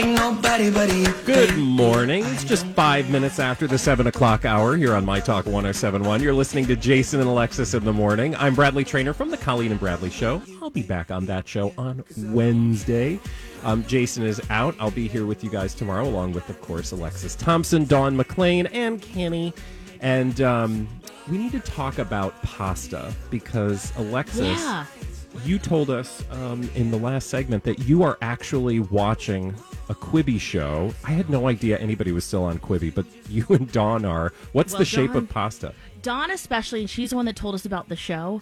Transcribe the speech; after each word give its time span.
Like 0.00 0.14
nobody 0.16 0.70
but 0.70 0.90
you. 0.96 1.12
Good 1.26 1.58
morning. 1.58 2.24
It's 2.24 2.42
just 2.44 2.64
five 2.68 3.10
minutes 3.10 3.38
after 3.38 3.66
the 3.66 3.76
seven 3.76 4.06
o'clock 4.06 4.46
hour 4.46 4.74
here 4.74 4.94
on 4.94 5.04
My 5.04 5.20
Talk 5.20 5.44
1071. 5.44 6.22
You're 6.22 6.32
listening 6.32 6.64
to 6.68 6.76
Jason 6.76 7.20
and 7.20 7.28
Alexis 7.28 7.74
in 7.74 7.84
the 7.84 7.92
morning. 7.92 8.34
I'm 8.36 8.54
Bradley 8.54 8.82
Trainer 8.82 9.12
from 9.12 9.30
the 9.30 9.36
Colleen 9.36 9.72
and 9.72 9.78
Bradley 9.78 10.08
Show. 10.08 10.40
I'll 10.62 10.70
be 10.70 10.82
back 10.82 11.10
on 11.10 11.26
that 11.26 11.46
show 11.46 11.74
on 11.76 12.02
Wednesday. 12.16 13.20
Um, 13.62 13.84
Jason 13.84 14.22
is 14.24 14.40
out. 14.48 14.74
I'll 14.80 14.90
be 14.90 15.06
here 15.06 15.26
with 15.26 15.44
you 15.44 15.50
guys 15.50 15.74
tomorrow, 15.74 16.04
along 16.08 16.32
with, 16.32 16.48
of 16.48 16.58
course, 16.62 16.92
Alexis 16.92 17.34
Thompson, 17.36 17.84
Dawn 17.84 18.16
McLean, 18.16 18.68
and 18.68 19.02
Kenny. 19.02 19.52
And 20.00 20.40
um, 20.40 20.88
we 21.30 21.36
need 21.36 21.52
to 21.52 21.60
talk 21.60 21.98
about 21.98 22.40
pasta 22.42 23.12
because 23.28 23.92
Alexis 23.98 24.60
Yeah. 24.60 24.86
you 25.44 25.58
told 25.58 25.90
us 25.90 26.24
um, 26.30 26.70
in 26.74 26.90
the 26.90 26.96
last 26.96 27.28
segment 27.28 27.64
that 27.64 27.80
you 27.80 28.02
are 28.02 28.16
actually 28.22 28.80
watching 28.80 29.54
a 29.90 29.94
Quibi 29.94 30.38
show. 30.40 30.94
I 31.04 31.10
had 31.10 31.28
no 31.28 31.48
idea 31.48 31.76
anybody 31.78 32.12
was 32.12 32.24
still 32.24 32.44
on 32.44 32.58
Quibi, 32.60 32.94
but 32.94 33.06
you 33.28 33.44
and 33.50 33.70
Dawn 33.72 34.04
are. 34.04 34.32
What's 34.52 34.72
Well, 34.72 34.78
the 34.78 34.84
shape 34.84 35.08
Dawn- 35.12 35.24
of 35.24 35.28
pasta? 35.28 35.74
Dawn, 36.02 36.30
especially, 36.30 36.80
and 36.80 36.88
she's 36.88 37.10
the 37.10 37.16
one 37.16 37.26
that 37.26 37.36
told 37.36 37.54
us 37.54 37.64
about 37.66 37.88
the 37.88 37.96
show. 37.96 38.40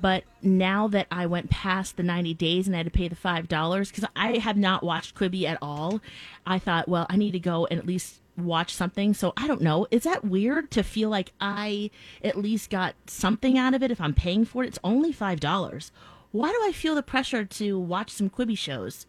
But 0.00 0.24
now 0.42 0.88
that 0.88 1.06
I 1.10 1.26
went 1.26 1.48
past 1.50 1.96
the 1.96 2.02
90 2.02 2.34
days 2.34 2.66
and 2.66 2.74
I 2.76 2.78
had 2.78 2.86
to 2.86 2.90
pay 2.90 3.08
the 3.08 3.16
$5, 3.16 3.48
because 3.88 4.04
I 4.16 4.38
have 4.38 4.56
not 4.56 4.82
watched 4.82 5.14
Quibi 5.14 5.44
at 5.44 5.56
all, 5.62 6.00
I 6.46 6.58
thought, 6.58 6.88
well, 6.88 7.06
I 7.08 7.16
need 7.16 7.30
to 7.32 7.38
go 7.38 7.66
and 7.70 7.78
at 7.78 7.86
least 7.86 8.20
watch 8.36 8.74
something. 8.74 9.14
So 9.14 9.32
I 9.36 9.46
don't 9.46 9.62
know. 9.62 9.86
Is 9.90 10.02
that 10.04 10.24
weird 10.26 10.70
to 10.72 10.82
feel 10.82 11.08
like 11.08 11.32
I 11.40 11.90
at 12.22 12.36
least 12.36 12.68
got 12.70 12.94
something 13.06 13.56
out 13.56 13.72
of 13.74 13.82
it 13.82 13.90
if 13.90 14.00
I'm 14.00 14.12
paying 14.14 14.44
for 14.44 14.62
it? 14.62 14.68
It's 14.68 14.78
only 14.84 15.12
$5. 15.12 15.90
Why 16.32 16.50
do 16.50 16.58
I 16.62 16.72
feel 16.72 16.94
the 16.94 17.02
pressure 17.02 17.44
to 17.46 17.78
watch 17.78 18.10
some 18.10 18.28
Quibi 18.28 18.58
shows? 18.58 19.06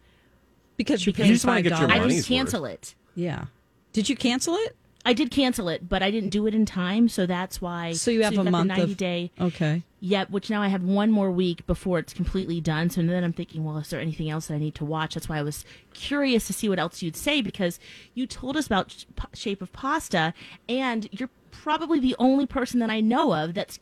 Because 0.80 1.04
you're 1.04 1.12
Because 1.12 1.24
paying 1.24 1.28
You 1.28 1.34
just 1.34 1.44
wanna 1.44 1.60
get 1.60 1.72
your 1.72 1.80
dollars. 1.80 1.92
I 1.92 1.98
money's 1.98 2.26
didn't 2.26 2.36
cancel 2.38 2.64
it. 2.64 2.94
Yeah. 3.14 3.44
Did 3.92 4.08
you 4.08 4.16
cancel 4.16 4.54
it? 4.54 4.76
I 5.04 5.12
did 5.12 5.30
cancel 5.30 5.68
it, 5.68 5.88
but 5.88 6.02
I 6.02 6.10
didn't 6.10 6.30
do 6.30 6.46
it 6.46 6.54
in 6.54 6.64
time, 6.64 7.08
so 7.08 7.26
that's 7.26 7.60
why. 7.60 7.92
So 7.92 8.10
you 8.10 8.22
have 8.22 8.32
you've 8.32 8.46
a 8.46 8.50
month 8.50 8.68
90 8.68 8.82
of 8.82 8.96
day. 8.96 9.30
Okay. 9.38 9.82
Yep, 10.00 10.30
which 10.30 10.48
now 10.48 10.62
I 10.62 10.68
have 10.68 10.82
one 10.82 11.10
more 11.10 11.30
week 11.30 11.66
before 11.66 11.98
it's 11.98 12.14
completely 12.14 12.60
done. 12.60 12.88
So 12.88 13.02
then 13.02 13.22
I'm 13.22 13.32
thinking, 13.34 13.62
well, 13.62 13.76
is 13.78 13.90
there 13.90 14.00
anything 14.00 14.30
else 14.30 14.46
that 14.46 14.54
I 14.54 14.58
need 14.58 14.74
to 14.76 14.84
watch? 14.84 15.14
That's 15.14 15.28
why 15.28 15.38
I 15.38 15.42
was 15.42 15.64
curious 15.92 16.46
to 16.46 16.54
see 16.54 16.68
what 16.68 16.78
else 16.78 17.02
you'd 17.02 17.16
say 17.16 17.42
because 17.42 17.78
you 18.14 18.26
told 18.26 18.56
us 18.56 18.66
about 18.66 19.04
Shape 19.34 19.60
of 19.60 19.72
Pasta, 19.72 20.32
and 20.68 21.08
you're 21.12 21.30
probably 21.50 22.00
the 22.00 22.16
only 22.18 22.46
person 22.46 22.80
that 22.80 22.90
I 22.90 23.00
know 23.00 23.34
of 23.34 23.52
that's 23.52 23.78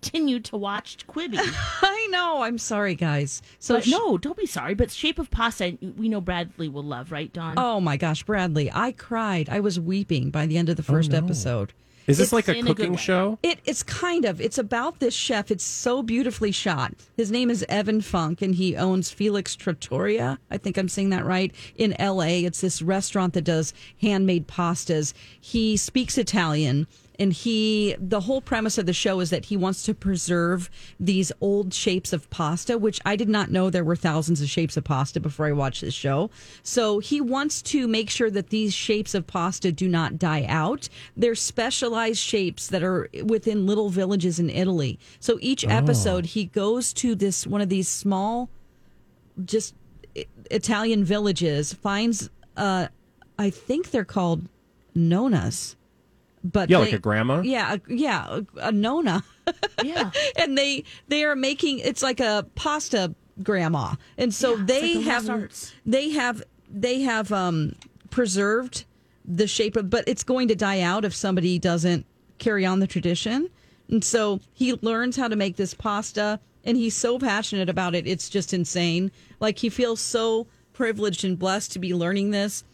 continued 0.00 0.44
to 0.46 0.56
watch 0.56 1.06
Quibi. 1.06 1.38
I 1.82 2.08
know. 2.10 2.42
I'm 2.42 2.58
sorry, 2.58 2.94
guys. 2.94 3.42
So 3.58 3.76
but 3.76 3.84
sh- 3.84 3.90
no, 3.90 4.18
don't 4.18 4.36
be 4.36 4.46
sorry. 4.46 4.74
But 4.74 4.90
Shape 4.90 5.18
of 5.18 5.30
Pasta, 5.30 5.76
we 5.96 6.08
know 6.08 6.20
Bradley 6.20 6.68
will 6.68 6.82
love, 6.82 7.12
right, 7.12 7.32
Dawn? 7.32 7.54
Oh 7.56 7.80
my 7.80 7.96
gosh, 7.96 8.22
Bradley! 8.22 8.70
I 8.72 8.92
cried. 8.92 9.48
I 9.48 9.60
was 9.60 9.78
weeping 9.78 10.30
by 10.30 10.46
the 10.46 10.58
end 10.58 10.68
of 10.68 10.76
the 10.76 10.84
oh, 10.88 10.92
first 10.92 11.14
episode. 11.14 11.72
Is 12.06 12.16
this 12.16 12.28
It's 12.28 12.32
like 12.32 12.48
a 12.48 12.56
in 12.56 12.66
a 12.66 12.74
cooking 12.74 12.96
show? 12.96 13.38
It, 13.42 13.60
it's 13.66 13.82
kind 13.82 14.24
of. 14.24 14.40
It's 14.40 14.56
about 14.56 14.98
this 14.98 15.12
chef. 15.12 15.50
It's 15.50 15.64
so 15.64 16.02
beautifully 16.02 16.52
shot. 16.52 16.94
His 17.18 17.30
name 17.30 17.50
is 17.50 17.66
Evan 17.68 18.00
Funke, 18.00 18.40
and 18.40 18.54
he 18.54 18.74
owns 18.76 19.10
Felix 19.10 19.54
Trattoria. 19.54 20.38
I 20.50 20.56
think 20.56 20.78
I'm 20.78 20.88
saying 20.88 21.10
that 21.10 21.26
right. 21.26 21.54
In 21.76 21.92
L.A., 22.00 22.46
it's 22.46 22.62
this 22.62 22.80
restaurant 22.80 23.34
that 23.34 23.44
does 23.44 23.74
handmade 24.00 24.48
pastas. 24.48 25.12
He 25.38 25.76
speaks 25.76 26.16
Italian, 26.16 26.86
and 27.18 27.32
he. 27.32 27.96
The 27.98 28.20
whole 28.20 28.40
premise 28.40 28.78
of 28.78 28.86
the 28.86 28.92
show 28.92 29.20
is 29.20 29.30
that 29.30 29.46
he 29.46 29.56
wants 29.56 29.82
to 29.84 29.94
preserve 29.94 30.70
these 31.00 31.32
old 31.40 31.74
shapes 31.74 32.12
of 32.12 32.28
pasta, 32.30 32.78
which 32.78 33.00
I 33.04 33.16
did 33.16 33.28
not 33.28 33.50
know 33.50 33.70
there 33.70 33.84
were 33.84 33.96
thousands 33.96 34.40
of 34.40 34.48
shapes 34.48 34.76
of 34.76 34.84
pasta 34.84 35.20
before 35.20 35.46
I 35.46 35.52
watched 35.52 35.80
this 35.80 35.94
show. 35.94 36.30
So 36.62 36.98
he 36.98 37.20
wants 37.20 37.62
to 37.62 37.88
make 37.88 38.10
sure 38.10 38.30
that 38.30 38.50
these 38.50 38.74
shapes 38.74 39.14
of 39.14 39.26
pasta 39.26 39.72
do 39.72 39.88
not 39.88 40.18
die 40.18 40.44
out. 40.48 40.88
They're 41.16 41.34
specialized 41.34 42.18
shapes 42.18 42.68
that 42.68 42.82
are 42.82 43.08
within 43.24 43.66
little 43.66 43.90
villages 43.90 44.38
in 44.38 44.50
Italy. 44.50 44.98
So 45.20 45.38
each 45.40 45.66
episode, 45.66 46.26
he 46.26 46.44
goes 46.46 46.92
to 46.94 47.14
this 47.14 47.46
one 47.46 47.60
of 47.60 47.68
these 47.68 47.88
small, 47.88 48.48
just 49.44 49.74
Italian 50.50 51.04
villages, 51.04 51.72
finds, 51.72 52.30
uh, 52.56 52.88
I 53.38 53.50
think 53.50 53.90
they're 53.90 54.04
called 54.04 54.48
nonnas. 54.96 55.76
But 56.44 56.70
Yeah, 56.70 56.78
they- 56.78 56.84
like 56.86 56.92
a 56.94 56.98
grandma? 56.98 57.40
Yeah, 57.42 57.74
a- 57.74 57.92
yeah, 57.94 58.26
a, 58.28 58.68
a 58.68 58.72
nonna. 58.72 59.24
yeah. 59.84 60.10
and 60.36 60.56
they 60.58 60.84
they 61.08 61.24
are 61.24 61.34
making 61.36 61.78
it's 61.78 62.02
like 62.02 62.20
a 62.20 62.46
pasta 62.54 63.14
grandma 63.42 63.94
and 64.18 64.34
so 64.34 64.56
Yeah, 64.56 64.64
they 64.66 64.94
like 64.96 65.04
have 65.06 65.24
Lost 65.24 65.30
Arts. 65.40 65.74
they 65.86 66.10
have 66.10 66.42
they 66.68 67.00
have 67.00 67.32
um 67.32 67.74
preserved 68.10 68.84
the 69.24 69.46
shape 69.46 69.76
of 69.76 69.88
but 69.88 70.04
it's 70.06 70.22
going 70.24 70.48
to 70.48 70.54
die 70.54 70.80
out 70.80 71.04
if 71.04 71.14
somebody 71.14 71.58
doesn't 71.58 72.04
carry 72.38 72.66
on 72.66 72.80
the 72.80 72.86
tradition 72.86 73.48
and 73.88 74.04
so 74.04 74.40
he 74.52 74.74
learns 74.82 75.16
how 75.16 75.28
to 75.28 75.36
make 75.36 75.56
this 75.56 75.72
pasta 75.72 76.40
and 76.64 76.76
he's 76.76 76.94
so 76.96 77.18
passionate 77.18 77.68
about 77.70 77.94
it 77.94 78.06
it's 78.06 78.28
just 78.28 78.52
insane 78.52 79.10
like 79.40 79.58
he 79.58 79.68
feels 79.70 80.00
so 80.00 80.46
privileged 80.74 81.24
and 81.24 81.38
blessed 81.38 81.72
to 81.72 81.78
be 81.78 81.94
learning 81.94 82.32
this 82.32 82.64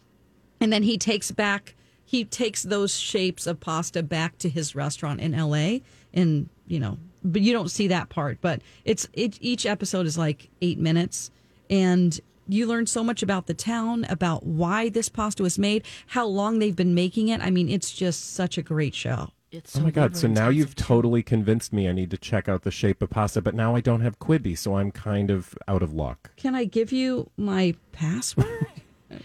and 0.60 0.72
then 0.72 0.82
he 0.82 0.96
takes 0.98 1.30
back 1.30 1.74
he 2.04 2.24
takes 2.24 2.62
those 2.62 2.96
shapes 2.96 3.46
of 3.46 3.60
pasta 3.60 4.02
back 4.02 4.38
to 4.38 4.48
his 4.48 4.74
restaurant 4.74 5.20
in 5.20 5.32
LA 5.32 5.78
and 6.12 6.48
you 6.66 6.78
know 6.78 6.98
but 7.22 7.40
you 7.42 7.52
don't 7.52 7.70
see 7.70 7.88
that 7.88 8.08
part 8.08 8.38
but 8.40 8.60
it's 8.84 9.08
it, 9.12 9.38
each 9.40 9.64
episode 9.66 10.06
is 10.06 10.16
like 10.18 10.48
8 10.62 10.78
minutes 10.78 11.30
and 11.70 12.20
you 12.46 12.66
learn 12.66 12.86
so 12.86 13.02
much 13.02 13.22
about 13.22 13.46
the 13.46 13.54
town 13.54 14.04
about 14.10 14.44
why 14.44 14.90
this 14.90 15.08
pasta 15.08 15.42
was 15.42 15.58
made 15.58 15.82
how 16.08 16.26
long 16.26 16.58
they've 16.58 16.76
been 16.76 16.94
making 16.94 17.28
it 17.28 17.40
i 17.40 17.50
mean 17.50 17.68
it's 17.68 17.90
just 17.92 18.34
such 18.34 18.58
a 18.58 18.62
great 18.62 18.94
show 18.94 19.30
It's 19.50 19.76
Oh 19.76 19.80
my 19.80 19.90
god! 19.92 20.16
So 20.16 20.26
now 20.28 20.48
you've 20.50 20.74
too. 20.74 20.82
totally 20.84 21.22
convinced 21.22 21.72
me. 21.72 21.88
I 21.88 21.92
need 21.92 22.10
to 22.10 22.18
check 22.18 22.48
out 22.48 22.62
the 22.62 22.72
shape 22.72 23.00
of 23.02 23.10
pasta, 23.10 23.40
but 23.40 23.54
now 23.54 23.76
I 23.76 23.80
don't 23.80 24.00
have 24.00 24.18
Quibi, 24.18 24.58
so 24.58 24.74
I'm 24.78 24.90
kind 24.90 25.30
of 25.30 25.54
out 25.68 25.80
of 25.82 25.92
luck. 25.94 26.32
can 26.36 26.54
i 26.56 26.64
give 26.64 26.90
you 26.92 27.30
my 27.36 27.74
password 27.92 28.66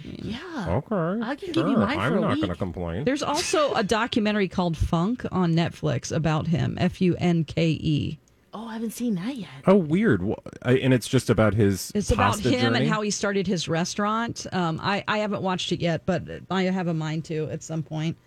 Yeah. 0.03 0.38
Okay, 0.67 1.22
I 1.23 1.35
can 1.35 1.53
sure. 1.53 1.63
give 1.63 1.67
you 1.72 1.77
mine 1.77 1.95
for 1.95 2.01
I'm 2.01 2.17
a 2.17 2.22
not 2.22 2.31
week. 2.31 2.41
going 2.41 2.53
to 2.53 2.57
complain. 2.57 3.03
there's 3.05 3.23
also 3.23 3.73
a 3.73 3.83
documentary 3.83 4.47
called 4.47 4.75
funke 4.75 5.27
on 5.31 5.53
netflix 5.53 6.16
about 6.16 6.47
him 6.47 6.77
f-u-n-k-e 6.79 8.19
Oh, 8.51 8.66
I 8.67 8.73
haven't 8.73 8.94
seen 8.94 9.13
that 9.13 9.35
yet. 9.35 9.47
Oh, 9.67 9.75
weird! 9.75 10.23
Wha- 10.23 10.35
I- 10.63 10.77
And 10.77 10.91
it's 10.91 11.07
just 11.07 11.29
about 11.29 11.53
his. 11.53 11.91
It's 11.94 12.09
about 12.09 12.31
pasta 12.33 12.50
him 12.50 12.61
journey? 12.73 12.79
and 12.79 12.89
how 12.89 13.01
he 13.03 13.11
started 13.11 13.45
his 13.45 13.67
restaurant. 13.67 14.47
Um, 14.51 14.80
I, 14.81 15.03
I 15.07 15.19
haven't 15.19 15.44
watched 15.44 15.71
it 15.71 15.80
yet, 15.81 16.01
but 16.07 16.24
I 16.50 16.63
have 16.63 16.88
a 16.88 16.94
mind 16.95 17.25
to 17.25 17.47
at 17.51 17.62
some 17.62 17.83
point. 17.83 18.18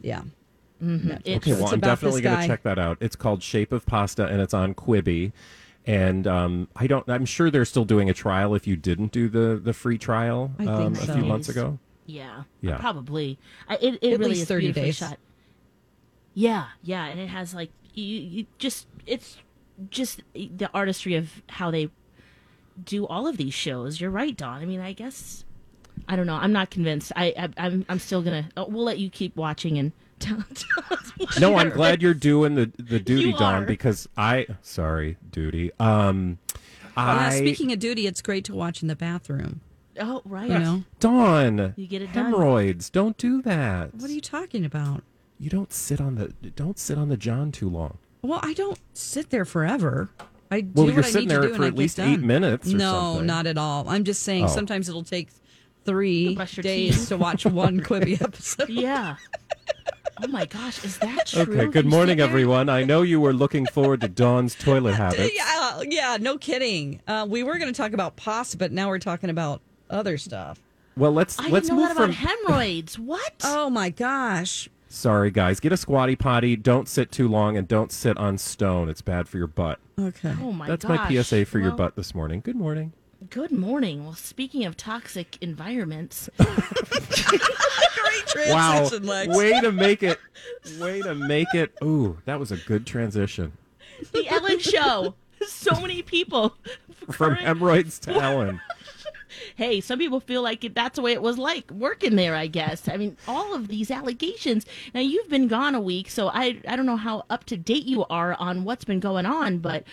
Yeah. 0.00 0.22
It's, 0.80 1.26
Okay, 1.26 1.52
well, 1.54 1.64
It's 1.64 1.72
I'm 1.72 1.80
definitely 1.80 2.20
going 2.20 2.42
to 2.42 2.46
check 2.46 2.62
that 2.62 2.78
out. 2.78 2.98
It's 3.00 3.16
called 3.16 3.42
Shape 3.42 3.72
of 3.72 3.84
Pasta, 3.86 4.26
and 4.26 4.40
it's 4.40 4.54
on 4.54 4.72
Quibi. 4.72 5.32
And 5.86 6.26
um, 6.26 6.68
I 6.74 6.86
don't. 6.88 7.08
I'm 7.08 7.24
sure 7.24 7.50
they're 7.50 7.64
still 7.64 7.84
doing 7.84 8.10
a 8.10 8.14
trial. 8.14 8.54
If 8.56 8.66
you 8.66 8.74
didn't 8.76 9.12
do 9.12 9.28
the 9.28 9.60
the 9.62 9.72
free 9.72 9.98
trial 9.98 10.50
um, 10.58 10.94
think 10.94 10.98
a 10.98 11.06
so. 11.06 11.14
few 11.14 11.24
months 11.24 11.48
ago, 11.48 11.78
Yeah, 12.06 12.42
Yeah. 12.60 12.78
probably. 12.78 13.38
I, 13.68 13.76
it 13.76 13.98
it 14.02 14.12
At 14.14 14.18
really 14.18 14.30
least 14.30 14.42
is 14.42 14.48
30 14.48 14.72
days. 14.72 14.96
shot. 14.96 15.18
Yeah, 16.34 16.66
yeah, 16.82 17.06
and 17.06 17.20
it 17.20 17.28
has 17.28 17.54
like 17.54 17.70
you, 17.94 18.04
you 18.04 18.46
just 18.58 18.86
it's 19.06 19.38
just 19.90 20.22
the 20.34 20.68
artistry 20.74 21.14
of 21.14 21.42
how 21.50 21.70
they 21.70 21.88
do 22.84 23.06
all 23.06 23.26
of 23.28 23.36
these 23.36 23.54
shows. 23.54 24.00
You're 24.00 24.10
right, 24.10 24.36
Dawn. 24.36 24.60
I 24.60 24.64
mean, 24.66 24.80
I 24.80 24.92
guess 24.92 25.44
I 26.08 26.16
don't 26.16 26.26
know. 26.26 26.34
I'm 26.36 26.52
not 26.52 26.70
convinced. 26.70 27.12
I, 27.16 27.34
I 27.38 27.48
I'm 27.66 27.84
I'm 27.88 27.98
still 27.98 28.22
gonna. 28.22 28.48
Oh, 28.56 28.66
we'll 28.68 28.84
let 28.84 28.98
you 28.98 29.10
keep 29.10 29.36
watching 29.36 29.78
and 29.78 29.92
tell, 30.18 30.36
tell 30.54 30.84
us. 30.98 31.10
what 31.16 31.40
no, 31.40 31.56
I'm 31.56 31.66
your- 31.68 31.76
glad 31.76 32.02
you're 32.02 32.14
doing 32.14 32.54
the 32.54 32.70
the 32.78 32.98
duty, 33.00 33.28
You 33.30 33.36
Dawn, 33.36 33.66
because 33.66 34.08
I 34.16 34.46
sorry 34.62 35.16
duty. 35.30 35.70
Um, 35.80 36.38
Oh, 36.98 37.02
yeah, 37.04 37.26
I 37.26 37.36
speaking 37.38 37.72
of 37.72 37.78
duty, 37.78 38.06
it's 38.06 38.22
great 38.22 38.46
to 38.46 38.54
watch 38.54 38.80
in 38.80 38.88
the 38.88 38.96
bathroom. 38.96 39.60
Oh, 40.00 40.22
right. 40.24 40.48
You 40.50 40.58
know 40.58 40.84
Dawn, 40.98 41.74
You 41.76 41.86
get 41.86 42.00
it 42.00 42.12
done. 42.14 42.26
hemorrhoids. 42.26 42.88
Don't 42.88 43.18
do 43.18 43.42
that. 43.42 43.94
what 43.94 44.08
are 44.10 44.14
you 44.14 44.20
talking 44.22 44.64
about? 44.64 45.02
You 45.38 45.50
don't 45.50 45.70
sit 45.72 46.00
on 46.00 46.14
the 46.14 46.28
don't 46.50 46.78
sit 46.78 46.96
on 46.96 47.08
the 47.10 47.16
John 47.18 47.52
too 47.52 47.68
long. 47.68 47.98
Well, 48.22 48.40
I 48.42 48.54
don't 48.54 48.78
sit 48.94 49.28
there 49.28 49.44
forever. 49.44 50.08
I 50.50 50.62
do 50.62 50.70
Well, 50.74 50.86
you're 50.86 50.96
what 50.96 51.04
I 51.04 51.10
sitting 51.10 51.28
need 51.28 51.34
to 51.34 51.40
there 51.40 51.50
do 51.50 51.54
for 51.56 51.64
at 51.64 51.74
least 51.74 51.98
done. 51.98 52.08
eight 52.14 52.20
minutes 52.20 52.72
or 52.72 52.76
no, 52.78 52.92
something. 52.92 53.26
not 53.26 53.46
at 53.46 53.58
all. 53.58 53.86
I'm 53.90 54.04
just 54.04 54.22
saying 54.22 54.44
Oh. 54.44 54.48
sometimes 54.48 54.88
it'll 54.88 55.04
take 55.04 55.28
three 55.86 56.34
Brush 56.34 56.56
days 56.56 56.96
teeth. 56.98 57.08
to 57.08 57.16
watch 57.16 57.46
one 57.46 57.80
Quibi 57.80 58.20
episode. 58.22 58.68
Yeah. 58.68 59.16
Oh 60.22 60.28
my 60.28 60.46
gosh, 60.46 60.82
is 60.84 60.96
that 60.98 61.26
true? 61.26 61.42
Okay. 61.42 61.66
Good 61.66 61.84
morning, 61.86 62.20
everyone. 62.20 62.68
I 62.70 62.84
know 62.84 63.02
you 63.02 63.20
were 63.20 63.34
looking 63.34 63.66
forward 63.66 64.00
to 64.00 64.08
Dawn's 64.08 64.54
toilet 64.54 64.94
habits. 64.96 65.30
Yeah, 65.34 65.82
yeah, 65.86 66.16
no 66.18 66.38
kidding. 66.38 67.00
Uh, 67.06 67.26
we 67.28 67.42
were 67.42 67.58
going 67.58 67.72
to 67.72 67.76
talk 67.76 67.92
about 67.92 68.16
pasta, 68.16 68.56
but 68.56 68.72
now 68.72 68.88
we're 68.88 68.98
talking 68.98 69.28
about 69.28 69.60
other 69.90 70.16
stuff. 70.16 70.58
Well, 70.96 71.12
let's 71.12 71.38
I 71.38 71.48
let's 71.48 71.68
know 71.68 71.74
move 71.76 71.88
that 71.88 71.96
from. 71.96 72.04
about 72.04 72.14
hemorrhoids. 72.46 72.98
What? 72.98 73.34
Oh 73.44 73.68
my 73.68 73.90
gosh. 73.90 74.70
Sorry, 74.88 75.30
guys. 75.30 75.60
Get 75.60 75.72
a 75.72 75.76
squatty 75.76 76.16
potty. 76.16 76.56
Don't 76.56 76.88
sit 76.88 77.12
too 77.12 77.28
long, 77.28 77.58
and 77.58 77.68
don't 77.68 77.92
sit 77.92 78.16
on 78.16 78.38
stone. 78.38 78.88
It's 78.88 79.02
bad 79.02 79.28
for 79.28 79.36
your 79.36 79.48
butt. 79.48 79.78
Okay. 80.00 80.34
oh 80.40 80.52
my 80.52 80.66
That's 80.66 80.86
gosh. 80.86 81.10
my 81.10 81.22
PSA 81.22 81.44
for 81.44 81.58
your 81.58 81.72
butt 81.72 81.94
this 81.96 82.14
morning. 82.14 82.40
Good 82.40 82.56
morning. 82.56 82.94
Good 83.30 83.50
morning. 83.50 84.04
Well, 84.04 84.14
speaking 84.14 84.64
of 84.64 84.76
toxic 84.76 85.38
environments, 85.40 86.28
Great 86.36 86.50
Wow. 88.50 88.76
transition, 88.78 89.06
Lex. 89.06 89.36
Way 89.36 89.60
to 89.62 89.72
make 89.72 90.02
it. 90.02 90.18
Way 90.78 91.00
to 91.02 91.14
make 91.14 91.52
it. 91.54 91.72
Ooh, 91.82 92.18
that 92.26 92.38
was 92.38 92.52
a 92.52 92.56
good 92.58 92.86
transition. 92.86 93.52
the 94.12 94.28
Ellen 94.28 94.58
Show. 94.58 95.14
So 95.46 95.80
many 95.80 96.02
people. 96.02 96.54
From 97.10 97.34
current- 97.34 97.40
hemorrhoids 97.40 97.98
to 98.00 98.12
Ellen. 98.12 98.60
hey, 99.56 99.80
some 99.80 99.98
people 99.98 100.20
feel 100.20 100.42
like 100.42 100.62
it, 100.64 100.74
that's 100.74 100.96
the 100.96 101.02
way 101.02 101.12
it 101.12 101.22
was 101.22 101.38
like 101.38 101.70
working 101.70 102.16
there, 102.16 102.34
I 102.34 102.46
guess. 102.48 102.86
I 102.88 102.96
mean, 102.98 103.16
all 103.26 103.54
of 103.54 103.68
these 103.68 103.90
allegations. 103.90 104.66
Now, 104.92 105.00
you've 105.00 105.28
been 105.30 105.48
gone 105.48 105.74
a 105.74 105.80
week, 105.80 106.10
so 106.10 106.28
I, 106.28 106.60
I 106.68 106.76
don't 106.76 106.86
know 106.86 106.96
how 106.96 107.24
up 107.30 107.44
to 107.44 107.56
date 107.56 107.84
you 107.86 108.04
are 108.10 108.34
on 108.34 108.64
what's 108.64 108.84
been 108.84 109.00
going 109.00 109.24
on, 109.24 109.58
but 109.58 109.84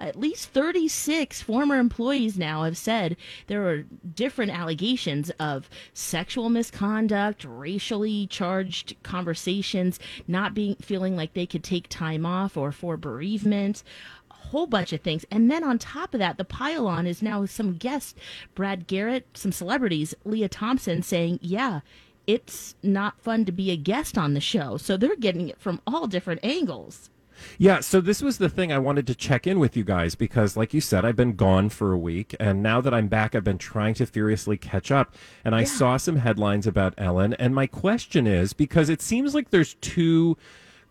at 0.00 0.18
least 0.18 0.48
36 0.48 1.42
former 1.42 1.78
employees 1.78 2.38
now 2.38 2.64
have 2.64 2.76
said 2.76 3.16
there 3.46 3.68
are 3.68 3.82
different 4.14 4.50
allegations 4.50 5.30
of 5.38 5.68
sexual 5.92 6.48
misconduct, 6.48 7.44
racially 7.44 8.26
charged 8.26 8.96
conversations, 9.02 9.98
not 10.26 10.54
being 10.54 10.76
feeling 10.76 11.16
like 11.16 11.34
they 11.34 11.46
could 11.46 11.64
take 11.64 11.88
time 11.88 12.24
off 12.24 12.56
or 12.56 12.72
for 12.72 12.96
bereavement 12.96 13.82
a 14.30 14.34
whole 14.34 14.66
bunch 14.66 14.92
of 14.92 15.00
things. 15.00 15.24
And 15.30 15.50
then 15.50 15.62
on 15.64 15.78
top 15.78 16.14
of 16.14 16.20
that, 16.20 16.38
the 16.38 16.44
pile 16.44 16.86
on 16.86 17.06
is 17.06 17.22
now 17.22 17.44
some 17.46 17.74
guests, 17.74 18.14
Brad 18.54 18.86
Garrett, 18.86 19.26
some 19.34 19.52
celebrities, 19.52 20.14
Lea 20.24 20.48
Thompson 20.48 21.02
saying, 21.02 21.38
yeah, 21.42 21.80
it's 22.26 22.74
not 22.82 23.20
fun 23.20 23.44
to 23.44 23.52
be 23.52 23.70
a 23.70 23.76
guest 23.76 24.16
on 24.16 24.34
the 24.34 24.40
show. 24.40 24.76
So 24.76 24.96
they're 24.96 25.16
getting 25.16 25.48
it 25.48 25.60
from 25.60 25.80
all 25.86 26.06
different 26.06 26.44
angles. 26.44 27.10
Yeah, 27.58 27.80
so 27.80 28.00
this 28.00 28.22
was 28.22 28.38
the 28.38 28.48
thing 28.48 28.72
I 28.72 28.78
wanted 28.78 29.06
to 29.08 29.14
check 29.14 29.46
in 29.46 29.58
with 29.58 29.76
you 29.76 29.84
guys 29.84 30.14
because, 30.14 30.56
like 30.56 30.74
you 30.74 30.80
said, 30.80 31.04
I've 31.04 31.16
been 31.16 31.36
gone 31.36 31.68
for 31.68 31.92
a 31.92 31.98
week, 31.98 32.34
and 32.40 32.62
now 32.62 32.80
that 32.80 32.94
I'm 32.94 33.08
back, 33.08 33.34
I've 33.34 33.44
been 33.44 33.58
trying 33.58 33.94
to 33.94 34.06
furiously 34.06 34.56
catch 34.56 34.90
up. 34.90 35.14
And 35.44 35.54
I 35.54 35.64
saw 35.64 35.96
some 35.96 36.16
headlines 36.16 36.66
about 36.66 36.94
Ellen, 36.98 37.34
and 37.34 37.54
my 37.54 37.66
question 37.66 38.26
is 38.26 38.52
because 38.52 38.88
it 38.88 39.02
seems 39.02 39.34
like 39.34 39.50
there's 39.50 39.74
two 39.74 40.36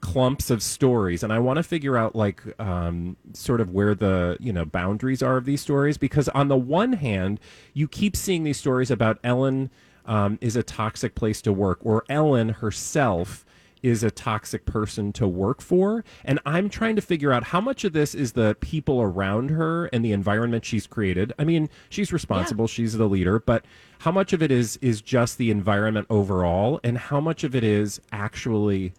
clumps 0.02 0.50
of 0.50 0.64
stories 0.64 1.24
and 1.24 1.34
i 1.34 1.38
want 1.38 1.58
to 1.58 1.64
figure 1.64 1.98
out 1.98 2.16
like 2.16 2.42
um, 2.60 3.18
sort 3.34 3.60
of 3.60 3.72
where 3.72 3.94
the 3.94 4.38
you 4.40 4.54
know 4.54 4.64
boundaries 4.64 5.22
are 5.22 5.36
of 5.38 5.46
these 5.46 5.62
stories 5.62 5.98
because 5.98 6.30
on 6.30 6.48
the 6.48 6.56
one 6.56 6.94
hand 6.94 7.40
you 7.74 7.88
keep 7.88 8.16
seeing 8.16 8.44
these 8.44 8.58
stories 8.58 8.90
about 8.90 9.20
ellen 9.24 9.70
um, 10.06 10.38
is 10.42 10.56
a 10.56 10.64
toxic 10.64 11.16
place 11.16 11.42
to 11.42 11.52
work 11.52 11.80
or 11.82 12.06
ellen 12.08 12.50
herself 12.50 13.46
is 13.82 14.04
a 14.04 14.12
toxic 14.12 14.66
person 14.66 15.14
to 15.14 15.28
work 15.28 15.62
for. 15.62 16.04
And 16.26 16.40
I'm 16.46 16.70
trying 16.70 16.96
to 16.96 17.02
figure 17.02 17.32
out 17.32 17.46
how 17.46 17.62
much 17.62 17.84
of 17.84 17.94
this 17.94 18.14
is 18.14 18.34
the 18.34 18.56
people 18.60 19.02
around 19.02 19.50
her 19.52 19.86
and 19.88 20.04
the 20.04 20.12
environment 20.12 20.66
she's 20.66 20.88
created. 20.88 21.34
I 21.40 21.44
mean, 21.44 21.70
she's 21.90 22.12
responsible, 22.12 22.68
she's 22.68 22.94
the 22.94 23.08
leader, 23.08 23.40
but 23.40 23.66
how 24.00 24.12
much 24.12 24.34
of 24.34 24.42
it 24.42 24.52
is 24.52 24.78
is 24.82 25.02
just 25.02 25.38
the 25.38 25.52
environment 25.52 26.08
overall 26.10 26.80
and 26.84 26.98
how 26.98 27.20
much 27.20 27.44
of 27.44 27.56
it 27.56 27.64
is 27.64 28.02
actually 28.12 28.94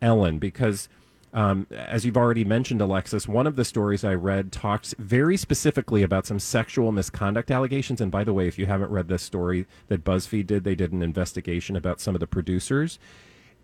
Ellen 0.00 0.38
because 0.38 0.88
um, 1.32 1.66
as 1.72 2.06
you've 2.06 2.16
already 2.16 2.44
mentioned, 2.44 2.80
Alexis, 2.80 3.26
one 3.26 3.48
of 3.48 3.56
the 3.56 3.64
stories 3.64 4.04
I 4.04 4.14
read 4.14 4.52
talks 4.52 4.94
very 5.00 5.36
specifically 5.36 6.04
about 6.04 6.26
some 6.26 6.38
sexual 6.38 6.92
misconduct 6.92 7.50
allegations. 7.50 8.00
And 8.00 8.12
by 8.12 8.22
the 8.22 8.32
way, 8.32 8.46
if 8.46 8.56
you 8.56 8.66
haven't 8.66 8.92
read 8.92 9.08
this 9.08 9.24
story 9.24 9.66
that 9.88 10.04
BuzzFeed 10.04 10.46
did, 10.46 10.62
they 10.62 10.76
did 10.76 10.92
an 10.92 11.02
investigation 11.02 11.74
about 11.74 12.00
some 12.00 12.14
of 12.14 12.20
the 12.20 12.28
producers 12.28 13.00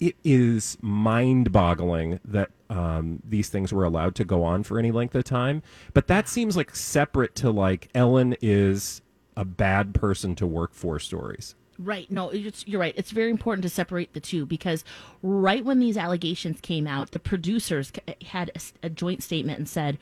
it 0.00 0.16
is 0.24 0.78
mind 0.80 1.52
boggling 1.52 2.18
that 2.24 2.50
um, 2.70 3.20
these 3.28 3.48
things 3.48 3.72
were 3.72 3.84
allowed 3.84 4.14
to 4.16 4.24
go 4.24 4.42
on 4.42 4.62
for 4.62 4.78
any 4.78 4.90
length 4.90 5.14
of 5.14 5.24
time. 5.24 5.62
But 5.92 6.06
that 6.06 6.28
seems 6.28 6.56
like 6.56 6.74
separate 6.74 7.34
to 7.36 7.50
like 7.50 7.90
Ellen 7.94 8.34
is 8.40 9.02
a 9.36 9.44
bad 9.44 9.94
person 9.94 10.34
to 10.36 10.46
work 10.46 10.74
for 10.74 10.98
stories. 10.98 11.54
Right. 11.78 12.10
No, 12.10 12.30
you're 12.32 12.80
right. 12.80 12.94
It's 12.96 13.10
very 13.10 13.30
important 13.30 13.62
to 13.62 13.70
separate 13.70 14.12
the 14.12 14.20
two 14.20 14.44
because 14.44 14.84
right 15.22 15.64
when 15.64 15.78
these 15.78 15.96
allegations 15.96 16.60
came 16.60 16.86
out, 16.86 17.12
the 17.12 17.18
producers 17.18 17.90
had 18.26 18.50
a 18.82 18.90
joint 18.90 19.22
statement 19.22 19.58
and 19.58 19.68
said, 19.68 19.98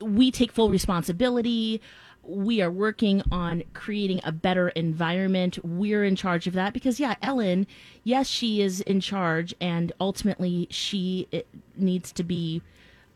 "We 0.00 0.30
take 0.30 0.52
full 0.52 0.70
responsibility. 0.70 1.80
We 2.28 2.62
are 2.62 2.70
working 2.70 3.22
on 3.32 3.64
creating 3.72 4.20
a 4.22 4.32
better 4.32 4.68
environment. 4.68 5.58
We're 5.64 6.04
in 6.04 6.14
charge 6.14 6.46
of 6.46 6.52
that 6.54 6.72
because, 6.72 7.00
yeah, 7.00 7.16
Ellen, 7.22 7.66
yes, 8.04 8.28
she 8.28 8.60
is 8.60 8.80
in 8.82 9.00
charge, 9.00 9.54
and 9.60 9.90
ultimately 10.00 10.68
she 10.70 11.26
needs 11.76 12.12
to 12.12 12.22
be." 12.22 12.62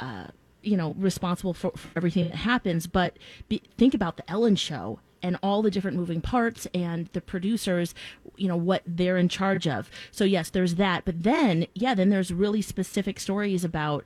Uh, 0.01 0.27
you 0.63 0.77
know, 0.77 0.95
responsible 0.97 1.55
for, 1.55 1.73
for 1.73 1.89
everything 1.97 2.29
that 2.29 2.37
happens. 2.37 2.87
But 2.87 3.17
be, 3.49 3.63
think 3.77 3.95
about 3.95 4.17
the 4.17 4.31
Ellen 4.31 4.57
show 4.57 5.01
and 5.23 5.37
all 5.43 5.63
the 5.63 5.71
different 5.71 5.97
moving 5.97 6.21
parts 6.21 6.67
and 6.75 7.09
the 7.13 7.21
producers, 7.21 7.95
you 8.37 8.49
know, 8.49 8.57
what 8.57 8.83
they're 8.87 9.17
in 9.17 9.29
charge 9.29 9.67
of. 9.67 9.91
So, 10.11 10.25
yes, 10.25 10.51
there's 10.51 10.77
that. 10.77 11.05
But 11.05 11.23
then, 11.23 11.67
yeah, 11.75 11.95
then 11.95 12.11
there's 12.11 12.33
really 12.33 12.63
specific 12.63 13.21
stories 13.21 13.65
about 13.65 14.05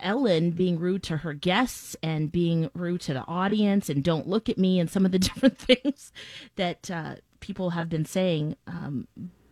Ellen 0.00 0.52
being 0.52 0.78
rude 0.78 1.02
to 1.04 1.18
her 1.18 1.32
guests 1.32 1.96
and 2.02 2.30
being 2.30 2.70
rude 2.74 3.00
to 3.02 3.14
the 3.14 3.24
audience 3.26 3.88
and 3.88 4.02
don't 4.04 4.28
look 4.28 4.48
at 4.48 4.58
me 4.58 4.78
and 4.78 4.90
some 4.90 5.04
of 5.04 5.12
the 5.12 5.18
different 5.18 5.58
things 5.58 6.12
that 6.56 6.90
uh, 6.90 7.16
people 7.40 7.70
have 7.70 7.88
been 7.88 8.04
saying. 8.04 8.56
Um, 8.66 9.08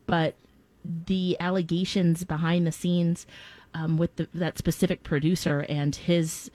but 0.07 0.37
the 0.85 1.37
allegations 1.41 2.25
behind 2.25 2.67
the 2.67 2.73
scenes 2.73 3.26
um, 3.75 3.97
with 3.97 4.17
the, 4.17 4.29
that 4.35 4.57
specific 4.59 5.02
producer 5.02 5.67
and 5.69 5.95
his 5.95 6.50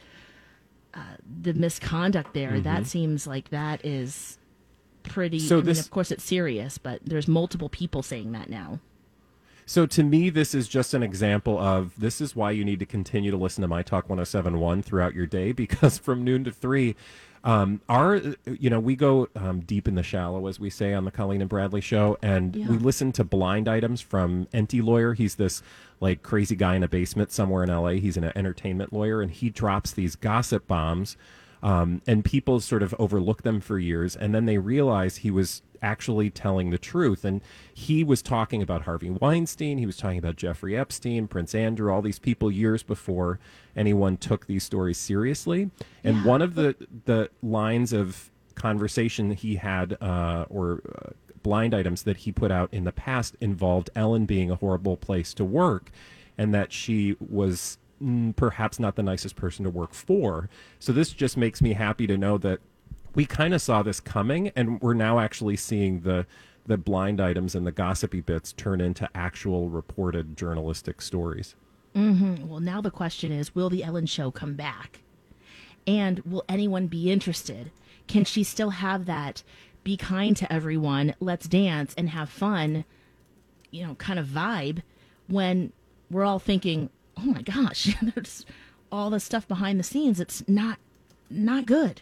uh, 0.94 1.16
the 1.42 1.54
misconduct 1.54 2.34
there 2.34 2.60
that 2.60 2.86
seems 2.86 3.26
like 3.26 3.50
that 3.50 3.86
is 3.86 4.38
pretty 5.04 5.38
Mm-hmm. 5.40 5.48
So 5.48 5.60
I 5.60 5.62
mean, 5.62 5.80
of 5.80 5.92
course 5.92 6.12
it's 6.12 6.24
serious 6.24 6.78
but 6.78 7.02
there's 7.04 7.28
multiple 7.28 7.70
people 7.70 8.04
saying 8.04 8.32
that 8.34 8.50
now 8.50 8.80
So 9.66 9.86
to 9.86 10.04
me, 10.04 10.30
this 10.30 10.54
is 10.54 10.68
just 10.68 10.94
an 10.94 11.04
example 11.04 11.58
of 11.58 11.94
this 11.98 12.20
is 12.22 12.36
why 12.36 12.52
you 12.52 12.66
need 12.66 12.80
to 12.80 12.86
continue 12.86 13.32
to 13.32 13.38
listen 13.38 13.62
to 13.62 13.68
My 13.68 13.82
Talk 13.84 14.10
1071 14.10 14.82
throughout 14.84 15.14
your 15.14 15.26
day 15.26 15.52
because 15.52 15.98
from 15.98 16.24
noon 16.24 16.44
to 16.44 16.52
three, 16.52 16.96
um, 17.44 17.82
our, 17.90 18.22
you 18.46 18.70
know, 18.70 18.80
we 18.80 18.96
go 18.96 19.28
um, 19.36 19.62
deep 19.62 19.88
in 19.88 19.96
the 19.96 20.04
shallow, 20.04 20.46
as 20.48 20.60
we 20.60 20.70
say 20.70 20.94
on 20.94 21.06
the 21.06 21.12
Colleen 21.12 21.42
and 21.42 21.50
Bradley 21.50 21.82
show, 21.82 22.18
and 22.22 22.56
Yeah. 22.56 22.68
we 22.68 22.78
listen 22.78 23.12
to 23.14 23.24
blind 23.24 23.68
items 23.68 24.00
from 24.02 24.46
Enty 24.54 24.84
Lawyer. 24.84 25.14
He's 25.16 25.36
this 25.36 25.64
like 26.00 26.22
crazy 26.22 26.56
guy 26.56 26.76
in 26.76 26.84
a 26.84 26.88
basement 26.88 27.32
somewhere 27.32 27.64
in 27.64 27.70
LA. 27.70 27.92
He's 27.94 28.18
an 28.18 28.32
entertainment 28.36 28.94
lawyer, 28.94 29.22
and 29.22 29.32
he 29.32 29.50
drops 29.50 29.92
these 29.92 30.16
gossip 30.16 30.68
bombs 30.68 31.18
um, 31.64 32.02
and 32.08 32.26
people 32.26 32.60
sort 32.60 32.84
of 32.84 32.94
overlook 32.98 33.44
them 33.44 33.62
for 33.62 33.78
years 33.78 34.16
and 34.16 34.34
then 34.34 34.46
they 34.46 34.58
realize 34.58 35.18
he 35.18 35.30
was 35.32 35.62
actually 35.82 36.30
telling 36.30 36.70
the 36.70 36.78
truth. 36.78 37.26
And 37.26 37.42
he 37.74 38.04
was 38.04 38.22
talking 38.22 38.62
about 38.62 38.84
harvey 38.84 39.10
weinstein. 39.10 39.78
He 39.78 39.86
was 39.86 39.98
talking 39.98 40.20
about 40.20 40.36
jeffrey 40.36 40.78
epstein 40.78 41.28
prince 41.28 41.56
andrew 41.56 41.92
all 41.92 42.02
these 42.02 42.20
people 42.20 42.52
years 42.52 42.84
before 42.84 43.40
anyone 43.76 44.18
took 44.18 44.48
these 44.48 44.64
stories 44.64 44.98
seriously. 44.98 45.72
And 46.04 46.26
one 46.26 46.42
of 46.42 46.56
the 46.56 46.76
the 47.06 47.30
lines 47.42 47.94
of 47.94 48.32
conversation 48.56 49.32
he 49.32 49.56
had 49.56 49.98
uh, 50.02 50.46
or 50.50 50.82
uh, 50.96 51.10
blind 51.44 51.74
items 51.74 52.04
that 52.04 52.18
he 52.18 52.32
put 52.32 52.52
out 52.52 52.70
in 52.72 52.84
the 52.84 52.92
past 52.92 53.36
involved 53.42 53.90
ellen 53.96 54.26
being 54.26 54.52
a 54.52 54.56
horrible 54.56 54.98
place 54.98 55.34
to 55.34 55.46
work 55.46 55.92
and 56.38 56.54
that 56.54 56.72
she 56.72 57.16
was 57.20 57.78
mm, 58.02 58.36
perhaps 58.36 58.80
not 58.80 58.96
the 58.96 59.04
nicest 59.04 59.36
person 59.36 59.64
to 59.64 59.70
work 59.70 59.94
for. 59.94 60.50
So 60.80 60.92
this 60.92 61.12
just 61.12 61.38
makes 61.38 61.62
me 61.62 61.74
happy 61.74 62.08
to 62.08 62.18
know 62.18 62.38
that 62.40 62.60
we 63.14 63.26
kind 63.26 63.54
of 63.54 63.62
saw 63.62 63.84
this 63.84 64.00
coming, 64.00 64.50
and 64.56 64.82
we're 64.82 64.94
now 64.94 65.20
actually 65.20 65.58
seeing 65.58 66.02
the 66.02 66.26
the 66.68 66.78
blind 66.78 67.20
items 67.20 67.56
and 67.56 67.66
the 67.66 67.72
gossipy 67.72 68.22
bits 68.22 68.54
turn 68.54 68.80
into 68.82 69.10
actual 69.16 69.70
reported 69.70 70.38
journalistic 70.38 71.02
stories. 71.02 71.56
Mm-hmm. 71.96 72.48
well 72.48 72.62
now 72.62 72.80
the 72.80 72.90
question 72.90 73.34
is 73.34 73.54
will 73.54 73.70
the 73.70 73.84
ellen 73.84 74.06
show 74.06 74.32
come 74.32 74.54
back 74.54 75.02
and 75.86 76.20
will 76.20 76.46
anyone 76.48 76.88
be 76.88 77.12
interested 77.12 77.70
can 78.08 78.24
she 78.24 78.46
still 78.46 78.70
have 78.70 79.08
that 79.08 79.44
be 79.84 79.98
kind 79.98 80.36
to 80.38 80.52
everyone, 80.52 81.16
let's 81.20 81.48
dance 81.48 81.94
and 81.98 82.10
have 82.10 82.30
fun, 82.30 82.86
you 83.72 83.86
know, 83.86 83.96
kind 83.96 84.20
of 84.20 84.28
vibe 84.28 84.82
when 85.28 85.72
we're 86.10 86.26
all 86.26 86.40
thinking, 86.40 86.90
oh 87.18 87.26
my 87.26 87.42
gosh, 87.42 87.96
there's 88.02 88.46
all 88.92 89.10
the 89.10 89.20
stuff 89.20 89.48
behind 89.48 89.80
the 89.80 89.84
scenes. 89.84 90.20
It's 90.20 90.48
not 90.48 90.78
not 91.30 91.66
good. 91.66 92.02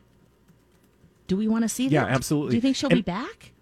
Do 1.30 1.38
we 1.38 1.48
want 1.48 1.62
to 1.62 1.70
see 1.70 1.88
that? 1.88 1.94
Yeah, 1.94 2.06
absolutely. 2.06 2.50
Do 2.50 2.56
you 2.58 2.62
think 2.62 2.76
she'll 2.76 2.90
be 2.90 3.04
back? 3.04 3.54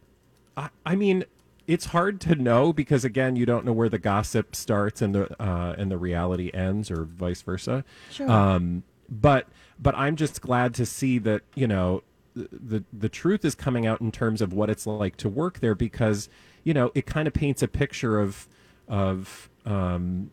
I, 0.55 0.69
I 0.85 0.95
mean, 0.95 1.25
it's 1.67 1.87
hard 1.87 2.21
to 2.21 2.35
know 2.35 2.71
because 2.71 3.03
again, 3.03 3.35
you 3.35 3.45
don't 3.45 3.65
know 3.65 3.73
where 3.73 3.89
the 3.89 3.99
gossip 3.99 4.55
starts 4.55 5.01
and 5.01 5.13
the 5.13 5.43
uh, 5.43 5.75
and 5.77 5.91
the 5.91 5.97
reality 5.97 6.49
ends, 6.53 6.89
or 6.89 7.03
vice 7.03 7.41
versa. 7.41 7.83
Sure. 8.09 8.31
Um, 8.31 8.83
but 9.09 9.47
but 9.77 9.95
I'm 9.95 10.15
just 10.15 10.41
glad 10.41 10.73
to 10.75 10.85
see 10.85 11.19
that 11.19 11.41
you 11.55 11.67
know 11.67 12.03
the, 12.35 12.47
the 12.51 12.83
the 12.93 13.09
truth 13.09 13.43
is 13.43 13.53
coming 13.53 13.85
out 13.85 13.99
in 13.99 14.13
terms 14.13 14.41
of 14.41 14.53
what 14.53 14.69
it's 14.69 14.87
like 14.87 15.17
to 15.17 15.27
work 15.27 15.59
there 15.59 15.75
because 15.75 16.29
you 16.63 16.73
know 16.73 16.91
it 16.95 17.05
kind 17.05 17.27
of 17.27 17.33
paints 17.33 17.61
a 17.61 17.67
picture 17.67 18.17
of 18.17 18.47
of 18.87 19.49
um, 19.65 20.31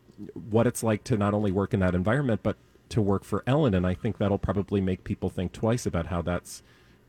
what 0.50 0.68
it's 0.68 0.84
like 0.84 1.02
to 1.02 1.16
not 1.16 1.34
only 1.34 1.50
work 1.50 1.74
in 1.74 1.80
that 1.80 1.96
environment 1.96 2.40
but 2.44 2.56
to 2.90 3.02
work 3.02 3.24
for 3.24 3.42
Ellen, 3.44 3.74
and 3.74 3.84
I 3.84 3.94
think 3.94 4.18
that'll 4.18 4.38
probably 4.38 4.80
make 4.80 5.02
people 5.02 5.30
think 5.30 5.52
twice 5.52 5.84
about 5.84 6.06
how 6.06 6.22
that's 6.22 6.62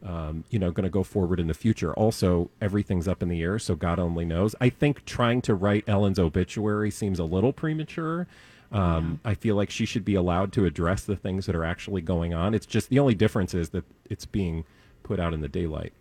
um, 0.05 0.43
you 0.51 0.59
know, 0.59 0.69
going 0.71 0.83
to 0.83 0.89
go 0.89 1.03
forward 1.03 1.39
in 1.39 1.47
the 1.47 1.53
future. 1.53 1.93
Also, 1.93 2.51
everything's 2.61 3.07
up 3.07 3.23
in 3.23 3.29
the 3.29 3.41
air, 3.41 3.57
so 3.57 3.75
God 3.75 3.99
only 3.99 4.23
knows. 4.23 4.55
I 4.61 4.69
think 4.69 5.03
trying 5.05 5.41
to 5.43 5.55
write 5.55 5.83
Ellen's 5.87 6.19
obituary 6.19 6.91
seems 6.91 7.17
a 7.19 7.23
little 7.23 7.51
premature. 7.51 8.27
Um, 8.71 9.19
I 9.23 9.35
feel 9.35 9.55
like 9.55 9.69
she 9.69 9.85
should 9.85 10.03
be 10.05 10.15
allowed 10.15 10.51
to 10.53 10.65
address 10.65 11.03
the 11.05 11.15
things 11.15 11.45
that 11.45 11.55
are 11.55 11.63
actually 11.63 12.01
going 12.01 12.33
on. 12.33 12.53
It's 12.53 12.65
just 12.65 12.89
the 12.89 12.99
only 12.99 13.15
difference 13.15 13.53
is 13.53 13.69
that 13.69 13.85
it's 14.09 14.25
being 14.25 14.65
put 15.03 15.19
out 15.19 15.33
in 15.33 15.41
the 15.41 15.47
daylight. 15.47 15.93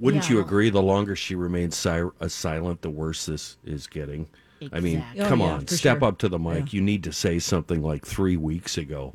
Wouldn't 0.00 0.28
you 0.28 0.40
agree? 0.40 0.70
The 0.70 0.82
longer 0.82 1.14
she 1.14 1.34
remains 1.34 1.76
si- 1.76 1.88
uh, 2.20 2.28
silent, 2.28 2.82
the 2.82 2.90
worse 2.90 3.26
this 3.26 3.58
is 3.64 3.86
getting. 3.86 4.28
I 4.72 4.80
mean, 4.80 4.98
Exactly. 4.98 5.20
Oh, 5.22 5.28
come 5.28 5.40
yeah, 5.40 5.46
on, 5.52 5.68
step 5.68 5.98
sure. 5.98 6.08
up 6.08 6.18
to 6.18 6.28
the 6.28 6.38
mic. 6.38 6.72
You 6.72 6.80
need 6.80 7.04
to 7.04 7.12
say 7.12 7.38
something 7.38 7.82
like 7.82 8.04
three 8.06 8.36
weeks 8.36 8.78
ago. 8.78 9.12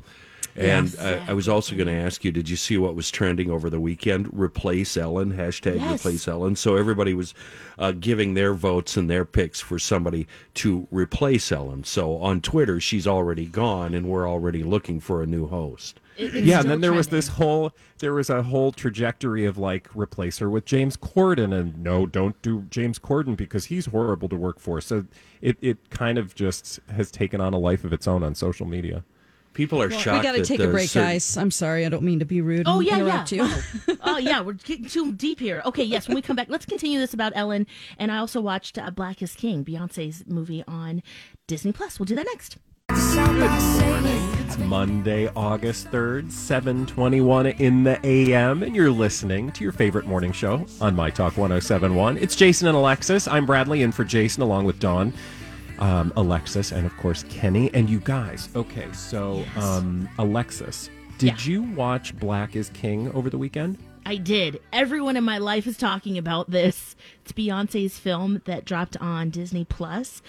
And 0.55 0.93
uh, 0.99 1.19
I 1.27 1.33
was 1.33 1.47
also 1.47 1.75
going 1.75 1.87
to 1.87 1.93
ask 1.93 2.23
you, 2.25 2.31
did 2.31 2.49
you 2.49 2.55
see 2.57 2.77
what 2.77 2.95
was 2.95 3.09
trending 3.09 3.49
over 3.49 3.69
the 3.69 3.79
weekend? 3.79 4.29
Replace 4.33 4.97
Ellen, 4.97 5.33
hashtag 5.33 5.75
Yes. 5.79 5.99
replace 6.01 6.27
Ellen. 6.27 6.55
So 6.55 6.75
everybody 6.75 7.13
was 7.13 7.33
uh, 7.77 7.91
giving 7.93 8.33
their 8.33 8.53
votes 8.53 8.97
and 8.97 9.09
their 9.09 9.23
picks 9.25 9.61
for 9.61 9.79
somebody 9.79 10.27
to 10.55 10.87
replace 10.91 11.51
Ellen. 11.51 11.83
So 11.85 12.17
on 12.17 12.41
Twitter, 12.41 12.79
she's 12.81 13.07
already 13.07 13.45
gone, 13.45 13.93
and 13.93 14.07
we're 14.07 14.27
already 14.29 14.63
looking 14.63 14.99
for 14.99 15.21
a 15.21 15.25
new 15.25 15.47
host. 15.47 15.99
It- 16.17 16.35
it's 16.35 16.45
yeah, 16.45 16.59
and 16.59 16.69
then 16.69 16.81
there 16.81 16.91
was 16.91 17.07
this 17.07 17.29
whole 17.29 17.71
there 17.99 18.13
was 18.13 18.29
a 18.29 18.43
whole 18.43 18.73
trajectory 18.73 19.45
of 19.45 19.57
like 19.57 19.87
replace 19.95 20.39
her 20.39 20.49
with 20.49 20.65
James 20.65 20.97
Corden, 20.97 21.57
and 21.57 21.81
no, 21.81 22.05
don't 22.05 22.41
do 22.41 22.65
James 22.69 22.99
Corden 22.99 23.37
because 23.37 23.65
he's 23.65 23.85
horrible 23.85 24.27
to 24.27 24.35
work 24.35 24.59
for. 24.59 24.81
So 24.81 25.05
it 25.41 25.57
it 25.61 25.89
kind 25.89 26.17
of 26.17 26.35
just 26.35 26.81
has 26.93 27.09
taken 27.09 27.39
on 27.39 27.53
a 27.53 27.57
life 27.57 27.85
of 27.85 27.93
its 27.93 28.05
own 28.05 28.21
on 28.23 28.35
social 28.35 28.65
media. 28.65 29.05
People 29.53 29.81
are 29.81 29.89
shocked. 29.91 30.19
we 30.19 30.23
got 30.23 30.35
to 30.35 30.45
take 30.45 30.59
a 30.59 30.67
break, 30.67 30.89
certain- 30.89 31.09
guys. 31.09 31.35
I'm 31.37 31.51
sorry. 31.51 31.85
I 31.85 31.89
don't 31.89 32.03
mean 32.03 32.19
to 32.19 32.25
be 32.25 32.41
rude. 32.41 32.63
Oh 32.65 32.79
yeah, 32.79 32.97
yeah. 32.97 33.03
interrupt 33.03 33.31
you. 33.31 33.41
Wow. 33.43 33.95
oh 34.03 34.17
yeah, 34.17 34.41
we're 34.41 34.53
getting 34.53 34.85
too 34.85 35.11
deep 35.11 35.39
here. 35.39 35.61
Okay, 35.65 35.83
yes. 35.83 36.07
When 36.07 36.15
we 36.15 36.21
come 36.21 36.35
back, 36.35 36.49
let's 36.49 36.65
continue 36.65 36.99
this 36.99 37.13
about 37.13 37.33
Ellen. 37.35 37.67
And 37.97 38.11
I 38.11 38.17
also 38.17 38.39
watched 38.41 38.77
uh, 38.77 38.89
Black 38.91 39.21
is 39.21 39.33
King, 39.35 39.65
Beyonce's 39.65 40.23
movie 40.27 40.63
on 40.67 41.01
Disney 41.47 41.71
Plus. 41.71 41.99
We'll 41.99 42.05
do 42.05 42.15
that 42.15 42.25
next. 42.25 42.57
It's 42.91 44.57
Monday, 44.57 45.29
August 45.35 45.91
3rd, 45.91 46.31
721 46.31 47.47
in 47.47 47.83
the 47.83 47.99
AM, 48.05 48.63
and 48.63 48.75
you're 48.75 48.89
listening 48.91 49.51
to 49.51 49.63
your 49.63 49.71
favorite 49.71 50.05
morning 50.07 50.31
show 50.31 50.65
on 50.81 50.95
My 50.95 51.09
Talk 51.09 51.37
1071. 51.37 52.17
It's 52.17 52.35
Jason 52.35 52.67
and 52.67 52.75
Alexis. 52.75 53.27
I'm 53.27 53.45
Bradley 53.45 53.83
in 53.83 53.91
for 53.91 54.03
Jason 54.03 54.41
along 54.41 54.65
with 54.65 54.79
Dawn, 54.79 55.13
um, 55.79 56.13
Alexis, 56.15 56.71
and 56.71 56.85
of 56.85 56.95
course 56.97 57.23
Kenny. 57.29 57.69
And 57.73 57.89
you 57.89 57.99
guys, 57.99 58.49
okay, 58.55 58.91
so 58.93 59.43
um, 59.57 60.07
Alexis, 60.19 60.89
did 61.17 61.45
Yeah. 61.45 61.51
you 61.53 61.63
watch 61.63 62.17
Black 62.19 62.55
is 62.55 62.69
King 62.69 63.11
over 63.13 63.29
the 63.29 63.37
weekend? 63.37 63.77
I 64.05 64.15
did. 64.15 64.59
Everyone 64.73 65.17
in 65.17 65.23
my 65.23 65.37
life 65.37 65.67
is 65.67 65.77
talking 65.77 66.17
about 66.17 66.49
this. 66.49 66.95
It's 67.23 67.31
Beyonce's 67.31 67.99
film 67.99 68.41
that 68.45 68.65
dropped 68.65 68.97
on 68.97 69.29
Disney 69.29 69.65
Plus. 69.65 70.21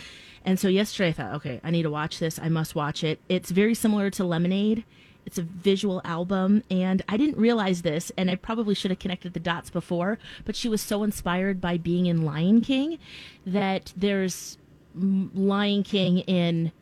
And 0.45 0.59
so 0.59 0.69
yesterday 0.69 1.11
I 1.11 1.13
thought, 1.13 1.35
okay, 1.37 1.61
I 1.63 1.71
need 1.71 1.83
to 1.85 1.91
watch 1.91 2.19
this. 2.19 2.39
I 2.39 2.49
must 2.49 2.75
watch 2.75 3.05
it. 3.05 3.21
It's 3.29 3.51
very 3.51 3.75
similar 3.75 4.11
to 4.11 4.25
Lemonade. 4.25 4.85
It's 5.27 5.39
a 5.39 5.43
visual 5.43 6.01
album, 6.05 6.63
and 6.71 7.03
I 7.09 7.17
didn't 7.19 7.37
realize 7.37 7.83
this, 7.83 8.11
and 8.17 8.31
I 8.31 8.37
probably 8.37 8.75
should 8.75 8.91
have 8.91 8.99
connected 8.99 9.35
the 9.35 9.39
dots 9.41 9.69
before, 9.69 10.19
but 10.47 10.57
she 10.57 10.69
was 10.69 10.81
so 10.81 11.03
inspired 11.03 11.61
by 11.61 11.77
being 11.77 12.07
in 12.07 12.25
Lion 12.25 12.63
King 12.63 12.99
that 13.47 13.93
there's 13.97 14.57
Lion 14.95 15.83
King 15.83 16.19
in 16.21 16.73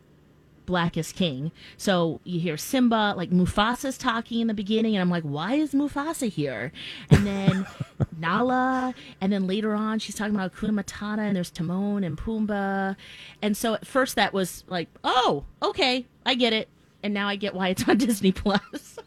Black 0.68 0.98
is 0.98 1.12
King. 1.12 1.50
So 1.78 2.20
you 2.24 2.40
hear 2.40 2.58
Simba, 2.58 3.14
like 3.16 3.30
Mufasa's 3.30 3.96
talking 3.96 4.40
in 4.40 4.48
the 4.48 4.54
beginning, 4.54 4.94
and 4.94 5.00
I'm 5.00 5.08
like, 5.08 5.22
why 5.22 5.54
is 5.54 5.72
Mufasa 5.72 6.28
here? 6.28 6.72
And 7.10 7.26
then 7.26 7.66
Nala, 8.18 8.94
and 9.20 9.32
then 9.32 9.46
later 9.46 9.72
on 9.72 9.98
she's 9.98 10.14
talking 10.14 10.34
about 10.34 10.54
Hakuna 10.54 10.78
Matata, 10.84 11.20
and 11.20 11.34
there's 11.34 11.50
Timon 11.50 12.04
and 12.04 12.18
Pumbaa. 12.18 12.96
And 13.40 13.56
so 13.56 13.74
at 13.74 13.86
first 13.86 14.14
that 14.16 14.34
was 14.34 14.64
like, 14.68 14.88
oh, 15.04 15.44
okay, 15.62 16.04
I 16.26 16.34
get 16.34 16.52
it. 16.52 16.68
And 17.02 17.14
now 17.14 17.28
I 17.28 17.36
get 17.36 17.54
why 17.54 17.68
it's 17.68 17.88
on 17.88 17.96
Disney 17.98 18.32
Plus. 18.32 18.98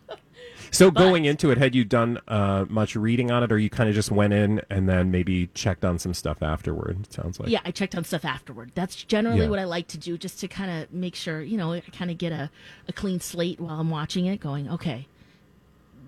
So 0.74 0.90
going 0.90 1.26
into 1.26 1.52
it, 1.52 1.58
had 1.58 1.76
you 1.76 1.84
done 1.84 2.20
uh, 2.30 2.66
much 2.70 2.96
reading 2.96 3.30
on 3.30 3.44
it, 3.44 3.52
or 3.52 3.58
you 3.60 3.70
kind 3.70 3.90
of 3.90 3.96
just 3.96 4.10
went 4.10 4.32
in 4.34 4.62
and 4.70 4.88
then 4.88 5.12
maybe 5.12 5.48
checked 5.54 5.84
on 5.84 6.00
some 6.00 6.14
stuff 6.14 6.42
afterward? 6.42 7.02
It 7.04 7.14
sounds 7.14 7.40
like. 7.40 7.50
yeah, 7.50 7.60
I 7.66 7.72
checked 7.72 7.94
on 7.96 8.04
stuff 8.06 8.24
afterward. 8.26 8.72
That's 8.74 8.96
generally 9.04 9.42
Yeah. 9.42 9.50
what 9.50 9.60
I 9.60 9.66
like 9.66 9.88
to 9.90 9.98
do, 9.98 10.18
just 10.18 10.40
to 10.40 10.48
kind 10.48 10.72
of 10.72 10.92
make 10.94 11.14
sure, 11.16 11.42
you 11.42 11.58
know, 11.58 11.74
I 11.74 11.82
kind 11.82 12.10
of 12.10 12.18
get 12.18 12.32
a, 12.32 12.50
a 12.88 12.94
clean 12.94 13.20
slate 13.20 13.60
while 13.60 13.80
I'm 13.80 13.90
watching 13.90 14.26
it, 14.28 14.40
going, 14.40 14.70
okay, 14.70 15.08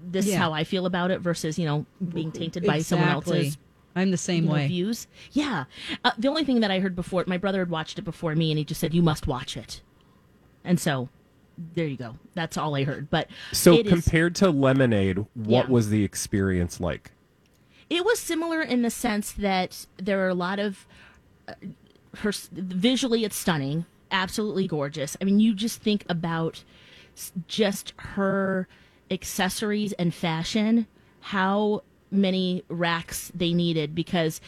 this 0.09 0.27
is 0.27 0.35
how 0.35 0.53
I 0.53 0.63
feel 0.63 0.85
about 0.85 1.11
it 1.11 1.19
versus, 1.21 1.59
you 1.59 1.65
know, 1.65 1.85
being 2.13 2.31
tainted 2.31 2.65
by 2.65 2.79
someone 2.79 3.09
else's 3.09 3.57
I'm 3.95 4.11
the 4.11 4.17
same 4.17 4.43
you 4.45 4.49
know, 4.49 4.55
way. 4.55 4.67
views. 4.67 5.07
Yeah. 5.33 5.65
Uh, 6.03 6.11
the 6.17 6.27
only 6.27 6.43
thing 6.43 6.61
that 6.61 6.71
I 6.71 6.79
heard 6.79 6.95
before, 6.95 7.23
my 7.27 7.37
brother 7.37 7.59
had 7.59 7.69
watched 7.69 7.99
it 7.99 8.03
before 8.03 8.33
me, 8.35 8.49
and 8.51 8.57
he 8.57 8.63
just 8.65 8.81
said, 8.81 8.93
you 8.93 9.03
must 9.03 9.27
watch 9.27 9.55
it. 9.55 9.81
And 10.63 10.79
so 10.79 11.09
there 11.75 11.85
you 11.87 11.97
go. 11.97 12.15
That's 12.33 12.57
all 12.57 12.75
I 12.75 12.83
heard. 12.83 13.09
But 13.09 13.29
So 13.51 13.73
it 13.75 13.85
is- 13.87 13.91
compared 13.91 14.35
to 14.35 14.49
Lemonade, 14.49 15.19
what 15.33 15.65
Yeah. 15.65 15.71
was 15.71 15.89
the 15.89 16.03
experience 16.03 16.79
like? 16.79 17.11
It 17.89 18.03
was 18.05 18.19
similar 18.19 18.61
in 18.61 18.81
the 18.81 18.89
sense 18.89 19.31
that 19.33 19.85
there 19.97 20.25
are 20.25 20.29
a 20.29 20.33
lot 20.35 20.59
of 20.59 20.85
uh, 21.47 21.53
her 22.19 22.31
visually 22.51 23.23
it's 23.25 23.35
stunning, 23.35 23.85
absolutely 24.11 24.67
gorgeous. 24.67 25.17
I 25.21 25.25
mean, 25.25 25.39
you 25.39 25.53
just 25.53 25.81
think 25.81 26.05
about 26.09 26.63
just 27.47 27.93
her 27.97 28.67
accessories 29.11 29.93
and 29.93 30.13
fashion, 30.13 30.87
how 31.19 31.83
many 32.09 32.63
racks 32.69 33.31
they 33.35 33.53
needed 33.53 33.93
because 33.95 34.39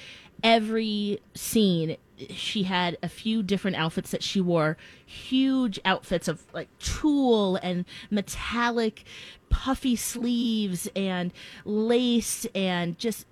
every 0.46 1.20
scene 1.34 1.98
she 2.30 2.64
had 2.64 2.98
a 3.04 3.10
few 3.10 3.44
different 3.44 3.76
outfits 3.76 4.12
that 4.12 4.24
she 4.24 4.40
wore. 4.40 4.78
Huge 5.06 5.80
outfits 5.84 6.28
of 6.28 6.44
like 6.54 6.70
tulle 6.80 7.58
and 7.58 7.84
metallic 8.10 9.04
puffy 9.50 9.96
sleeves 9.96 10.88
and 10.96 11.34
lace 11.66 12.46
and 12.56 12.98
just 12.98 13.26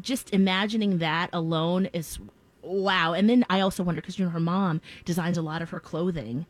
just 0.00 0.32
imagining 0.32 0.98
that 0.98 1.30
alone 1.32 1.86
is 1.92 2.18
wow. 2.62 3.12
And 3.12 3.28
then 3.28 3.44
i 3.50 3.60
also 3.60 3.82
wonder 3.82 4.00
because 4.00 4.18
you 4.18 4.24
know 4.24 4.30
her 4.30 4.40
mom 4.40 4.80
designs 5.04 5.38
a 5.38 5.42
lot 5.42 5.62
of 5.62 5.70
her 5.70 5.80
clothing 5.80 6.46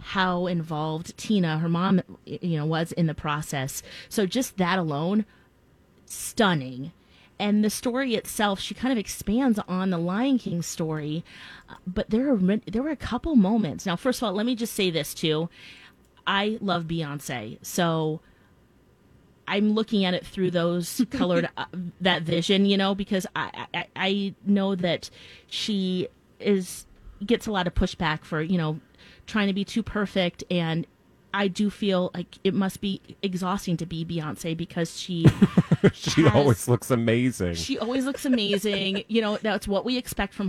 how 0.00 0.46
involved 0.46 1.16
tina 1.16 1.58
her 1.58 1.70
mom 1.70 2.02
you 2.26 2.56
know 2.56 2.66
was 2.66 2.92
in 2.92 3.06
the 3.06 3.14
process. 3.14 3.82
So 4.08 4.26
just 4.26 4.56
that 4.56 4.78
alone 4.78 5.26
stunning. 6.06 6.92
And 7.38 7.62
the 7.62 7.70
story 7.70 8.14
itself, 8.14 8.60
she 8.60 8.74
kind 8.74 8.92
of 8.92 8.98
expands 8.98 9.58
on 9.68 9.90
the 9.90 9.98
Lion 9.98 10.38
King 10.38 10.62
story, 10.62 11.22
but 11.86 12.08
there 12.08 12.32
are 12.32 12.38
there 12.66 12.82
were 12.82 12.90
a 12.90 12.96
couple 12.96 13.36
moments. 13.36 13.84
Now, 13.84 13.96
first 13.96 14.20
of 14.20 14.26
all, 14.26 14.32
let 14.32 14.46
me 14.46 14.54
just 14.54 14.72
say 14.72 14.90
this 14.90 15.12
too: 15.12 15.50
I 16.26 16.56
love 16.62 16.84
Beyonce, 16.84 17.58
so 17.60 18.20
I'm 19.48 19.72
looking 19.72 20.04
at 20.04 20.14
it 20.14 20.26
through 20.26 20.50
those 20.50 21.04
colored 21.10 21.48
uh, 21.56 21.66
that 22.00 22.22
vision, 22.22 22.66
you 22.66 22.76
know, 22.76 22.94
because 22.94 23.26
I, 23.36 23.66
I 23.74 23.86
I 23.94 24.34
know 24.44 24.74
that 24.74 25.10
she 25.46 26.08
is 26.40 26.86
gets 27.24 27.46
a 27.46 27.52
lot 27.52 27.66
of 27.66 27.74
pushback 27.74 28.24
for 28.24 28.42
you 28.42 28.58
know 28.58 28.80
trying 29.26 29.46
to 29.48 29.52
be 29.52 29.64
too 29.64 29.82
perfect 29.82 30.44
and 30.50 30.86
I 31.36 31.48
do 31.48 31.68
feel 31.70 32.10
like 32.14 32.38
it 32.44 32.54
must 32.54 32.80
be 32.80 33.00
exhausting 33.22 33.76
to 33.76 33.86
be 33.86 34.04
Beyonce 34.04 34.56
because 34.56 34.98
she 34.98 35.26
She 35.92 36.22
has- 36.22 36.32
always 36.34 36.66
looks 36.66 36.90
amazing. 36.90 37.54
she 37.54 37.78
always 37.78 38.04
looks 38.06 38.24
amazing. 38.24 39.04
you 39.08 39.20
know, 39.20 39.36
that's 39.36 39.68
what 39.68 39.84
we 39.84 39.98
expect 39.98 40.32
from 40.34 40.48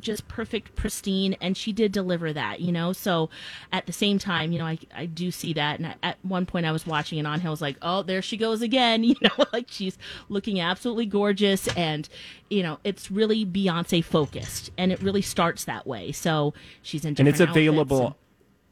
just 0.00 0.26
perfect, 0.28 0.74
pristine, 0.76 1.36
and 1.40 1.56
she 1.56 1.72
did 1.72 1.92
deliver 1.92 2.32
that, 2.32 2.60
you 2.60 2.72
know. 2.72 2.92
So 2.92 3.30
at 3.72 3.86
the 3.86 3.92
same 3.92 4.18
time, 4.18 4.52
you 4.52 4.58
know, 4.58 4.66
I 4.66 4.78
I 4.94 5.06
do 5.06 5.30
see 5.30 5.52
that, 5.54 5.78
and 5.78 5.86
I, 5.88 5.94
at 6.02 6.18
one 6.22 6.46
point 6.46 6.66
I 6.66 6.72
was 6.72 6.86
watching 6.86 7.18
it 7.18 7.26
on 7.26 7.44
I 7.46 7.50
was 7.50 7.60
like, 7.62 7.76
oh, 7.82 8.02
there 8.02 8.22
she 8.22 8.36
goes 8.36 8.62
again, 8.62 9.04
you 9.04 9.16
know, 9.20 9.44
like 9.52 9.66
she's 9.68 9.96
looking 10.28 10.60
absolutely 10.60 11.06
gorgeous, 11.06 11.68
and 11.76 12.08
you 12.50 12.62
know, 12.62 12.78
it's 12.84 13.10
really 13.10 13.44
Beyonce 13.46 14.02
focused, 14.04 14.70
and 14.78 14.92
it 14.92 15.02
really 15.02 15.22
starts 15.22 15.64
that 15.64 15.86
way. 15.86 16.12
So 16.12 16.54
she's 16.82 17.04
in, 17.04 17.14
and 17.18 17.28
it's 17.28 17.40
available 17.40 18.06
and- 18.06 18.14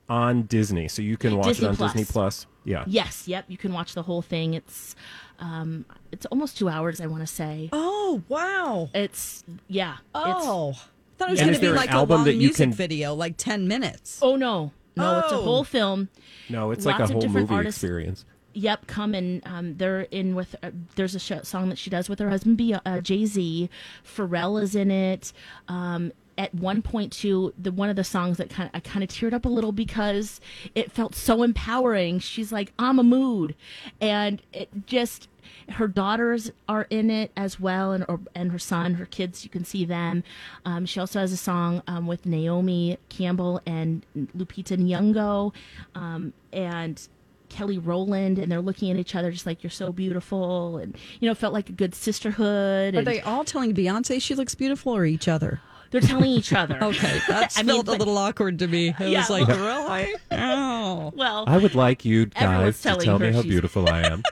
on 0.09 0.43
Disney, 0.43 0.88
so 0.88 1.00
you 1.02 1.17
can 1.17 1.37
watch 1.37 1.47
Disney 1.47 1.67
it 1.67 1.71
on 1.71 1.76
Plus. 1.76 1.93
Disney 1.93 2.12
Plus. 2.12 2.47
Yeah. 2.64 2.85
Yes, 2.87 3.26
yep, 3.26 3.45
you 3.49 3.57
can 3.57 3.73
watch 3.73 3.95
the 3.95 4.02
whole 4.02 4.23
thing. 4.23 4.55
It's 4.55 4.95
um 5.41 5.85
it's 6.12 6.26
almost 6.26 6.57
2 6.59 6.69
hours 6.69 7.00
I 7.00 7.07
want 7.07 7.23
to 7.23 7.26
say. 7.26 7.69
Oh, 7.73 8.23
wow. 8.29 8.88
It's 8.95 9.43
yeah. 9.69 9.95
It's, 9.95 10.02
Oh. 10.14 10.75
I 10.76 10.81
thought 11.23 11.29
it 11.29 11.33
was 11.33 11.41
going 11.41 11.50
is 11.52 11.57
to 11.57 11.61
be 11.61 11.67
there 11.67 11.75
an 11.75 11.81
like 11.81 11.93
a 11.93 12.02
long 12.02 12.25
that 12.25 12.33
you 12.35 12.38
music 12.38 12.57
can- 12.57 12.73
video, 12.73 13.14
like 13.14 13.37
10 13.37 13.67
minutes. 13.69 14.19
oh 14.23 14.37
no. 14.37 14.73
No, 14.95 15.21
it's 15.21 15.33
a 15.33 15.37
Oh. 15.37 15.43
whole 15.43 15.64
film. 15.64 16.09
No, 16.50 16.71
it's 16.71 16.85
Lots 16.85 17.00
like 17.00 17.09
a 17.11 17.12
whole 17.12 17.26
movie 17.29 17.55
artists. 17.55 17.83
experience. 17.83 18.25
Yep, 18.55 18.87
come 18.87 19.14
and 19.14 19.41
um, 19.47 19.76
they're 19.79 20.02
in 20.02 20.35
with. 20.35 20.55
Uh, 20.62 20.71
there's 20.97 21.14
a 21.14 21.19
sh- 21.19 21.33
song 21.45 21.71
that 21.71 21.79
she 21.79 21.88
does 21.88 22.11
with 22.11 22.19
her 22.19 22.29
husband, 22.29 22.61
uh, 22.85 23.00
Jay 23.00 23.25
Z. 23.25 23.71
Pharrell 24.05 24.62
is 24.62 24.75
in 24.75 24.91
it. 24.91 25.33
Um, 25.69 26.12
at 26.39 26.55
one 26.55 26.83
point, 26.83 27.12
too, 27.12 27.53
the 27.59 27.73
one 27.73 27.91
of 27.91 27.97
the 27.97 28.05
songs 28.05 28.39
that 28.39 28.51
kind 28.51 28.69
of 28.69 28.75
I 28.75 28.81
kind 28.81 29.03
of 29.03 29.09
teared 29.09 29.33
up 29.33 29.45
a 29.45 29.49
little 29.49 29.73
because 29.73 30.41
it 30.75 30.91
felt 30.93 31.15
so 31.15 31.43
empowering. 31.43 32.19
She's 32.19 32.53
like, 32.53 32.73
"I'm 32.79 32.99
a 32.99 33.03
mood," 33.03 33.55
and 34.01 34.41
it 34.53 34.71
just 34.87 35.29
her 35.71 35.89
daughters 35.89 36.51
are 36.69 36.87
in 36.91 37.11
it 37.11 37.31
as 37.37 37.61
well, 37.61 37.93
and 37.93 38.05
or, 38.09 38.21
and 38.35 38.53
her 38.53 38.59
son, 38.59 38.95
her 38.95 39.07
kids. 39.07 39.45
You 39.45 39.51
can 39.51 39.65
see 39.65 39.85
them. 39.85 40.25
Um, 40.65 40.87
she 40.87 41.01
also 41.01 41.21
has 41.21 41.33
a 41.33 41.37
song 41.37 41.83
um, 41.87 42.07
with 42.07 42.27
Naomi 42.27 42.99
Campbell 43.09 43.61
and 43.67 44.05
Lupita 44.17 44.77
Nyong'o, 44.77 45.53
um, 45.95 46.33
and 46.53 47.07
Kelly 47.49 47.79
Rowland, 47.79 48.39
and 48.39 48.51
they're 48.51 48.62
looking 48.62 48.91
at 48.91 48.97
each 48.97 49.15
other 49.15 49.31
just 49.31 49.47
like 49.47 49.62
you're 49.62 49.71
so 49.71 49.93
beautiful, 49.93 50.79
and 50.79 50.97
you 51.21 51.29
know, 51.29 51.35
felt 51.35 51.53
like 51.53 51.69
a 51.69 51.73
good 51.73 51.95
sisterhood. 51.95 52.95
Are 52.95 52.99
And 52.99 53.07
they 53.07 53.21
all 53.21 53.45
telling 53.45 53.75
Beyonce 53.75 54.21
she 54.21 54.35
looks 54.35 54.55
beautiful 54.55 54.97
or 54.97 55.05
each 55.05 55.29
other? 55.29 55.61
They're 55.93 56.01
telling 56.01 56.31
each 56.31 56.53
other. 56.53 56.79
Okay, 56.83 57.21
that 57.29 57.55
I 57.57 57.63
mean, 57.63 57.77
felt 57.77 57.87
a 57.89 57.91
but- 57.93 57.99
little 58.01 58.19
awkward 58.19 58.59
to 58.59 58.67
me. 58.67 58.89
It 58.89 59.09
Yeah, 59.11 59.21
was 59.21 59.31
like, 59.31 59.47
well- 59.47 59.88
really? 59.88 60.14
Oh. 60.33 61.12
Well, 61.14 61.45
I 61.47 61.59
would 61.59 61.75
like 61.77 62.05
you 62.05 62.27
guys 62.27 62.83
to 62.83 62.97
tell 62.97 63.19
me 63.21 63.31
how 63.33 63.43
beautiful 63.43 63.88
I 63.88 64.03
am. 64.03 64.23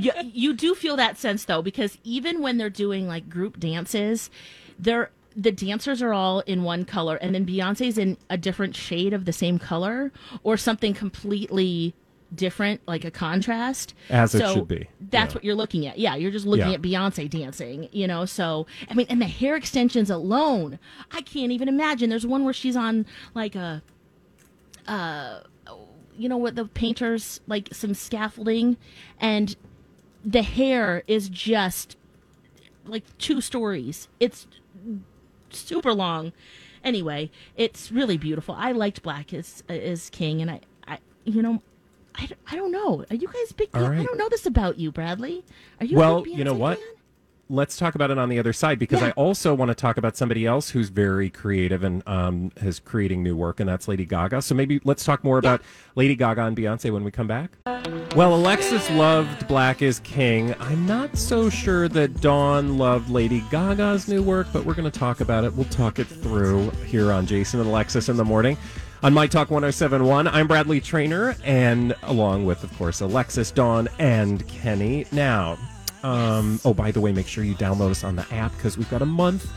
you, 0.00 0.10
you 0.24 0.52
do 0.54 0.74
feel 0.74 0.96
that 0.96 1.16
sense 1.18 1.44
though 1.44 1.62
because 1.62 1.96
even 2.02 2.42
when 2.42 2.58
they're 2.58 2.68
doing 2.70 3.06
like 3.06 3.28
group 3.28 3.58
dances 3.60 4.30
they're 4.78 5.10
the 5.36 5.52
dancers 5.52 6.02
are 6.02 6.12
all 6.12 6.40
in 6.40 6.62
one 6.64 6.84
color 6.84 7.16
and 7.16 7.34
then 7.34 7.46
beyonce's 7.46 7.96
in 7.98 8.16
a 8.30 8.36
different 8.36 8.74
shade 8.74 9.12
of 9.12 9.24
the 9.24 9.32
same 9.32 9.58
color 9.58 10.10
or 10.42 10.56
something 10.56 10.94
completely 10.94 11.94
different 12.34 12.80
like 12.86 13.04
a 13.04 13.10
contrast. 13.10 13.94
As 14.10 14.34
it 14.34 14.46
should 14.52 14.68
be. 14.68 14.86
that's 15.10 15.32
Yeah. 15.32 15.34
what 15.36 15.44
you're 15.44 15.54
looking 15.54 15.86
at. 15.86 15.98
Yeah 15.98 16.14
you're 16.14 16.30
just 16.30 16.46
looking 16.46 16.68
Yeah. 16.68 16.74
at 16.74 16.82
beyonce 16.82 17.28
dancing 17.30 17.88
you 17.92 18.06
know? 18.06 18.24
So 18.26 18.66
i 18.90 18.94
mean 18.94 19.06
and 19.08 19.20
the 19.22 19.26
hair 19.26 19.56
extensions 19.56 20.10
alone 20.10 20.78
i 21.12 21.20
can't 21.22 21.52
even 21.52 21.68
imagine. 21.68 22.10
There's 22.10 22.26
one 22.26 22.44
where 22.44 22.52
she's 22.52 22.76
on 22.76 23.06
like 23.34 23.54
a 23.56 23.82
uh, 24.86 25.40
you 26.16 26.28
know 26.28 26.36
what 26.36 26.54
the 26.56 26.64
painters 26.66 27.40
like 27.46 27.68
some 27.72 27.94
scaffolding 27.94 28.76
and 29.20 29.56
the 30.24 30.42
hair 30.42 31.02
is 31.06 31.28
just 31.28 31.96
like 32.84 33.04
two 33.18 33.40
stories. 33.40 34.08
It's 34.18 34.46
super 35.50 35.94
long. 35.94 36.32
Anyway 36.84 37.30
it's 37.56 37.90
really 37.90 38.16
beautiful. 38.18 38.54
I 38.58 38.72
liked 38.72 39.02
black 39.02 39.32
is 39.32 39.62
as 39.68 40.10
king 40.10 40.42
and 40.42 40.50
i 40.50 40.60
i 40.86 40.98
you 41.24 41.40
know 41.42 41.62
I, 42.18 42.28
I 42.50 42.56
don't 42.56 42.72
know. 42.72 43.04
Are 43.10 43.16
you 43.16 43.28
guys 43.28 43.52
big? 43.52 43.68
All 43.74 43.84
I 43.84 43.90
right. 43.90 44.06
don't 44.06 44.18
know 44.18 44.28
this 44.28 44.44
about 44.46 44.78
you, 44.78 44.90
Bradley. 44.90 45.44
Are 45.80 45.86
you? 45.86 45.96
a 45.96 46.00
well, 46.00 46.26
you 46.26 46.44
know 46.44 46.54
what? 46.54 46.78
fan? 46.78 46.86
Let's 47.50 47.78
talk 47.78 47.94
about 47.94 48.10
it 48.10 48.18
on 48.18 48.28
the 48.28 48.38
other 48.38 48.52
side 48.52 48.78
because 48.78 49.02
I 49.02 49.10
also 49.12 49.54
want 49.54 49.70
to 49.70 49.74
talk 49.74 49.96
about 49.96 50.18
somebody 50.18 50.44
else 50.44 50.68
who's 50.68 50.90
very 50.90 51.30
creative 51.30 51.82
and 51.82 52.06
um, 52.06 52.52
is 52.56 52.78
creating 52.78 53.22
new 53.22 53.34
work, 53.34 53.58
and 53.58 53.66
that's 53.66 53.88
Lady 53.88 54.04
Gaga. 54.04 54.42
So 54.42 54.54
maybe 54.54 54.82
let's 54.84 55.02
talk 55.02 55.24
more 55.24 55.38
about 55.38 55.62
Lady 55.94 56.14
Gaga 56.14 56.42
and 56.44 56.54
Beyonce 56.54 56.92
when 56.92 57.04
we 57.04 57.10
come 57.10 57.26
back. 57.26 57.52
Well, 58.14 58.34
Alexis 58.34 58.90
loved 58.90 59.48
Black 59.48 59.80
is 59.80 60.00
King. 60.00 60.54
I'm 60.60 60.84
not 60.86 61.16
so 61.16 61.48
sure 61.48 61.88
that 61.88 62.20
Dawn 62.20 62.76
loved 62.76 63.08
Lady 63.08 63.42
Gaga's 63.50 64.08
new 64.08 64.22
work, 64.22 64.48
but 64.52 64.66
we're 64.66 64.74
going 64.74 64.90
to 64.90 64.98
talk 64.98 65.20
about 65.20 65.44
it. 65.44 65.54
We'll 65.54 65.64
talk 65.66 65.98
it 65.98 66.06
through 66.06 66.68
here 66.86 67.12
on 67.12 67.24
Jason 67.26 67.60
and 67.60 67.68
Alexis 67.70 68.10
in 68.10 68.18
the 68.18 68.26
morning. 68.26 68.58
On 69.00 69.14
My 69.14 69.28
Talk 69.28 69.50
1071, 69.50 70.26
I'm 70.26 70.48
Bradley 70.48 70.80
Trainer, 70.80 71.36
and 71.44 71.94
along 72.02 72.44
with, 72.46 72.64
of 72.64 72.76
course, 72.76 73.00
Alexis, 73.00 73.52
Dawn, 73.52 73.88
and 74.00 74.46
Kenny. 74.48 75.06
Now, 75.12 75.56
um, 76.02 76.58
oh, 76.64 76.74
by 76.74 76.90
the 76.90 77.00
way, 77.00 77.12
make 77.12 77.28
sure 77.28 77.44
you 77.44 77.54
download 77.54 77.90
us 77.92 78.02
on 78.02 78.16
the 78.16 78.26
app 78.34 78.50
because 78.56 78.76
we've 78.76 78.90
got 78.90 79.00
a 79.00 79.06
month 79.06 79.52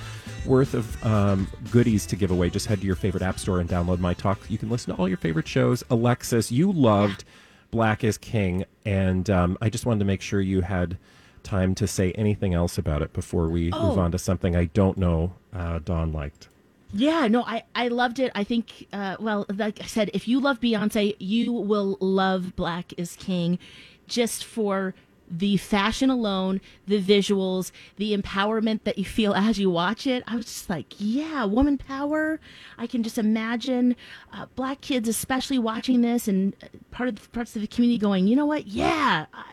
worth 0.46 0.76
of 0.76 1.04
um, 1.06 1.48
goodies 1.72 2.06
to 2.08 2.16
give 2.16 2.30
away. 2.30 2.52
Just 2.52 2.68
head 2.68 2.82
to 2.82 2.86
your 2.86 2.96
favorite 2.96 3.24
app 3.24 3.40
store 3.40 3.60
and 3.60 3.68
download 3.68 3.98
My 3.98 4.14
Talk. 4.14 4.40
You 4.48 4.60
can 4.60 4.70
listen 4.70 4.94
to 4.94 5.00
all 5.02 5.08
your 5.08 5.18
favorite 5.18 5.48
shows. 5.48 5.84
Alexis, 5.90 6.52
you 6.52 6.72
loved 6.72 7.24
Black 7.72 8.04
is 8.04 8.20
King, 8.20 8.66
and 8.86 9.28
um, 9.32 9.58
I 9.60 9.70
just 9.72 9.88
wanted 9.88 10.00
to 10.00 10.06
make 10.06 10.22
sure 10.22 10.40
you 10.40 10.62
had 10.62 11.00
time 11.42 11.74
to 11.76 11.88
say 11.88 12.12
anything 12.12 12.54
else 12.54 12.78
about 12.78 13.02
it 13.02 13.12
before 13.12 13.50
we 13.50 13.72
move 13.72 13.98
Oh. 13.98 14.00
on 14.00 14.12
to 14.12 14.20
something 14.20 14.56
I 14.56 14.66
don't 14.66 15.00
know 15.00 15.34
uh, 15.52 15.80
Dawn 15.80 16.14
liked. 16.14 16.48
Yeah, 16.94 17.28
no, 17.28 17.44
I, 17.44 17.64
I 17.74 17.88
loved 17.88 18.20
it. 18.20 18.32
I 18.36 18.44
think, 18.44 18.88
uh, 18.92 19.16
well, 19.20 19.46
like 19.56 19.82
I 19.82 19.86
said, 19.86 20.12
if 20.14 20.28
you 20.28 20.40
love 20.40 20.60
Beyonce, 20.60 21.16
you 21.20 21.54
will 21.54 21.98
love 22.02 22.56
Black 22.56 22.94
is 22.98 23.16
King 23.16 23.60
just 24.08 24.44
for 24.44 24.94
the 25.30 25.56
fashion 25.56 26.10
alone, 26.10 26.60
the 26.86 27.02
visuals, 27.02 27.72
the 27.96 28.16
empowerment 28.16 28.84
that 28.84 28.98
you 28.98 29.06
feel 29.06 29.34
as 29.34 29.58
you 29.58 29.70
watch 29.70 30.06
it. 30.06 30.24
I 30.28 30.36
was 30.36 30.46
just 30.46 30.70
like, 30.70 30.94
yeah, 30.98 31.46
woman 31.46 31.78
power. 31.78 32.40
I 32.78 32.86
can 32.86 33.02
just 33.02 33.18
imagine 33.18 33.96
uh, 34.34 34.48
black 34.56 34.82
kids, 34.82 35.08
especially 35.08 35.58
watching 35.58 36.02
this 36.02 36.28
and 36.28 36.54
uh, 36.62 36.68
part 36.92 37.08
of 37.08 37.16
the 37.16 37.30
parts 37.30 37.56
of 37.56 37.62
the 37.62 37.68
community 37.68 37.98
going, 37.98 38.28
you 38.28 38.36
know 38.36 38.46
what? 38.46 38.68
Yeah. 38.68 39.28
I, 39.34 39.44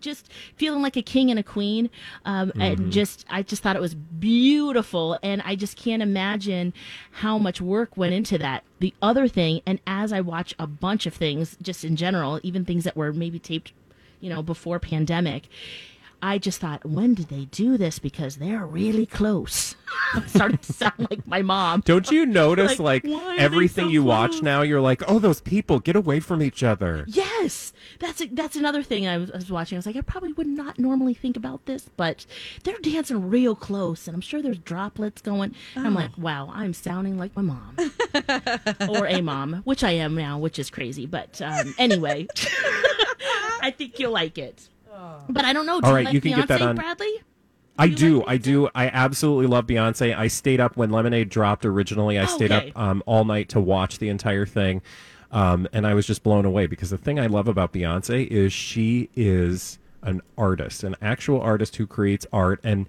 just 0.00 0.30
feeling 0.56 0.82
like 0.82 0.96
a 0.96 1.02
king 1.02 1.30
and 1.30 1.38
a 1.38 1.42
queen 1.42 1.90
um, 2.24 2.52
and 2.58 2.90
just 2.92 3.24
i 3.30 3.42
just 3.42 3.62
thought 3.62 3.76
it 3.76 3.82
was 3.82 3.94
beautiful 3.94 5.18
and 5.22 5.42
i 5.44 5.54
just 5.54 5.76
can't 5.76 6.02
imagine 6.02 6.72
how 7.10 7.38
much 7.38 7.60
work 7.60 7.96
went 7.96 8.14
into 8.14 8.38
that. 8.38 8.64
The 8.78 8.94
other 9.02 9.28
thing 9.28 9.60
and 9.66 9.80
as 9.86 10.12
i 10.12 10.20
watch 10.20 10.54
a 10.58 10.66
bunch 10.66 11.06
of 11.06 11.14
things 11.14 11.56
just 11.60 11.84
in 11.84 11.96
general 11.96 12.40
even 12.42 12.64
things 12.64 12.84
that 12.84 12.96
were 12.96 13.12
maybe 13.12 13.38
taped 13.38 13.72
you 14.20 14.30
know 14.30 14.42
before 14.42 14.78
pandemic 14.78 15.48
I 16.22 16.38
just 16.38 16.60
thought, 16.60 16.84
when 16.84 17.14
did 17.14 17.28
they 17.28 17.46
do 17.46 17.76
this? 17.76 17.98
Because 17.98 18.36
they're 18.36 18.66
really 18.66 19.06
close. 19.06 19.74
I'm 20.14 20.26
starting 20.28 20.58
to 20.58 20.72
sound 20.72 21.08
like 21.10 21.26
my 21.26 21.42
mom. 21.42 21.82
Don't 21.84 22.10
you 22.10 22.26
notice, 22.42 22.78
Like, 22.78 23.04
like, 23.04 23.12
why 23.12 23.34
are 23.34 23.36
they 23.36 23.42
everything 23.42 23.86
so 23.86 23.90
you 23.90 24.02
watch 24.04 24.42
now, 24.42 24.62
you're 24.62 24.80
like, 24.80 25.02
oh, 25.08 25.18
those 25.18 25.40
people, 25.40 25.78
get 25.78 25.96
away 25.96 26.20
from 26.20 26.42
each 26.42 26.62
other. 26.62 27.04
Yes, 27.08 27.72
that's 27.98 28.22
that's 28.32 28.56
another 28.56 28.82
thing 28.82 29.06
I 29.06 29.18
was, 29.18 29.30
I 29.30 29.36
was 29.36 29.50
watching. 29.50 29.76
I 29.76 29.78
was 29.78 29.86
like, 29.86 29.96
I 29.96 30.00
probably 30.00 30.32
would 30.32 30.46
not 30.46 30.78
normally 30.78 31.14
think 31.14 31.36
about 31.36 31.66
this, 31.66 31.88
but 31.96 32.26
they're 32.64 32.78
dancing 32.78 33.28
real 33.28 33.54
close, 33.54 34.06
and 34.06 34.14
I'm 34.14 34.20
sure 34.20 34.42
there's 34.42 34.58
droplets 34.58 35.22
going. 35.22 35.54
And 35.74 35.86
I'm 35.86 35.94
like, 35.94 36.16
wow, 36.18 36.50
I'm 36.52 36.72
sounding 36.74 37.18
like 37.18 37.34
my 37.36 37.42
mom 37.42 37.76
or 38.88 39.06
a 39.06 39.20
mom, 39.20 39.62
which 39.64 39.84
I 39.84 39.92
am 39.92 40.14
now, 40.14 40.38
which 40.38 40.58
is 40.58 40.70
crazy. 40.70 41.06
But 41.06 41.40
um, 41.42 41.74
anyway, 41.78 42.26
I 43.62 43.72
think 43.76 43.98
you'll 43.98 44.12
like 44.12 44.38
it. 44.38 44.68
But 45.28 45.44
I 45.44 45.52
don't 45.52 45.66
know. 45.66 45.80
Do 45.80 45.86
All 45.86 45.90
you 45.92 45.96
right, 45.96 46.04
like 46.06 46.14
you 46.14 46.20
can 46.20 46.32
Beyonce, 46.32 46.36
get 46.36 46.48
that 46.48 46.62
on- 46.62 46.76
Bradley? 46.76 47.12
I 47.78 47.88
do, 47.88 48.18
like 48.18 48.28
I 48.28 48.36
do. 48.36 48.68
I 48.74 48.88
absolutely 48.88 49.46
love 49.46 49.66
Beyonce. 49.66 50.14
I 50.14 50.28
stayed 50.28 50.60
up 50.60 50.76
when 50.76 50.90
Lemonade 50.90 51.30
dropped 51.30 51.64
originally. 51.64 52.18
I 52.18 52.26
stayed 52.26 52.52
Okay. 52.52 52.70
up 52.70 52.78
um, 52.78 53.02
all 53.06 53.24
night 53.24 53.48
to 53.50 53.60
watch 53.60 53.98
the 53.98 54.08
entire 54.10 54.44
thing. 54.44 54.82
Um, 55.32 55.66
and 55.72 55.86
I 55.86 55.94
was 55.94 56.06
just 56.06 56.22
blown 56.22 56.44
away 56.44 56.66
because 56.66 56.90
the 56.90 56.98
thing 56.98 57.18
I 57.18 57.26
love 57.26 57.48
about 57.48 57.72
Beyonce 57.72 58.26
is 58.26 58.52
she 58.52 59.08
is 59.14 59.78
an 60.02 60.20
artist, 60.36 60.82
an 60.84 60.96
actual 61.00 61.40
artist 61.40 61.76
who 61.76 61.86
creates 61.86 62.26
art. 62.32 62.60
And 62.64 62.86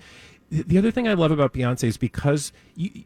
th- 0.50 0.65
the 0.65 0.78
other 0.78 0.91
thing 0.91 1.08
I 1.08 1.13
love 1.13 1.32
about 1.32 1.54
Beyonce 1.54 1.84
is 1.86 1.97
because 1.97 2.52
you, 2.76 3.04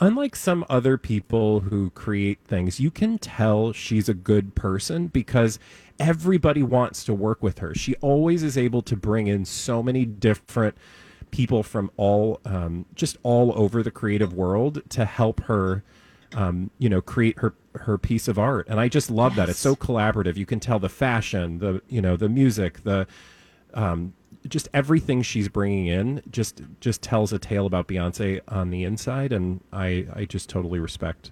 unlike 0.00 0.36
some 0.36 0.64
other 0.68 0.96
people 0.96 1.60
who 1.60 1.90
create 1.90 2.38
things, 2.44 2.80
you 2.80 2.90
can 2.90 3.18
tell 3.18 3.72
she's 3.72 4.08
a 4.08 4.14
good 4.14 4.54
person 4.54 5.08
because 5.08 5.58
everybody 5.98 6.62
wants 6.62 7.04
to 7.04 7.14
work 7.14 7.42
with 7.42 7.58
her. 7.58 7.74
She 7.74 7.94
always 7.96 8.42
is 8.42 8.56
able 8.56 8.82
to 8.82 8.96
bring 8.96 9.26
in 9.26 9.44
so 9.44 9.82
many 9.82 10.04
different 10.04 10.76
people 11.30 11.62
from 11.62 11.90
all 11.96 12.40
um, 12.44 12.86
just 12.94 13.16
all 13.22 13.52
over 13.58 13.82
the 13.82 13.90
creative 13.90 14.32
world 14.32 14.82
to 14.90 15.04
help 15.04 15.40
her 15.42 15.82
um, 16.34 16.70
you 16.78 16.88
know 16.88 17.00
create 17.00 17.38
her 17.38 17.54
her 17.74 17.98
piece 17.98 18.28
of 18.28 18.38
art. 18.38 18.66
And 18.68 18.80
i 18.80 18.88
just 18.88 19.10
love 19.10 19.34
that. 19.36 19.48
It's 19.48 19.58
so 19.58 19.76
collaborative. 19.76 20.36
You 20.36 20.46
can 20.46 20.60
tell 20.60 20.78
the 20.78 20.88
fashion 20.88 21.58
the 21.58 21.82
you 21.88 22.00
know 22.00 22.16
the 22.16 22.28
music 22.28 22.82
the 22.84 23.06
um, 23.74 24.14
just 24.48 24.68
everything 24.72 25.22
she's 25.22 25.48
bringing 25.48 25.86
in 25.86 26.22
just 26.30 26.62
just 26.80 27.02
tells 27.02 27.32
a 27.32 27.38
tale 27.38 27.66
about 27.66 27.86
beyonce 27.88 28.40
on 28.48 28.70
the 28.70 28.84
inside 28.84 29.32
and 29.32 29.60
i 29.72 30.06
i 30.14 30.24
just 30.24 30.48
totally 30.48 30.78
respect 30.78 31.30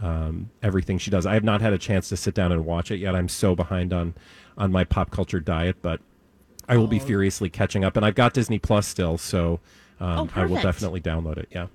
um, 0.00 0.50
everything 0.62 0.98
she 0.98 1.10
does 1.10 1.26
i 1.26 1.34
have 1.34 1.44
not 1.44 1.60
had 1.60 1.72
a 1.72 1.78
chance 1.78 2.08
to 2.08 2.16
sit 2.16 2.34
down 2.34 2.50
and 2.52 2.64
watch 2.66 2.90
it 2.90 2.96
yet 2.96 3.14
i'm 3.14 3.28
so 3.28 3.54
behind 3.54 3.92
on 3.92 4.14
on 4.58 4.70
my 4.72 4.84
pop 4.84 5.10
culture 5.10 5.40
diet 5.40 5.76
but 5.82 6.00
I 6.68 6.76
will 6.76 6.86
be 6.86 7.00
furiously 7.00 7.50
catching 7.50 7.84
up, 7.84 7.96
and 7.96 8.06
I've 8.06 8.14
got 8.14 8.32
Disney 8.34 8.58
Plus 8.58 8.86
still, 8.86 9.18
so 9.18 9.58
um, 10.00 10.30
Oh, 10.34 10.40
I 10.40 10.46
will 10.46 10.62
definitely 10.62 11.00
download 11.00 11.36
it. 11.36 11.48
Yeah. 11.50 11.66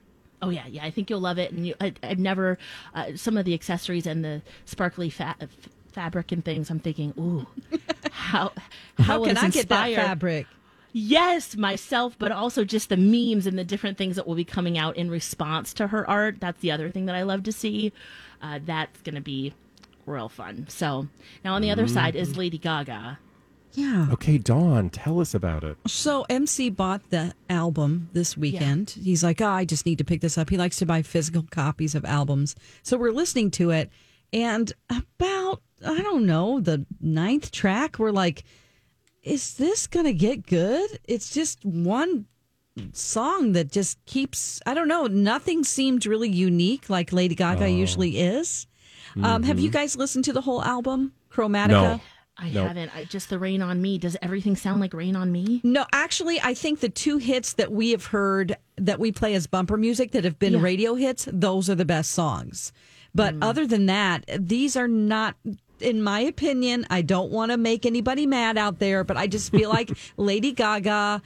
Oh 0.42 0.50
yeah, 0.50 0.66
yeah. 0.68 0.86
I 0.86 0.92
think 0.92 1.10
you'll 1.10 1.20
love 1.20 1.38
it. 1.38 1.52
And 1.52 1.68
you, 1.68 1.76
I, 1.82 1.94
I've 2.02 2.20
never 2.20 2.58
uh, 2.96 3.12
some 3.16 3.38
of 3.38 3.46
the 3.46 3.54
accessories 3.54 4.08
and 4.08 4.24
the 4.24 4.42
sparkly 4.66 5.10
fa- 5.10 5.36
f- 5.42 5.50
fabric 5.92 6.32
and 6.32 6.44
things. 6.44 6.70
I'm 6.70 6.80
thinking, 6.80 7.13
ooh, 7.20 7.46
how 8.12 8.54
how, 8.98 9.04
How 9.04 9.26
can 9.26 9.36
this 9.36 9.44
I 9.44 9.50
get 9.50 9.70
that 9.70 9.94
fabric? 9.94 10.48
Yes, 10.99 11.55
myself, 11.55 12.15
but 12.17 12.31
also 12.31 12.63
just 12.65 12.89
the 12.89 12.97
memes 12.97 13.45
and 13.45 13.57
the 13.57 13.63
different 13.63 13.97
things 13.99 14.15
that 14.15 14.25
will 14.25 14.33
be 14.36 14.43
coming 14.43 14.77
out 14.79 14.97
in 14.97 15.12
response 15.12 15.71
to 15.75 15.88
her 15.88 16.10
art. 16.10 16.38
That's 16.39 16.60
the 16.62 16.71
other 16.71 16.89
thing 16.89 17.05
that 17.05 17.15
I 17.15 17.21
love 17.21 17.43
to 17.43 17.51
see. 17.51 17.93
Uh, 18.41 18.60
that's 18.65 18.99
going 19.03 19.13
to 19.15 19.21
be 19.21 19.53
real 20.07 20.27
fun. 20.27 20.65
So 20.69 21.07
now 21.45 21.53
on 21.53 21.62
the 21.62 21.69
other 21.69 21.88
side 21.88 22.15
Mm-hmm. 22.15 22.23
is 22.23 22.38
Lady 22.38 22.57
Gaga. 22.57 23.19
Yeah. 23.73 24.07
Okay, 24.13 24.39
Dawn, 24.39 24.89
tell 24.89 25.19
us 25.19 25.36
about 25.36 25.63
it. 25.63 25.77
So 25.86 26.25
MC 26.29 26.69
bought 26.71 27.12
the 27.12 27.36
album 27.47 28.10
this 28.13 28.36
weekend. 28.36 28.89
He's 28.91 29.23
like, 29.23 29.39
oh, 29.39 29.45
I 29.49 29.65
just 29.65 29.86
need 29.86 29.99
to 29.99 30.03
pick 30.03 30.21
this 30.21 30.36
up. 30.36 30.49
He 30.49 30.57
likes 30.57 30.77
to 30.77 30.86
buy 30.88 31.03
physical 31.03 31.45
copies 31.51 31.93
of 31.93 32.05
albums. 32.05 32.55
So 32.81 32.97
we're 32.97 33.12
listening 33.12 33.51
to 33.51 33.69
it, 33.69 33.91
and 34.33 34.73
about 34.89 35.62
I 35.86 36.01
don't 36.01 36.25
know 36.25 36.60
the 36.60 36.88
ninth 36.99 37.51
track, 37.51 37.99
we're 37.99 38.10
like, 38.12 38.43
is 39.23 39.56
this 39.56 39.88
gonna 39.88 40.13
get 40.13 40.45
good? 40.47 40.99
It's 41.06 41.30
just 41.34 41.63
one 41.65 42.25
song 42.93 43.53
that 43.53 43.71
just 43.71 44.03
keeps. 44.06 44.62
I 44.65 44.73
don't 44.73 44.88
know. 44.88 45.06
Nothing 45.08 45.63
seemed 45.63 46.06
really 46.06 46.30
unique 46.30 46.89
like 46.89 47.12
Lady 47.12 47.36
Gaga 47.36 47.69
usually 47.69 48.19
is. 48.19 48.67
Um, 49.21 49.41
have 49.43 49.60
you 49.60 49.71
guys 49.71 49.95
listened 49.95 50.25
to 50.25 50.34
the 50.34 50.41
whole 50.41 50.63
album, 50.63 51.13
Chromatica? 51.32 51.67
No. 51.69 52.01
I 52.39 52.51
Nope. 52.51 52.67
haven't. 52.67 52.95
I 52.95 53.06
just 53.06 53.32
the 53.32 53.39
rain 53.39 53.63
on 53.63 53.82
me. 53.82 53.97
Does 53.97 54.15
everything 54.21 54.56
sound 54.56 54.80
like 54.80 54.93
rain 54.93 55.15
on 55.15 55.32
me? 55.32 55.60
No, 55.63 55.88
actually, 55.91 56.39
I 56.39 56.53
think 56.53 56.82
the 56.82 56.89
two 56.89 57.17
hits 57.17 57.53
that 57.53 57.71
we 57.71 57.89
have 57.91 58.06
heard 58.06 58.56
that 58.75 58.99
we 58.99 59.12
play 59.12 59.34
as 59.34 59.47
bumper 59.47 59.75
music 59.75 60.12
that 60.12 60.23
have 60.23 60.38
been 60.38 60.53
Yeah. 60.53 60.62
radio 60.62 60.93
hits, 60.93 61.27
those 61.34 61.67
are 61.67 61.73
the 61.73 61.84
best 61.86 62.12
songs. 62.12 62.71
But 63.15 63.34
other 63.41 63.65
than 63.65 63.88
that, 63.88 64.25
these 64.38 64.75
are 64.77 64.88
not, 64.88 65.36
in 65.82 66.02
my 66.02 66.20
opinion, 66.20 66.86
I 66.90 67.02
don't 67.02 67.32
want 67.32 67.52
to 67.52 67.58
make 67.58 67.86
anybody 67.86 68.26
mad 68.26 68.58
out 68.58 68.80
there, 68.80 69.04
but 69.04 69.18
I 69.18 69.28
just 69.28 69.52
feel 69.52 69.70
like 69.70 69.92
Lady 70.18 70.52
Gaga 70.52 71.22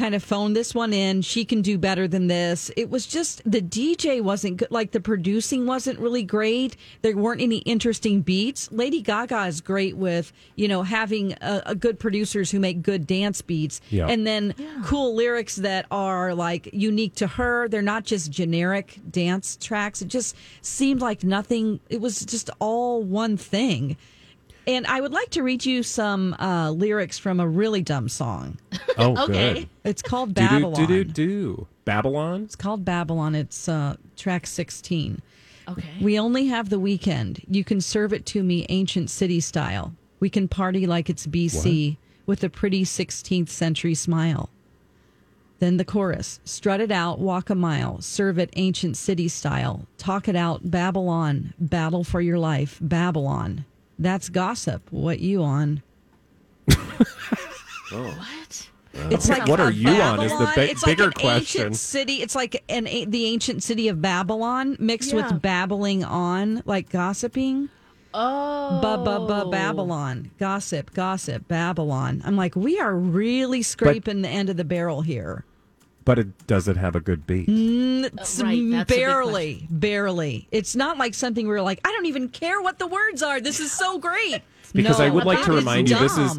kind 0.00 0.14
of 0.14 0.22
phoned 0.24 0.56
this 0.56 0.74
one 0.74 0.94
in. 0.94 1.20
She 1.20 1.44
can 1.44 1.60
do 1.60 1.76
better 1.76 2.08
than 2.08 2.26
this. 2.26 2.70
It 2.74 2.88
was 2.88 3.04
just 3.06 3.42
the 3.44 3.60
DJ 3.60 4.22
wasn't 4.22 4.56
good. 4.56 4.70
Like 4.70 4.92
the 4.92 5.00
producing 5.00 5.66
wasn't 5.66 5.98
really 5.98 6.22
great. 6.22 6.74
There 7.02 7.14
weren't 7.14 7.42
any 7.42 7.58
interesting 7.58 8.22
beats. 8.22 8.72
Lady 8.72 9.02
Gaga 9.02 9.44
is 9.46 9.60
great 9.60 9.98
with, 9.98 10.32
you 10.56 10.68
know, 10.68 10.82
having 10.84 11.34
a, 11.42 11.62
a 11.66 11.74
good 11.74 11.98
producers 11.98 12.50
who 12.50 12.58
make 12.60 12.80
good 12.80 13.06
dance 13.06 13.42
beats 13.42 13.82
Yeah. 13.90 14.06
and 14.06 14.26
then 14.26 14.54
cool 14.84 15.14
lyrics 15.14 15.56
that 15.56 15.84
are 15.90 16.34
like 16.34 16.70
unique 16.72 17.14
to 17.16 17.26
her. 17.26 17.68
They're 17.68 17.82
not 17.82 18.04
just 18.04 18.30
generic 18.30 18.98
dance 19.10 19.58
tracks. 19.60 20.00
It 20.00 20.08
just 20.08 20.34
seemed 20.62 21.02
like 21.02 21.24
nothing. 21.24 21.78
It 21.90 22.00
was 22.00 22.24
just 22.24 22.48
all 22.58 23.02
one 23.02 23.36
thing. 23.36 23.98
And 24.70 24.86
I 24.86 25.00
would 25.00 25.12
like 25.12 25.30
to 25.30 25.42
read 25.42 25.66
you 25.66 25.82
some 25.82 26.34
uh, 26.38 26.70
lyrics 26.70 27.18
from 27.18 27.40
a 27.40 27.48
really 27.48 27.82
dumb 27.82 28.08
song. 28.08 28.58
Oh, 28.98 29.24
Okay. 29.24 29.54
good. 29.54 29.68
It's 29.84 30.02
called 30.02 30.34
Do, 30.34 30.42
do, 30.42 30.48
Babylon. 30.48 30.86
do, 30.86 31.04
do, 31.04 31.04
do. 31.04 31.66
Babylon? 31.86 32.42
It's 32.42 32.56
called 32.56 32.84
Babylon. 32.84 33.34
It's 33.34 33.66
uh, 33.68 33.96
track 34.16 34.46
16. 34.46 35.22
Okay. 35.68 35.88
We 36.02 36.18
only 36.18 36.46
have 36.48 36.68
the 36.68 36.78
weekend. 36.78 37.40
You 37.48 37.64
can 37.64 37.80
serve 37.80 38.12
it 38.12 38.26
to 38.26 38.42
me 38.42 38.66
ancient 38.68 39.08
city 39.08 39.40
style. 39.40 39.94
We 40.18 40.28
can 40.28 40.48
party 40.48 40.86
like 40.86 41.08
it's 41.08 41.26
BC 41.26 41.96
with 42.26 42.44
a 42.44 42.50
pretty 42.50 42.84
16th 42.84 43.48
century 43.48 43.94
smile. 43.94 44.50
Then 45.60 45.78
the 45.78 45.84
chorus 45.84 46.40
strut 46.44 46.80
it 46.80 46.90
out, 46.90 47.18
walk 47.20 47.48
a 47.48 47.54
mile, 47.54 48.02
serve 48.02 48.38
it 48.38 48.50
ancient 48.56 48.96
city 48.98 49.28
style. 49.28 49.86
Talk 49.96 50.28
it 50.28 50.36
out, 50.36 50.70
Babylon, 50.70 51.54
battle 51.58 52.04
for 52.04 52.20
your 52.20 52.38
life, 52.38 52.78
Babylon. 52.82 53.64
That's 54.00 54.28
gossip. 54.30 54.82
What 54.90 55.20
you 55.20 55.42
on? 55.44 55.82
Oh. 57.92 58.04
what? 58.04 58.68
It's 59.12 59.28
like 59.28 59.48
What 59.48 59.58
are 59.58 59.72
you 59.72 59.88
on 59.90 60.22
is 60.22 60.30
the 60.30 60.38
Babylon- 60.38 60.54
bi- 60.54 60.62
it's 60.62 60.82
like 60.84 60.96
bigger 60.96 61.08
an 61.08 61.12
question. 61.12 61.60
Ancient 61.62 61.76
city. 61.76 62.22
It's 62.22 62.36
like 62.36 62.62
an 62.68 62.86
a- 62.86 63.04
the 63.04 63.26
ancient 63.26 63.64
city 63.64 63.88
of 63.88 64.00
Babylon 64.00 64.76
mixed 64.78 65.10
Yeah. 65.12 65.28
with 65.28 65.42
babbling 65.42 66.04
on, 66.04 66.62
like 66.66 66.88
gossiping. 66.90 67.68
Oh, 68.14 68.78
Ba 68.80 68.98
ba 68.98 69.26
ba 69.26 69.48
Babylon, 69.50 70.30
gossip, 70.38 70.92
gossip, 70.94 71.48
Babylon. 71.48 72.22
I'm 72.24 72.36
like, 72.36 72.54
we 72.54 72.78
are 72.78 72.94
really 72.94 73.62
scraping 73.62 74.22
the 74.22 74.28
end 74.28 74.50
of 74.50 74.56
the 74.56 74.64
barrel 74.64 75.02
here. 75.02 75.44
But 76.10 76.18
it 76.18 76.46
does 76.48 76.66
it 76.66 76.76
have 76.76 76.96
a 76.96 77.00
good 77.00 77.24
beat? 77.24 77.48
It's 77.48 78.40
oh, 78.40 78.44
right, 78.44 78.68
that's 78.68 78.90
a 78.90 78.94
big 78.94 78.98
barely, 78.98 79.68
barely. 79.70 80.48
It's 80.50 80.74
not 80.74 80.98
like 80.98 81.14
something 81.14 81.46
where 81.46 81.58
we're 81.58 81.62
like, 81.62 81.78
I 81.86 81.92
don't 81.92 82.06
even 82.06 82.28
care 82.28 82.60
what 82.60 82.80
the 82.80 82.88
words 82.88 83.22
are. 83.22 83.40
This 83.40 83.60
is 83.60 83.70
so 83.70 83.98
great. 83.98 84.42
Because 84.72 84.98
No, 84.98 85.04
I 85.04 85.10
would 85.10 85.24
like 85.24 85.38
to 85.44 85.50
that 85.50 85.52
is 85.52 85.58
remind 85.60 85.88
you 85.88 85.98
this 85.98 86.18
is 86.18 86.36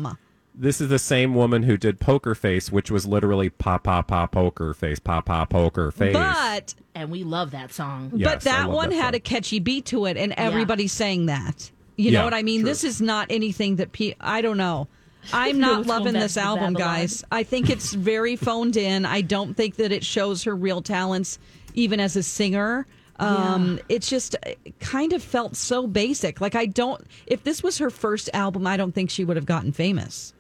this 0.54 0.82
is 0.82 0.90
the 0.90 1.00
same 1.00 1.36
woman 1.36 1.64
who 1.64 1.78
did 1.78 2.02
Poker 2.02 2.36
Face, 2.36 2.70
which 2.70 2.92
was 2.92 3.06
literally 3.08 3.50
pa 3.50 3.78
pa 3.78 4.02
pa 4.02 4.28
poker 4.28 4.74
face, 4.74 5.00
pa 5.00 5.22
pa 5.22 5.46
poker 5.46 5.90
face. 5.92 6.14
But 6.14 6.76
and 6.94 7.10
we 7.10 7.24
love 7.24 7.52
that 7.52 7.72
song. 7.72 8.12
Yes, 8.14 8.30
but 8.30 8.42
that 8.42 8.70
one 8.70 8.90
that 8.90 8.96
had 8.98 9.16
a 9.16 9.22
catchy 9.22 9.60
beat 9.60 9.86
to 9.86 10.06
it, 10.06 10.18
and 10.18 10.34
everybody 10.36 10.88
sang 10.88 11.28
that. 11.28 11.72
You 11.96 12.12
Yeah, 12.12 12.20
know 12.20 12.26
what 12.26 12.34
I 12.34 12.44
mean? 12.44 12.62
true. 12.62 12.70
This 12.70 12.84
is 12.84 13.02
not 13.02 13.28
anything 13.30 13.78
that 13.78 13.94
pe- 13.94 14.16
I 14.20 14.42
don't 14.42 14.58
know. 14.58 14.90
I'm 15.34 15.60
not 15.60 15.82
it's 15.82 15.90
loving 15.90 16.14
this 16.14 16.38
album, 16.38 16.74
guys. 16.74 17.24
I 17.32 17.44
think 17.44 17.70
it's 17.70 17.94
very 17.94 18.36
phoned 18.36 18.78
in. 18.78 19.06
I 19.06 19.22
don't 19.22 19.56
think 19.56 19.76
that 19.76 19.92
it 19.92 20.04
shows 20.04 20.44
her 20.44 20.56
real 20.56 20.82
talents, 20.82 21.40
even 21.74 22.00
as 22.00 22.16
a 22.16 22.24
singer. 22.24 22.88
Um, 23.20 23.80
It's 23.88 24.10
just 24.10 24.36
it 24.46 24.80
kind 24.80 25.14
of 25.14 25.22
felt 25.22 25.56
so 25.56 25.86
basic. 25.86 26.42
Like 26.42 26.56
I 26.56 26.66
don't. 26.66 27.06
If 27.28 27.44
this 27.44 27.62
was 27.62 27.78
her 27.78 27.90
first 27.92 28.30
album, 28.34 28.66
I 28.66 28.78
don't 28.78 28.94
think 28.94 29.10
she 29.12 29.24
would 29.24 29.38
have 29.38 29.46
gotten 29.46 29.72
famous. 29.72 30.34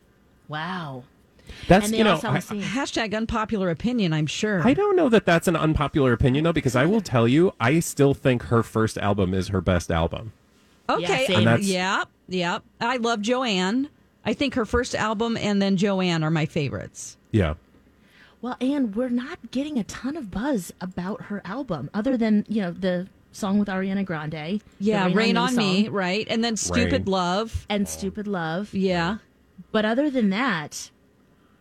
Wow. 0.48 1.04
That's 1.68 1.88
and 1.88 1.96
you 1.96 2.04
know 2.04 2.14
also 2.14 2.28
have 2.32 2.36
I, 2.36 2.40
a 2.40 2.42
scene. 2.42 2.62
Hashtag 2.62 3.16
unpopular 3.16 3.70
opinion. 3.70 4.14
I'm 4.14 4.26
sure. 4.26 4.66
I 4.66 4.74
don't 4.74 4.96
know 4.96 5.10
that 5.10 5.26
that's 5.26 5.48
an 5.48 5.56
unpopular 5.56 6.12
opinion 6.14 6.44
though, 6.44 6.54
because 6.54 6.76
I 6.76 6.86
will 6.86 7.02
tell 7.02 7.28
you, 7.28 7.54
I 7.60 7.80
still 7.82 8.14
think 8.14 8.44
her 8.44 8.64
first 8.64 8.98
album 8.98 9.34
is 9.34 9.50
her 9.50 9.62
best 9.62 9.92
album. 9.92 10.34
Okay. 10.90 11.28
same. 11.28 11.38
And 11.40 11.48
that's- 11.48 11.68
yeah. 11.68 12.06
Yeah. 12.28 12.60
I 12.80 12.98
love 12.98 13.22
Joanne. 13.22 13.90
I 14.26 14.34
think 14.34 14.54
her 14.56 14.66
first 14.66 14.94
album 14.96 15.36
and 15.38 15.62
then 15.62 15.78
Joanne 15.78 16.24
are 16.24 16.30
my 16.32 16.46
favorites. 16.46 17.18
Yeah. 17.32 17.56
Well, 18.42 18.58
and 18.62 18.96
we're 18.96 19.10
not 19.10 19.52
getting 19.52 19.78
a 19.78 19.84
ton 19.84 20.18
of 20.18 20.32
buzz 20.32 20.74
about 20.82 21.24
her 21.24 21.42
album, 21.46 21.90
other 21.94 22.18
than 22.18 22.46
you 22.50 22.62
know 22.62 22.72
the 22.72 23.08
song 23.32 23.60
with 23.60 23.68
Ariana 23.68 24.04
Grande. 24.04 24.62
Yeah, 24.80 25.10
Rain, 25.14 25.38
on, 25.38 25.56
Me, 25.56 25.86
song, 25.86 25.94
right? 25.94 26.28
And 26.30 26.44
then 26.44 26.58
Stupid 26.58 26.92
Rain. 26.92 27.06
Love. 27.06 27.66
and 27.70 27.88
Stupid 27.88 28.28
Love. 28.28 28.74
Yeah. 28.74 29.18
But 29.72 29.86
other 29.86 30.10
than 30.10 30.32
that, 30.32 30.90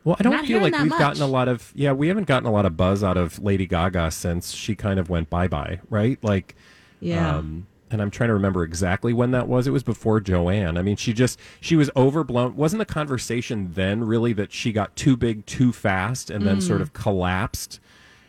Well, 0.05 0.16
I 0.18 0.23
don't 0.23 0.33
Not 0.33 0.46
feel 0.46 0.61
like 0.62 0.77
we've 0.77 0.90
gotten 0.90 1.20
a 1.23 1.27
lot 1.27 1.49
of 1.49 1.70
yeah, 1.75 1.92
we 1.92 2.09
haven't 2.09 2.27
gotten 2.27 2.49
a 2.49 2.51
lot 2.53 2.64
of 2.66 2.77
buzz 2.79 3.05
out 3.05 3.18
of 3.18 3.38
Lady 3.42 3.66
Gaga 3.66 4.11
since 4.11 4.53
she 4.53 4.75
kind 4.75 4.99
of 4.99 5.11
went 5.11 5.29
bye 5.29 5.49
bye, 5.49 5.81
right? 5.90 6.18
Like, 6.25 6.57
Yeah. 7.01 7.37
um, 7.37 7.66
and 7.90 8.00
I'm 8.00 8.11
trying 8.11 8.29
to 8.29 8.35
remember 8.35 8.62
exactly 8.62 9.12
when 9.12 9.31
that 9.33 9.48
was. 9.48 9.66
It 9.66 9.70
was 9.72 9.83
before 9.83 10.20
Joanne. 10.20 10.79
I 10.79 10.83
mean, 10.83 10.96
she 10.96 11.12
just 11.12 11.38
she 11.61 11.76
was 11.76 11.90
overblown. 11.96 12.57
Wasn't 12.57 12.79
the 12.79 12.85
conversation 12.85 13.72
then 13.74 14.05
really 14.05 14.33
that 14.35 14.53
she 14.53 14.72
got 14.72 14.94
too 14.96 15.16
big 15.16 15.44
too 15.46 15.72
fast 15.72 16.31
and 16.31 16.44
then 16.46 16.59
Mm. 16.59 16.62
sort 16.62 16.81
of 16.81 16.92
collapsed, 16.92 17.81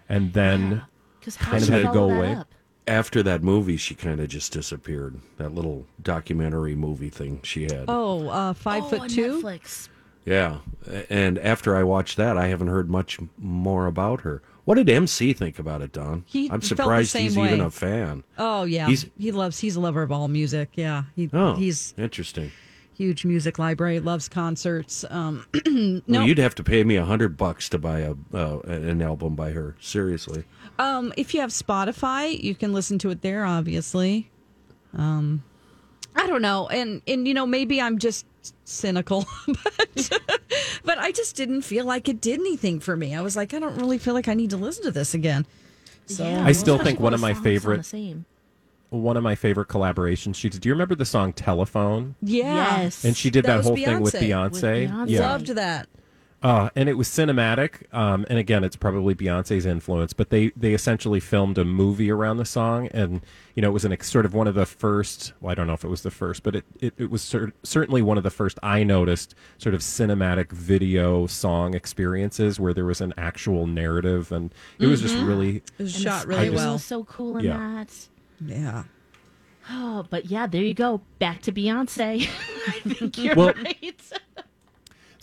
and 0.10 0.34
then 0.34 0.82
because 1.20 1.36
how 1.36 1.52
Kind 1.52 1.64
of 1.64 1.70
had 1.70 1.82
to 1.84 1.94
go 1.94 2.10
away. 2.12 2.36
up? 2.36 2.48
After 2.88 3.22
that 3.24 3.44
movie, 3.44 3.78
she 3.78 3.94
kind 3.94 4.20
of 4.20 4.28
just 4.28 4.52
disappeared. 4.52 5.20
That 5.38 5.54
little 5.54 5.86
documentary 6.02 6.76
movie 6.76 7.10
thing 7.12 7.40
she 7.44 7.64
had. 7.64 7.86
Oh, 7.88 8.28
uh, 8.28 8.54
five 8.54 8.84
Oh, 8.86 8.88
foot 8.88 9.10
two. 9.12 9.42
Netflix. 9.42 9.88
Yeah. 10.26 10.58
And 11.10 11.38
after 11.40 11.76
I 11.76 11.84
watched 11.84 12.18
that, 12.18 12.38
I 12.38 12.48
haven't 12.48 12.68
heard 12.68 12.90
much 12.90 13.20
more 13.38 13.86
about 13.86 14.22
her. 14.22 14.42
What 14.66 14.76
did 14.76 14.90
MC 14.90 15.34
think 15.34 15.58
about 15.60 15.82
it, 15.82 15.92
Dawn? 15.92 16.24
He 16.28 16.50
I'm 16.52 16.62
surprised 16.62 17.16
he's 17.18 17.38
even 17.38 17.62
a 17.62 17.72
fan. 17.72 18.24
Oh 18.38 18.64
yeah, 18.64 18.88
He's- 18.88 19.06
he 19.18 19.32
loves. 19.32 19.60
He's 19.60 19.76
a 19.76 19.80
lover 19.80 20.04
of 20.04 20.12
all 20.12 20.28
music. 20.28 20.70
Yeah, 20.76 21.04
he 21.16 21.30
Oh, 21.34 21.56
he's 21.56 21.94
interesting. 21.98 22.52
huge 22.94 23.26
music 23.26 23.58
library. 23.58 24.00
Loves 24.00 24.30
concerts. 24.30 25.04
Um, 25.10 25.46
no, 25.66 26.02
Well, 26.08 26.28
you'd 26.28 26.38
have 26.38 26.54
to 26.56 26.64
pay 26.64 26.84
me 26.84 26.96
a 26.98 27.06
hundred 27.06 27.38
bucks 27.38 27.68
to 27.70 27.80
buy 27.80 28.00
a 28.02 28.14
uh, 28.34 28.60
an 28.66 29.02
album 29.02 29.34
by 29.36 29.50
her. 29.52 29.76
Seriously. 29.80 30.44
um, 30.78 31.12
if 31.18 31.34
you 31.34 31.42
have 31.42 31.50
Spotify, 31.50 32.40
you 32.42 32.54
can 32.54 32.72
listen 32.72 33.00
to 33.00 33.10
it 33.10 33.22
there. 33.24 33.44
Obviously, 33.46 34.30
um, 34.96 35.44
I 36.16 36.28
don't 36.28 36.42
know, 36.42 36.68
and 36.68 37.02
and 37.08 37.28
you 37.28 37.34
know 37.34 37.46
maybe 37.46 37.82
I'm 37.82 37.98
just 38.00 38.26
cynical, 38.66 39.26
but 39.48 40.20
but 40.84 40.98
I 40.98 41.12
just 41.12 41.36
didn't 41.36 41.62
feel 41.62 41.86
like 41.86 42.10
it 42.10 42.20
did 42.22 42.40
anything 42.40 42.80
for 42.80 42.96
me. 42.98 43.16
I 43.16 43.22
was 43.22 43.36
like, 43.36 43.54
I 43.54 43.60
don't 43.60 43.76
really 43.78 43.98
feel 43.98 44.14
like 44.14 44.28
I 44.28 44.34
need 44.34 44.50
to 44.52 44.58
listen 44.58 44.84
to 44.86 44.92
this 44.92 45.14
again. 45.14 45.46
So 46.08 46.24
Yeah, 46.28 46.46
I 46.46 46.52
still 46.52 46.78
think 46.78 47.00
one 47.00 47.14
of 47.14 47.22
my 47.22 47.34
favorite- 47.34 47.86
same. 47.86 48.26
one 48.90 49.16
of 49.16 49.24
my 49.24 49.36
favorite 49.36 49.68
collaborations 49.70 50.36
she 50.36 50.50
did. 50.50 50.60
Do 50.62 50.68
you 50.70 50.74
remember 50.74 50.96
the 50.96 51.06
song 51.06 51.32
Telephone? 51.34 52.16
yeah, 52.22 52.82
Yes. 52.82 53.06
And 53.06 53.16
she 53.16 53.30
did 53.30 53.46
That 53.46 53.50
that, 53.50 53.58
was 53.58 53.66
whole 53.68 53.76
thing 53.76 54.02
with 54.02 54.14
Beyonce. 54.14 54.52
With 54.52 54.62
Beyonce. 54.64 54.90
Beyonce. 54.90 55.10
Yeah. 55.10 55.20
loved 55.32 55.48
that. 55.48 55.88
Uh, 56.44 56.72
and 56.76 56.90
it 56.90 56.98
was 56.98 57.08
cinematic. 57.08 57.84
Um, 57.94 58.26
and 58.28 58.40
again, 58.40 58.64
it's 58.64 58.76
probably 58.76 59.14
Beyonce's 59.14 59.64
influence, 59.66 60.12
but 60.12 60.32
they, 60.32 60.48
they 60.56 60.74
essentially 60.74 61.20
filmed 61.20 61.60
a 61.60 61.64
movie 61.66 62.10
around 62.10 62.38
the 62.38 62.46
song. 62.46 62.88
And, 62.88 63.22
you 63.54 63.62
know, 63.62 63.70
it 63.70 63.74
was 63.74 63.86
an 63.86 63.92
ex- 63.94 64.10
sort 64.10 64.26
of 64.26 64.34
one 64.34 64.48
of 64.48 64.56
the 64.56 64.66
first, 64.66 65.34
well, 65.40 65.52
I 65.52 65.54
don't 65.54 65.68
know 65.68 65.74
if 65.74 65.84
it 65.84 65.88
was 65.90 66.02
the 66.02 66.10
first, 66.10 66.42
but 66.42 66.56
it, 66.56 66.66
it, 66.80 66.94
it 66.98 67.12
was 67.12 67.22
cer- 67.22 67.54
certainly 67.62 68.02
one 68.02 68.18
of 68.18 68.24
the 68.24 68.32
first 68.32 68.58
I 68.64 68.84
noticed 68.84 69.36
sort 69.60 69.76
of 69.76 69.82
cinematic 69.82 70.52
video 70.52 71.28
song 71.28 71.76
experiences 71.76 72.60
where 72.60 72.74
there 72.74 72.86
was 72.86 73.02
an 73.02 73.14
actual 73.18 73.68
narrative. 73.68 74.32
And 74.32 74.52
it 74.80 74.88
was 74.88 75.00
just 75.02 75.16
really, 75.18 75.58
It 75.58 75.64
was 75.78 75.94
And 75.96 76.04
shot 76.04 76.22
the 76.24 76.28
really 76.30 76.40
styling 76.48 76.56
well. 76.56 76.74
was 76.74 76.84
so 76.84 77.04
cool 77.04 77.38
in 77.38 77.46
Yeah. 77.46 77.58
that. 77.86 78.08
Yeah. 78.44 78.84
Oh, 79.70 80.08
but 80.10 80.26
yeah, 80.26 80.48
there 80.48 80.64
you 80.64 80.74
go. 80.74 81.02
Back 81.20 81.44
to 81.44 81.52
Beyonce. 81.52 82.28
I 82.68 82.72
think 82.90 83.20
you're 83.20 83.36
Well- 83.36 83.54
right. 83.54 84.02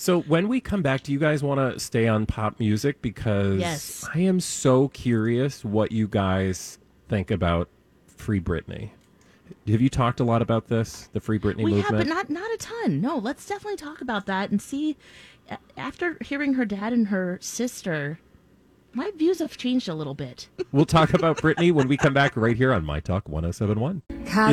So 0.00 0.20
when 0.22 0.46
we 0.46 0.60
come 0.60 0.80
back, 0.80 1.02
do 1.02 1.12
you 1.12 1.18
guys 1.18 1.42
want 1.42 1.58
to 1.58 1.80
stay 1.80 2.06
on 2.06 2.24
pop 2.24 2.60
music? 2.60 3.02
Because 3.02 3.58
Yes. 3.58 4.08
I 4.14 4.20
am 4.20 4.38
so 4.38 4.86
curious 4.88 5.64
what 5.64 5.90
you 5.90 6.06
guys 6.06 6.78
think 7.08 7.32
about 7.32 7.68
Free 8.06 8.40
Britney. 8.40 8.90
Have 9.66 9.80
you 9.80 9.88
talked 9.88 10.20
a 10.20 10.24
lot 10.24 10.40
about 10.40 10.68
this, 10.68 11.08
the 11.12 11.20
Free 11.20 11.38
Britney 11.40 11.64
we 11.64 11.72
movement? 11.72 11.86
have, 11.86 11.98
but 11.98 12.06
not 12.06 12.30
not 12.30 12.48
a 12.52 12.56
ton. 12.58 13.00
No, 13.00 13.16
let's 13.18 13.44
definitely 13.44 13.76
talk 13.76 14.00
about 14.00 14.26
that 14.26 14.50
and 14.52 14.62
see. 14.62 14.96
After 15.76 16.16
hearing 16.20 16.54
her 16.54 16.64
dad 16.64 16.92
and 16.92 17.08
her 17.08 17.38
sister, 17.42 18.20
my 18.92 19.10
views 19.16 19.40
have 19.40 19.56
changed 19.56 19.88
a 19.88 19.94
little 19.94 20.14
bit. 20.14 20.48
We'll 20.70 20.86
talk 20.86 21.12
about 21.14 21.38
Britney 21.38 21.72
when 21.72 21.88
we 21.88 21.96
come 21.96 22.12
back 22.14 22.36
right 22.36 22.54
here 22.56 22.72
on 22.72 22.84
My 22.84 23.00
Talk 23.00 23.28
1071. 23.28 24.02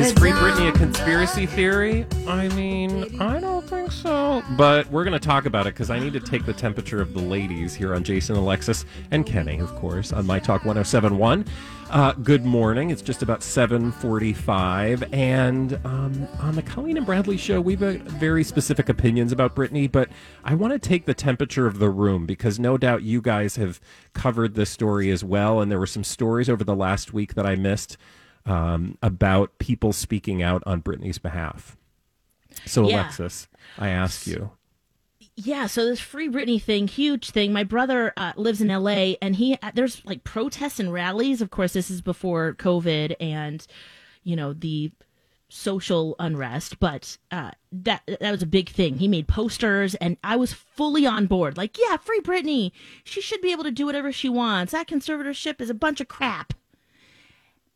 Is 0.00 0.12
Free 0.14 0.30
Britney 0.32 0.70
a 0.70 0.72
conspiracy 0.72 1.46
theory? 1.46 2.04
I 2.26 2.48
mean, 2.48 3.20
I 3.20 3.38
don't 3.38 3.55
think 3.66 3.90
so. 3.90 4.42
But 4.56 4.90
we're 4.90 5.04
going 5.04 5.18
to 5.18 5.26
talk 5.26 5.44
about 5.46 5.66
it 5.66 5.74
because 5.74 5.90
I 5.90 5.98
need 5.98 6.12
to 6.12 6.20
take 6.20 6.46
the 6.46 6.52
temperature 6.52 7.02
of 7.02 7.12
the 7.12 7.20
ladies 7.20 7.74
here 7.74 7.94
on 7.94 8.04
Jason, 8.04 8.36
Alexis, 8.36 8.84
and 9.10 9.26
Kenny, 9.26 9.58
of 9.58 9.74
course, 9.74 10.12
on 10.12 10.24
My 10.24 10.38
Talk 10.38 10.64
1071. 10.64 11.44
Uh, 11.90 12.12
good 12.12 12.44
morning. 12.44 12.90
It's 12.90 13.02
just 13.02 13.22
about 13.22 13.42
745. 13.42 15.12
And 15.12 15.78
um, 15.84 16.28
on 16.40 16.54
the 16.54 16.62
Colleen 16.62 16.96
and 16.96 17.04
Bradley 17.04 17.36
show, 17.36 17.60
we've 17.60 17.80
very 17.80 18.44
specific 18.44 18.88
opinions 18.88 19.32
about 19.32 19.54
Britney, 19.54 19.90
but 19.90 20.08
I 20.44 20.54
want 20.54 20.72
to 20.72 20.78
take 20.78 21.04
the 21.04 21.14
temperature 21.14 21.66
of 21.66 21.78
the 21.78 21.90
room 21.90 22.24
because 22.26 22.58
no 22.58 22.78
doubt 22.78 23.02
you 23.02 23.20
guys 23.20 23.56
have 23.56 23.80
covered 24.14 24.54
this 24.54 24.70
story 24.70 25.10
as 25.10 25.24
well. 25.24 25.60
And 25.60 25.70
there 25.70 25.78
were 25.78 25.86
some 25.86 26.04
stories 26.04 26.48
over 26.48 26.64
the 26.64 26.76
last 26.76 27.12
week 27.12 27.34
that 27.34 27.46
I 27.46 27.56
missed 27.56 27.96
um, 28.44 28.96
about 29.02 29.58
people 29.58 29.92
speaking 29.92 30.42
out 30.42 30.62
on 30.66 30.82
Britney's 30.82 31.18
behalf. 31.18 31.75
So, 32.64 32.88
Yeah. 32.88 33.02
Alexis, 33.02 33.48
I 33.78 33.88
ask 33.88 34.26
you. 34.26 34.50
Yeah, 35.38 35.66
so 35.66 35.84
this 35.84 36.00
free 36.00 36.30
Britney 36.30 36.60
thing, 36.60 36.88
huge 36.88 37.30
thing. 37.30 37.52
My 37.52 37.62
brother 37.62 38.14
uh, 38.16 38.32
lives 38.36 38.62
in 38.62 38.68
LA, 38.68 39.16
and 39.20 39.36
he 39.36 39.58
uh, 39.62 39.70
there's 39.74 40.02
like 40.06 40.24
protests 40.24 40.80
and 40.80 40.90
rallies. 40.90 41.42
Of 41.42 41.50
course, 41.50 41.74
this 41.74 41.90
is 41.90 42.00
before 42.00 42.54
COVID 42.54 43.14
and 43.20 43.66
you 44.22 44.34
know 44.34 44.54
the 44.54 44.92
social 45.50 46.16
unrest, 46.18 46.80
but 46.80 47.18
uh, 47.30 47.50
that 47.70 48.02
that 48.06 48.30
was 48.30 48.42
a 48.42 48.46
big 48.46 48.70
thing. 48.70 48.96
He 48.96 49.08
made 49.08 49.28
posters, 49.28 49.94
and 49.96 50.16
I 50.24 50.36
was 50.36 50.54
fully 50.54 51.06
on 51.06 51.26
board. 51.26 51.58
Like, 51.58 51.76
yeah, 51.78 51.98
free 51.98 52.20
Britney. 52.20 52.72
She 53.04 53.20
should 53.20 53.42
be 53.42 53.52
able 53.52 53.64
to 53.64 53.70
do 53.70 53.84
whatever 53.84 54.12
she 54.12 54.30
wants. 54.30 54.72
That 54.72 54.88
conservatorship 54.88 55.60
is 55.60 55.68
a 55.68 55.74
bunch 55.74 56.00
of 56.00 56.08
crap. 56.08 56.54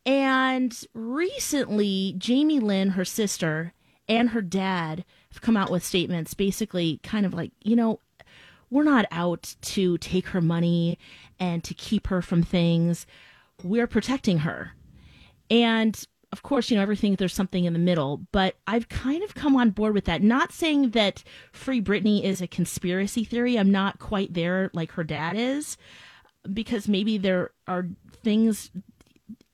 And 0.05 0.75
recently, 0.93 2.15
Jamie 2.17 2.59
Lynn, 2.59 2.89
her 2.91 3.05
sister, 3.05 3.73
and 4.11 4.29
her 4.31 4.41
dad 4.41 5.05
have 5.31 5.41
come 5.41 5.55
out 5.55 5.71
with 5.71 5.85
statements 5.85 6.33
basically 6.33 6.99
kind 7.01 7.25
of 7.25 7.33
like, 7.33 7.51
you 7.63 7.77
know, 7.77 8.01
we're 8.69 8.83
not 8.83 9.05
out 9.09 9.55
to 9.61 9.97
take 9.99 10.27
her 10.27 10.41
money 10.41 10.99
and 11.39 11.63
to 11.63 11.73
keep 11.73 12.07
her 12.07 12.21
from 12.21 12.43
things. 12.43 13.07
We're 13.63 13.87
protecting 13.87 14.39
her. 14.39 14.73
And 15.49 16.05
of 16.33 16.43
course, 16.43 16.69
you 16.69 16.75
know, 16.75 16.81
everything, 16.81 17.15
there's 17.15 17.33
something 17.33 17.63
in 17.63 17.71
the 17.71 17.79
middle, 17.79 18.21
but 18.33 18.55
I've 18.67 18.89
kind 18.89 19.23
of 19.23 19.33
come 19.33 19.55
on 19.55 19.69
board 19.69 19.93
with 19.93 20.05
that. 20.05 20.21
Not 20.21 20.51
saying 20.51 20.89
that 20.89 21.23
Free 21.53 21.81
Britney 21.81 22.21
is 22.23 22.41
a 22.41 22.47
conspiracy 22.47 23.23
theory. 23.23 23.57
I'm 23.57 23.71
not 23.71 23.99
quite 23.99 24.33
there 24.33 24.71
like 24.73 24.91
her 24.91 25.03
dad 25.05 25.37
is, 25.37 25.77
because 26.51 26.87
maybe 26.87 27.17
there 27.17 27.51
are 27.65 27.87
things 28.23 28.71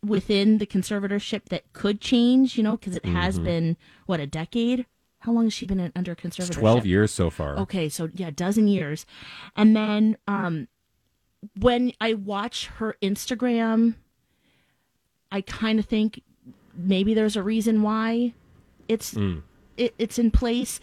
within 0.06 0.58
the 0.60 0.66
conservatorship 0.66 1.46
that 1.46 1.72
could 1.74 2.02
change, 2.02 2.58
you 2.58 2.64
know, 2.64 2.78
because 2.78 2.96
it 2.96 3.06
has 3.06 3.40
been, 3.40 3.78
what, 4.06 4.20
a 4.20 4.28
decade? 4.28 4.86
How 5.20 5.32
long 5.32 5.46
has 5.46 5.54
she 5.54 5.66
been 5.66 5.92
under 5.96 6.12
It's 6.12 6.22
conservatorship? 6.22 6.60
12 6.60 6.86
years 6.86 7.12
so 7.12 7.30
far. 7.30 7.58
Okay, 7.58 7.90
so 7.90 8.10
yeah, 8.14 8.28
a 8.28 8.32
dozen 8.32 8.68
years. 8.68 9.06
And 9.56 9.76
then 9.76 10.18
um 10.28 10.68
when 11.60 11.94
I 12.00 12.14
watch 12.14 12.68
her 12.78 12.96
Instagram, 13.02 13.96
I 15.32 15.42
kind 15.42 15.80
of 15.80 15.86
think 15.86 16.22
maybe 16.76 17.14
there's 17.14 17.36
a 17.36 17.44
reason 17.44 17.82
why 17.82 18.34
it's 18.88 19.16
it, 19.76 19.94
it's 19.98 20.18
in 20.20 20.32
place. 20.32 20.80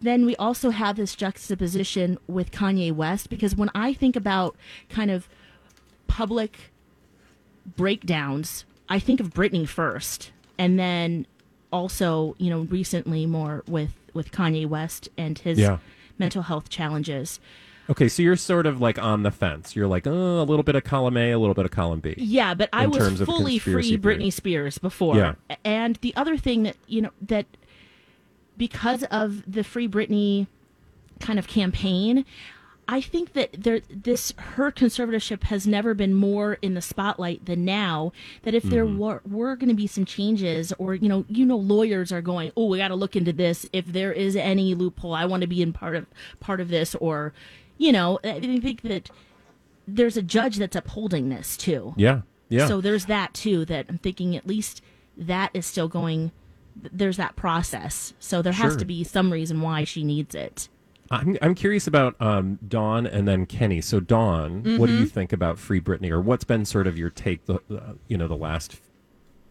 Then 0.00 0.26
we 0.26 0.36
also 0.36 0.70
have 0.70 0.96
this 0.96 1.14
juxtaposition 1.14 2.18
with 2.26 2.50
Kanye 2.50 2.92
West 2.92 3.30
because 3.30 3.56
when 3.56 3.70
I 3.74 3.94
think 3.94 4.14
about 4.14 4.56
kind 4.88 5.10
of 5.10 5.28
public 6.06 6.72
breakdowns, 7.76 8.64
I 8.88 8.98
think 8.98 9.20
of 9.20 9.30
Britney 9.34 9.66
first, 9.68 10.30
and 10.58 10.78
then 10.78 11.26
also, 11.72 12.34
you 12.38 12.50
know, 12.50 12.60
recently 12.62 13.26
more 13.26 13.62
with 13.66 13.90
with 14.14 14.30
Kanye 14.32 14.66
West 14.66 15.08
and 15.18 15.38
his 15.38 15.58
Yeah. 15.58 15.78
mental 16.18 16.42
health 16.42 16.70
challenges. 16.70 17.38
Okay, 17.90 18.08
so 18.08 18.22
you're 18.22 18.34
sort 18.36 18.66
of 18.66 18.80
like 18.80 18.98
on 18.98 19.22
the 19.22 19.30
fence. 19.30 19.76
You're 19.76 19.86
like, 19.86 20.06
oh, 20.06 20.40
a 20.40 20.44
little 20.44 20.62
bit 20.62 20.74
of 20.74 20.84
column 20.84 21.16
A, 21.18 21.32
a 21.32 21.38
little 21.38 21.54
bit 21.54 21.66
of 21.66 21.70
column 21.70 22.00
B. 22.00 22.14
Yeah, 22.16 22.54
but 22.54 22.68
I 22.72 22.86
was 22.86 23.20
fully 23.20 23.58
free 23.58 23.96
theory. 23.96 24.16
Britney 24.16 24.32
Spears 24.32 24.78
before. 24.78 25.16
Yeah. 25.16 25.34
And 25.64 25.96
the 25.96 26.16
other 26.16 26.36
thing 26.36 26.62
that, 26.62 26.76
you 26.86 27.02
know, 27.02 27.10
that 27.22 27.46
because 28.56 29.02
of 29.04 29.42
the 29.50 29.62
Free 29.62 29.86
Britney 29.86 30.46
kind 31.20 31.38
of 31.38 31.46
campaign, 31.46 32.24
I 32.88 33.00
think 33.00 33.32
that 33.32 33.50
there 33.52 33.80
this 33.90 34.32
her 34.36 34.70
conservatorship 34.70 35.44
has 35.44 35.66
never 35.66 35.92
been 35.92 36.14
more 36.14 36.54
in 36.62 36.74
the 36.74 36.80
spotlight 36.80 37.44
than 37.46 37.64
now. 37.64 38.12
That 38.42 38.54
if 38.54 38.62
there 38.62 38.84
Mm-hmm. 38.86 38.98
were, 38.98 39.22
were 39.28 39.56
going 39.56 39.70
to 39.70 39.74
be 39.74 39.88
some 39.88 40.04
changes, 40.04 40.72
or 40.78 40.94
you 40.94 41.08
know, 41.08 41.24
you 41.28 41.44
know, 41.44 41.56
lawyers 41.56 42.12
are 42.12 42.22
going, 42.22 42.52
oh, 42.56 42.66
we 42.66 42.78
got 42.78 42.88
to 42.88 42.94
look 42.94 43.16
into 43.16 43.32
this. 43.32 43.68
If 43.72 43.86
there 43.86 44.12
is 44.12 44.36
any 44.36 44.74
loophole, 44.76 45.14
I 45.14 45.24
want 45.24 45.40
to 45.40 45.46
be 45.48 45.62
in 45.62 45.72
part 45.72 45.96
of 45.96 46.06
part 46.38 46.60
of 46.60 46.68
this, 46.68 46.94
or 46.96 47.32
you 47.76 47.90
know, 47.90 48.20
I 48.22 48.38
think 48.40 48.82
that 48.82 49.10
there's 49.88 50.16
a 50.16 50.22
judge 50.22 50.56
that's 50.56 50.76
upholding 50.76 51.28
this 51.28 51.56
too. 51.56 51.92
Yeah. 51.96 52.20
Yeah. 52.48 52.68
So 52.68 52.80
there's 52.80 53.06
that 53.06 53.34
too. 53.34 53.64
That 53.64 53.86
I'm 53.88 53.98
thinking 53.98 54.36
at 54.36 54.46
least 54.46 54.80
that 55.16 55.50
is 55.54 55.66
still 55.66 55.88
going. 55.88 56.30
There's 56.92 57.16
that 57.16 57.34
process. 57.36 58.12
So 58.20 58.42
there 58.42 58.52
has 58.52 58.76
to 58.76 58.84
be 58.84 59.02
some 59.02 59.32
reason 59.32 59.60
why 59.62 59.84
she 59.84 60.04
needs 60.04 60.34
it. 60.34 60.68
I'm, 61.10 61.36
I'm 61.42 61.54
curious 61.54 61.86
about 61.86 62.20
um, 62.20 62.58
Dawn 62.66 63.06
and 63.06 63.26
then 63.28 63.46
Kenny. 63.46 63.80
So 63.80 64.00
Dawn, 64.00 64.62
what 64.78 64.86
do 64.86 64.92
Mm-hmm. 64.92 65.00
you 65.02 65.06
think 65.06 65.32
about 65.32 65.58
Free 65.58 65.80
Britney, 65.80 66.10
or 66.10 66.20
what's 66.20 66.44
been 66.44 66.64
sort 66.64 66.86
of 66.86 66.98
your 66.98 67.10
take, 67.10 67.46
the, 67.46 67.60
the 67.68 67.96
you 68.08 68.16
know, 68.18 68.26
the 68.28 68.36
last 68.36 68.76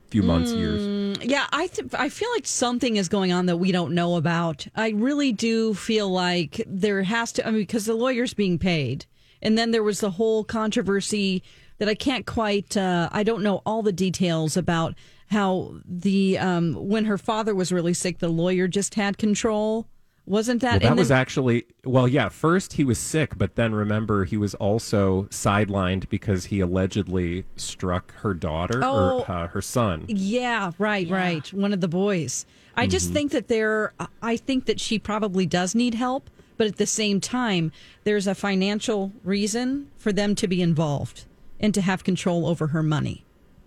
few 0.09 0.21
months, 0.23 0.51
Mm. 0.51 0.57
years? 0.57 1.17
Yeah, 1.23 1.47
I 1.51 1.67
th- 1.67 1.93
I 1.93 2.09
feel 2.09 2.29
like 2.33 2.45
something 2.45 2.95
is 2.97 3.07
going 3.09 3.31
on 3.31 3.45
that 3.47 3.57
we 3.57 3.71
don't 3.71 3.93
know 3.93 4.15
about. 4.17 4.67
I 4.75 4.89
really 4.89 5.31
do 5.31 5.73
feel 5.73 6.09
like 6.09 6.61
there 6.67 7.03
has 7.03 7.31
to. 7.33 7.47
I 7.47 7.51
mean, 7.51 7.61
because 7.61 7.85
the 7.85 7.95
lawyer's 7.95 8.33
being 8.33 8.59
paid, 8.59 9.05
and 9.41 9.57
then 9.57 9.71
there 9.71 9.83
was 9.83 9.99
the 10.01 10.11
whole 10.11 10.43
controversy 10.43 11.41
that 11.77 11.89
I 11.89 11.95
can't 11.95 12.25
quite. 12.25 12.75
Uh, 12.77 13.09
I 13.11 13.23
don't 13.23 13.43
know 13.43 13.61
all 13.65 13.81
the 13.81 13.91
details 13.93 14.55
about 14.57 14.93
how 15.31 15.75
the 15.85 16.37
um, 16.37 16.73
when 16.75 17.05
her 17.05 17.17
father 17.17 17.55
was 17.55 17.71
really 17.71 17.93
sick, 17.93 18.19
the 18.19 18.29
lawyer 18.29 18.67
just 18.67 18.95
had 18.95 19.17
control. 19.17 19.87
Wasn't 20.27 20.63
Well, 20.63 20.71
that? 20.73 20.81
that 20.81 20.95
was 20.97 21.11
actually 21.11 21.65
well, 21.83 22.07
yeah. 22.07 22.29
First 22.29 22.73
he 22.73 22.83
was 22.83 22.97
sick, 22.97 23.37
but 23.37 23.55
then 23.55 23.73
remember 23.75 24.25
he 24.25 24.37
was 24.37 24.55
also 24.55 25.23
sidelined 25.25 26.09
because 26.09 26.45
he 26.45 26.59
allegedly 26.61 27.45
struck 27.55 28.13
her 28.15 28.33
daughter 28.33 28.81
Oh. 28.83 29.19
or 29.19 29.31
uh, 29.31 29.47
her 29.49 29.61
son. 29.61 30.05
Yeah, 30.07 30.71
right, 30.79 31.07
right. 31.09 31.51
One 31.53 31.73
of 31.73 31.81
the 31.81 31.87
boys. 31.87 32.45
I 32.75 32.87
just 32.87 33.11
think 33.11 33.31
that 33.31 33.47
there, 33.47 33.93
I 34.21 34.35
think 34.37 34.65
that 34.65 34.79
she 34.79 34.99
probably 34.99 35.45
does 35.45 35.75
need 35.75 35.93
help, 35.93 36.29
but 36.57 36.67
at 36.67 36.77
the 36.77 36.85
same 36.87 37.21
time, 37.21 37.71
there's 38.03 38.27
a 38.27 38.35
financial 38.35 39.11
reason 39.23 39.89
for 39.97 40.11
them 40.11 40.35
to 40.35 40.47
be 40.47 40.61
involved 40.61 41.25
and 41.59 41.73
to 41.73 41.81
have 41.81 42.03
control 42.03 42.45
over 42.47 42.67
her 42.67 42.83
money. 42.83 43.24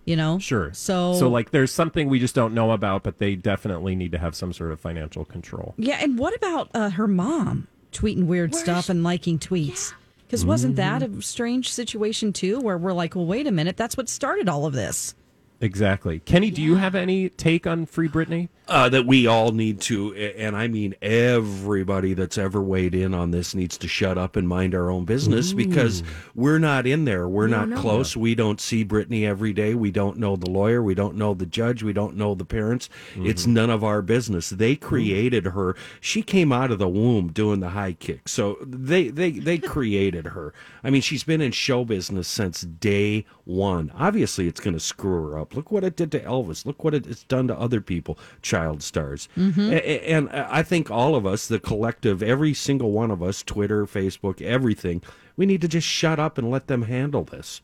You 0.09 0.15
know? 0.15 0.39
Sure. 0.39 0.73
So, 0.73 1.13
so 1.13 1.29
like, 1.29 1.51
there's 1.51 1.71
something 1.71 2.09
we 2.09 2.17
just 2.17 2.33
don't 2.33 2.55
know 2.55 2.71
about, 2.71 3.03
but 3.03 3.19
they 3.19 3.35
definitely 3.35 3.95
need 3.95 4.11
to 4.13 4.17
have 4.17 4.33
some 4.33 4.51
sort 4.53 4.71
of 4.71 4.79
financial 4.79 5.23
control. 5.23 5.75
yeah. 5.77 5.99
And 6.01 6.17
what 6.17 6.35
about 6.35 6.71
uh, 6.73 6.89
her 6.89 7.07
mom 7.07 7.67
tweeting 7.91 8.25
weird 8.25 8.55
stuff 8.55 8.89
and 8.89 9.03
liking 9.03 9.37
tweets? 9.37 9.93
Because 10.25 10.43
wasn't 10.43 10.77
that 10.77 11.03
a 11.03 11.21
strange 11.21 11.71
situation 11.71 12.33
too, 12.33 12.59
where 12.59 12.75
we're 12.75 12.93
like, 12.93 13.13
well, 13.15 13.27
wait 13.27 13.45
a 13.45 13.51
minute, 13.51 13.77
that's 13.77 13.95
what 13.95 14.09
started 14.09 14.49
all 14.49 14.65
of 14.65 14.73
this. 14.73 15.13
Exactly. 15.61 16.19
Kenny, 16.19 16.51
do 16.51 16.61
you 16.61 16.75
have 16.75 16.95
any 16.95 17.29
take 17.29 17.67
on 17.67 17.85
Free 17.85 18.07
Britney? 18.07 18.49
uh, 18.69 18.87
that 18.87 19.05
we 19.05 19.25
all 19.25 19.51
need 19.51 19.81
to, 19.81 20.13
and 20.15 20.55
I 20.55 20.67
mean 20.67 20.93
everybody 21.01 22.13
that's 22.13 22.37
ever 22.37 22.61
weighed 22.61 22.93
in 22.93 23.13
on 23.13 23.31
this 23.31 23.55
needs 23.55 23.77
to 23.79 23.87
shut 23.87 24.17
up 24.17 24.35
and 24.35 24.47
mind 24.47 24.75
our 24.75 24.91
own 24.91 25.05
business 25.05 25.53
because 25.53 26.03
we're 26.35 26.59
not 26.59 26.85
in 26.85 27.05
there. 27.05 27.27
We're 27.27 27.47
not 27.47 27.73
close. 27.75 28.15
We 28.15 28.35
don't 28.35 28.61
see 28.61 28.85
Britney 28.85 29.25
every 29.27 29.53
day. 29.53 29.73
We 29.73 29.91
don't 29.91 30.17
know 30.17 30.35
the 30.35 30.49
lawyer. 30.49 30.83
We 30.83 30.93
don't 30.93 31.15
know 31.15 31.33
the 31.33 31.47
judge. 31.47 31.81
We 31.81 31.93
don't 31.93 32.15
know 32.15 32.35
the 32.35 32.45
parents. 32.45 32.89
It's 33.15 33.47
none 33.47 33.69
of 33.69 33.83
our 33.83 34.01
business. 34.01 34.49
They 34.49 34.75
created 34.75 35.47
her. 35.47 35.75
She 35.99 36.21
came 36.21 36.51
out 36.51 36.71
of 36.71 36.77
the 36.77 36.87
womb 36.87 37.31
doing 37.31 37.59
the 37.59 37.69
high 37.69 37.93
kick. 37.93 38.29
So 38.29 38.57
they 38.61 39.09
they 39.09 39.31
they 39.31 39.57
created 39.73 40.27
her. 40.27 40.53
I 40.83 40.91
mean, 40.91 41.01
she's 41.01 41.23
been 41.23 41.41
in 41.41 41.51
show 41.51 41.83
business 41.83 42.27
since 42.27 42.61
day 42.61 43.25
one. 43.45 43.91
Obviously, 43.97 44.47
it's 44.47 44.59
going 44.59 44.75
to 44.75 44.79
screw 44.79 45.31
her 45.31 45.39
up. 45.39 45.48
Look 45.53 45.71
what 45.71 45.83
it 45.83 45.95
did 45.95 46.11
to 46.13 46.19
Elvis. 46.19 46.65
Look 46.65 46.83
what 46.83 46.93
it's 46.93 47.23
done 47.23 47.47
to 47.47 47.57
other 47.57 47.81
people, 47.81 48.17
child 48.41 48.83
stars. 48.83 49.27
Mm-hmm. 49.37 49.61
A- 49.71 49.75
a- 49.75 50.09
And 50.11 50.29
uh, 50.29 50.47
I 50.49 50.63
think 50.63 50.91
all 50.91 51.15
of 51.15 51.25
us, 51.25 51.47
the 51.47 51.59
collective, 51.59 52.21
every 52.21 52.53
single 52.53 52.91
one 52.91 53.11
of 53.11 53.23
us, 53.23 53.43
Twitter, 53.43 53.85
Facebook, 53.85 54.41
everything, 54.41 55.01
we 55.37 55.45
need 55.45 55.61
to 55.61 55.67
just 55.67 55.87
shut 55.87 56.19
up 56.19 56.37
and 56.37 56.49
let 56.51 56.67
them 56.67 56.83
handle 56.83 57.23
this. 57.23 57.61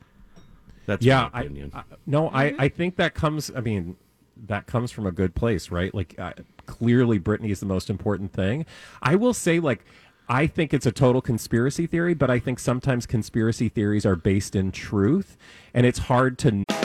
That's 0.86 1.06
yeah, 1.06 1.30
my 1.34 1.40
I, 1.40 1.42
opinion. 1.42 1.72
I- 1.74 1.84
no, 2.06 2.30
I, 2.34 2.50
mm-hmm. 2.52 2.62
I 2.62 2.70
think 2.70 2.96
that 2.98 3.14
comes. 3.16 3.52
I 3.56 3.62
mean, 3.62 3.98
that 4.48 4.68
comes 4.68 4.92
from 4.92 5.06
a 5.08 5.12
good 5.12 5.34
place, 5.36 5.72
right? 5.72 5.94
Like, 5.94 6.16
uh, 6.20 6.34
clearly, 6.66 7.20
Britney 7.20 7.50
is 7.50 7.60
the 7.60 7.66
most 7.66 7.90
important 7.90 8.34
thing. 8.34 8.66
I 9.02 9.16
will 9.16 9.34
say, 9.34 9.60
like, 9.60 9.84
I 10.28 10.48
think 10.48 10.74
it's 10.74 10.86
a 10.86 10.92
total 10.92 11.22
conspiracy 11.22 11.88
theory, 11.88 12.14
but 12.16 12.30
I 12.30 12.40
think 12.40 12.60
sometimes 12.60 13.06
conspiracy 13.06 13.70
theories 13.70 14.06
are 14.06 14.16
based 14.16 14.56
in 14.56 14.72
truth, 14.72 15.38
and 15.74 15.86
it's 15.86 16.00
hard 16.00 16.38
to. 16.40 16.85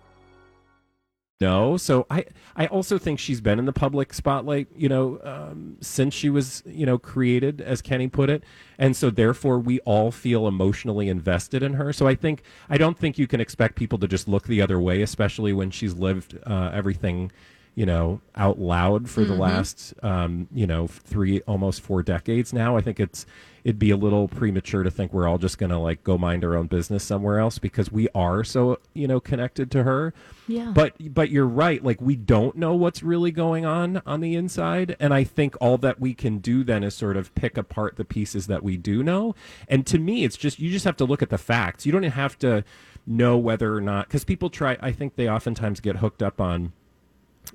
No, 1.41 1.75
so 1.75 2.05
I 2.07 2.25
I 2.55 2.67
also 2.67 2.99
think 2.99 3.17
she's 3.17 3.41
been 3.41 3.57
in 3.57 3.65
the 3.65 3.73
public 3.73 4.13
spotlight, 4.13 4.67
you 4.75 4.87
know, 4.87 5.19
um, 5.23 5.75
since 5.81 6.13
she 6.13 6.29
was 6.29 6.61
you 6.67 6.85
know 6.85 6.99
created, 6.99 7.61
as 7.61 7.81
Kenny 7.81 8.07
put 8.07 8.29
it, 8.29 8.43
and 8.77 8.95
so 8.95 9.09
therefore 9.09 9.57
we 9.57 9.79
all 9.79 10.11
feel 10.11 10.47
emotionally 10.47 11.09
invested 11.09 11.63
in 11.63 11.73
her. 11.73 11.91
So 11.93 12.07
I 12.07 12.13
think 12.13 12.43
I 12.69 12.77
don't 12.77 12.95
think 12.95 13.17
you 13.17 13.25
can 13.25 13.41
expect 13.41 13.75
people 13.75 13.97
to 13.97 14.07
just 14.07 14.27
look 14.27 14.45
the 14.45 14.61
other 14.61 14.79
way, 14.79 15.01
especially 15.01 15.51
when 15.51 15.71
she's 15.71 15.95
lived 15.95 16.37
uh, 16.45 16.69
everything, 16.71 17.31
you 17.73 17.87
know, 17.87 18.21
out 18.35 18.59
loud 18.59 19.09
for 19.09 19.25
the 19.25 19.33
last 19.33 19.95
um, 20.03 20.47
you 20.53 20.67
know 20.67 20.85
three 20.85 21.41
almost 21.47 21.81
four 21.81 22.03
decades 22.03 22.53
now. 22.53 22.77
I 22.77 22.81
think 22.81 22.99
it's 22.99 23.25
it'd 23.63 23.79
be 23.79 23.91
a 23.91 23.97
little 23.97 24.27
premature 24.27 24.83
to 24.83 24.91
think 24.91 25.13
we're 25.13 25.27
all 25.27 25.37
just 25.37 25.57
going 25.57 25.69
to 25.69 25.77
like 25.77 26.03
go 26.03 26.17
mind 26.17 26.43
our 26.43 26.55
own 26.55 26.67
business 26.67 27.03
somewhere 27.03 27.39
else 27.39 27.59
because 27.59 27.91
we 27.91 28.07
are 28.15 28.43
so 28.43 28.79
you 28.93 29.07
know 29.07 29.19
connected 29.19 29.71
to 29.71 29.83
her. 29.83 30.13
Yeah. 30.47 30.71
but 30.75 30.93
but 31.13 31.29
you're 31.29 31.47
right 31.47 31.83
like 31.83 32.01
we 32.01 32.15
don't 32.15 32.57
know 32.57 32.75
what's 32.75 33.01
really 33.03 33.31
going 33.31 33.65
on 33.65 34.01
on 34.05 34.21
the 34.21 34.35
inside. 34.35 34.95
And 34.99 35.13
i 35.13 35.23
think 35.23 35.55
all 35.61 35.77
that 35.79 35.99
we 35.99 36.13
can 36.13 36.39
do 36.39 36.63
then 36.63 36.83
is 36.83 36.95
sort 36.95 37.17
of 37.17 37.33
pick 37.35 37.57
apart 37.57 37.95
the 37.95 38.05
pieces 38.05 38.47
that 38.47 38.63
we 38.63 38.77
do 38.77 39.03
know. 39.03 39.35
And 39.67 39.85
to 39.87 39.99
me 39.99 40.23
it's 40.23 40.37
just 40.37 40.59
you 40.59 40.69
just 40.69 40.85
have 40.85 40.97
to 40.97 41.05
look 41.05 41.21
at 41.21 41.29
the 41.29 41.37
facts. 41.37 41.85
You 41.85 41.91
don't 41.91 42.03
have 42.03 42.37
to 42.39 42.63
know 43.07 43.37
whether 43.37 43.75
or 43.75 43.81
not 43.81 44.07
because 44.07 44.23
people 44.23 44.49
try 44.49 44.77
i 44.79 44.91
think 44.91 45.15
they 45.15 45.27
oftentimes 45.27 45.79
get 45.79 45.97
hooked 45.97 46.21
up 46.21 46.39
on 46.39 46.71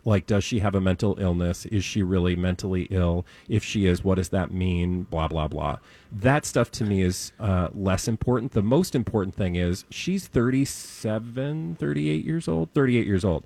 like 0.07 0.25
does 0.27 0.45
she 0.45 0.61
have 0.61 0.75
a 0.75 0.81
mental 0.81 1.17
illness? 1.21 1.67
Is 1.67 1.85
she 1.85 2.03
really 2.03 2.37
mentally 2.37 2.85
ill? 2.91 3.27
If 3.49 3.65
she 3.65 3.87
is 3.87 4.05
what 4.05 4.15
does 4.15 4.31
that 4.31 4.53
mean? 4.53 5.03
Blah 5.03 5.29
blah 5.29 5.49
blah. 5.49 5.79
That 6.13 6.47
stuff 6.47 6.71
to 6.73 6.85
me 6.85 7.03
is 7.03 7.33
uh, 7.41 7.69
less 7.75 8.09
important. 8.09 8.53
The 8.53 8.63
most 8.63 8.95
important 8.95 9.35
thing 9.35 9.57
is 9.57 9.85
she's 9.91 10.29
37 10.29 11.77
38 11.79 12.25
years 12.25 12.49
old 12.49 12.73
38 12.73 13.07
years 13.07 13.25
old. 13.25 13.45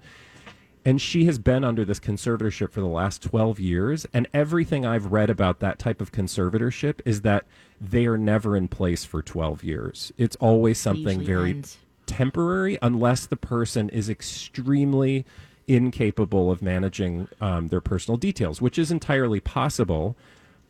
And 0.83 1.01
she 1.01 1.27
has 1.27 1.39
been 1.39 1.63
under 1.63 1.85
this 1.85 2.01
conservatorship 2.01 2.73
for 2.73 2.81
the 2.81 2.87
last 2.87 3.23
12 3.23 3.59
years. 3.59 4.07
And 4.13 4.29
everything 4.35 4.85
i've 4.85 5.07
read 5.07 5.31
about 5.31 5.61
that 5.61 5.79
type 5.79 6.01
of 6.03 6.13
conservatorship 6.13 7.01
is 7.07 7.23
that 7.23 7.47
they 7.81 8.05
are 8.07 8.19
never 8.19 8.55
in 8.55 8.69
place 8.69 9.05
for 9.05 9.23
12 9.23 9.65
years. 9.65 10.13
It's 10.19 10.37
always 10.37 10.79
something 10.79 11.21
usually 11.21 11.25
very 11.25 11.51
ends. 11.53 11.79
temporary 12.05 12.79
unless 12.83 13.25
the 13.25 13.37
person 13.37 13.89
is 13.89 14.11
extremely 14.11 15.25
incapable 15.67 16.51
of 16.51 16.63
managing 16.63 17.29
um, 17.41 17.69
their 17.69 17.81
personal 17.81 18.17
details, 18.17 18.61
which 18.61 18.79
is 18.79 18.91
entirely 18.91 19.41
possible. 19.41 20.17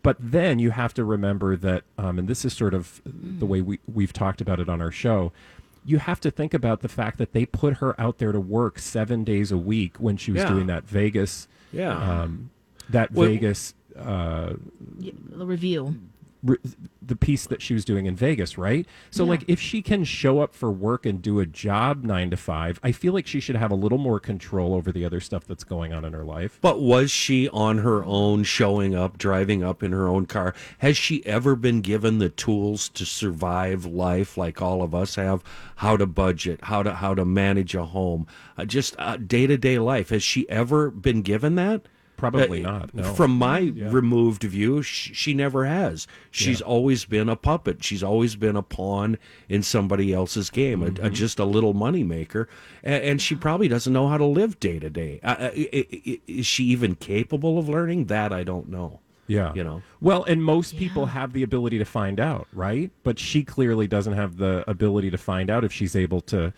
But 0.02 0.16
then 0.18 0.58
you 0.58 0.70
have 0.70 0.94
to 0.94 1.04
remember 1.04 1.56
that, 1.56 1.82
um, 1.98 2.18
and 2.18 2.26
this 2.28 2.44
is 2.44 2.52
sort 2.54 2.72
of 2.74 3.02
the 3.04 3.44
way 3.46 3.60
we, 3.60 3.78
we've 3.92 4.12
talked 4.14 4.40
about 4.40 4.58
it 4.58 4.68
on 4.68 4.80
our 4.80 4.90
show. 4.90 5.30
You 5.84 5.98
have 5.98 6.20
to 6.20 6.30
think 6.30 6.54
about 6.54 6.80
the 6.80 6.88
fact 6.88 7.18
that 7.18 7.32
they 7.32 7.44
put 7.46 7.78
her 7.78 7.98
out 8.00 8.18
there 8.18 8.32
to 8.32 8.40
work 8.40 8.78
seven 8.78 9.24
days 9.24 9.52
a 9.52 9.58
week 9.58 9.96
when 9.98 10.16
she 10.16 10.32
was 10.32 10.42
Yeah. 10.42 10.48
doing 10.48 10.66
that 10.68 10.84
Vegas, 10.84 11.48
yeah. 11.72 12.22
um, 12.22 12.50
that 12.88 13.12
Well- 13.12 13.28
Vegas 13.28 13.74
uh, 13.98 14.54
Yeah, 14.98 15.12
the 15.30 15.44
review. 15.46 15.96
Re- 16.42 16.58
the 17.02 17.16
piece 17.16 17.46
that 17.46 17.60
she 17.62 17.74
was 17.74 17.84
doing 17.84 18.06
in 18.06 18.14
Vegas, 18.16 18.56
right? 18.56 18.86
So, 19.10 19.24
Yeah. 19.24 19.30
like, 19.30 19.44
if 19.48 19.60
she 19.60 19.82
can 19.82 20.04
show 20.04 20.40
up 20.40 20.54
for 20.54 20.70
work 20.70 21.04
and 21.06 21.20
do 21.20 21.40
a 21.40 21.46
job 21.46 22.04
nine 22.04 22.30
to 22.30 22.36
five, 22.36 22.78
I 22.82 22.92
feel 22.92 23.12
like 23.12 23.26
she 23.26 23.40
should 23.40 23.56
have 23.56 23.70
a 23.70 23.74
little 23.74 23.98
more 23.98 24.20
control 24.20 24.74
over 24.74 24.92
the 24.92 25.04
other 25.04 25.20
stuff 25.20 25.44
that's 25.46 25.64
going 25.64 25.92
on 25.92 26.04
in 26.04 26.12
her 26.12 26.24
life. 26.24 26.58
But 26.60 26.80
was 26.80 27.10
she 27.10 27.48
on 27.50 27.78
her 27.78 28.04
own, 28.04 28.44
showing 28.44 28.94
up, 28.94 29.18
driving 29.18 29.62
up 29.64 29.82
in 29.82 29.92
her 29.92 30.08
own 30.08 30.26
car? 30.26 30.54
Has 30.78 30.96
she 30.96 31.24
ever 31.26 31.56
been 31.56 31.80
given 31.80 32.18
the 32.18 32.28
tools 32.30 32.88
to 32.90 33.04
survive 33.04 33.84
life 33.84 34.36
like 34.36 34.62
all 34.62 34.82
of 34.82 34.94
us 34.94 35.16
have? 35.16 35.42
How 35.76 35.96
to 35.96 36.06
budget, 36.06 36.60
how 36.64 36.82
to 36.82 36.94
how 36.94 37.14
to 37.14 37.24
manage 37.24 37.74
a 37.74 37.84
home, 37.86 38.26
uh, 38.58 38.64
just 38.64 38.96
day 39.26 39.46
to 39.46 39.56
day 39.56 39.78
life. 39.78 40.10
Has 40.10 40.22
she 40.22 40.48
ever 40.48 40.90
been 40.90 41.22
given 41.22 41.54
that? 41.56 41.82
Probably 42.20 42.64
Uh, 42.64 42.70
not. 42.70 42.94
No. 42.94 43.14
From 43.14 43.30
my 43.32 43.72
removed 43.76 44.42
view, 44.44 44.82
sh- 44.82 45.10
she 45.14 45.34
never 45.34 45.64
has. 45.64 46.06
She's 46.30 46.60
always 46.60 47.04
been 47.06 47.28
a 47.28 47.36
puppet. 47.36 47.82
She's 47.82 48.02
always 48.02 48.36
been 48.36 48.56
a 48.56 48.62
pawn 48.62 49.18
in 49.48 49.62
somebody 49.62 50.12
else's 50.12 50.50
game, 50.50 50.82
a, 50.82 50.86
a, 50.86 50.90
Mm-hmm. 50.90 51.14
just 51.14 51.38
a 51.38 51.44
little 51.44 51.72
money 51.74 52.04
maker. 52.04 52.48
And, 52.84 53.02
and 53.04 53.22
she 53.22 53.34
probably 53.34 53.68
doesn't 53.68 53.92
know 53.92 54.06
how 54.08 54.18
to 54.18 54.24
live 54.26 54.60
day 54.60 54.78
to 54.78 54.90
day. 54.90 55.18
Uh, 55.22 55.36
uh, 55.38 55.50
i- 55.56 55.86
i- 56.06 56.20
Is 56.26 56.46
she 56.46 56.64
even 56.64 56.94
capable 56.94 57.58
of 57.58 57.68
learning? 57.68 58.04
That 58.06 58.32
I 58.32 58.44
don't 58.44 58.68
know. 58.68 59.00
Yeah. 59.26 59.54
You 59.54 59.64
know. 59.64 59.82
Well, 60.00 60.24
and 60.24 60.42
most 60.44 60.76
people 60.76 61.06
have 61.06 61.32
the 61.32 61.42
ability 61.42 61.78
to 61.78 61.84
find 61.84 62.18
out, 62.20 62.48
right? 62.52 62.90
But 63.04 63.18
she 63.18 63.44
clearly 63.44 63.86
doesn't 63.86 64.14
have 64.14 64.36
the 64.38 64.64
ability 64.68 65.10
to 65.12 65.18
find 65.18 65.48
out 65.50 65.64
if 65.64 65.72
she's 65.72 65.94
able 65.94 66.20
to, 66.22 66.52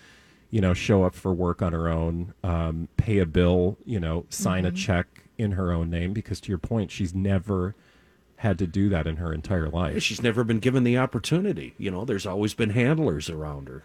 you 0.50 0.60
know, 0.62 0.72
show 0.74 1.04
up 1.04 1.14
for 1.14 1.32
work 1.34 1.60
on 1.60 1.72
her 1.74 1.88
own, 1.88 2.32
um, 2.42 2.88
pay 2.96 3.18
a 3.18 3.26
bill, 3.26 3.76
you 3.84 4.00
know, 4.00 4.24
sign 4.30 4.64
a 4.64 4.70
check 4.70 5.21
in 5.38 5.52
her 5.52 5.72
own 5.72 5.90
name. 5.90 6.12
Because 6.12 6.40
to 6.42 6.48
your 6.48 6.58
point, 6.58 6.90
she's 6.90 7.14
never 7.14 7.74
had 8.36 8.58
to 8.58 8.66
do 8.66 8.88
that 8.88 9.06
in 9.06 9.16
her 9.16 9.32
entire 9.32 9.68
life. 9.68 10.02
She's 10.02 10.22
never 10.22 10.42
been 10.44 10.58
given 10.58 10.82
the 10.84 10.98
opportunity. 10.98 11.74
You 11.78 11.90
know, 11.90 12.04
there's 12.04 12.26
always 12.26 12.54
been 12.54 12.70
handlers 12.70 13.30
around 13.30 13.68
her. 13.68 13.84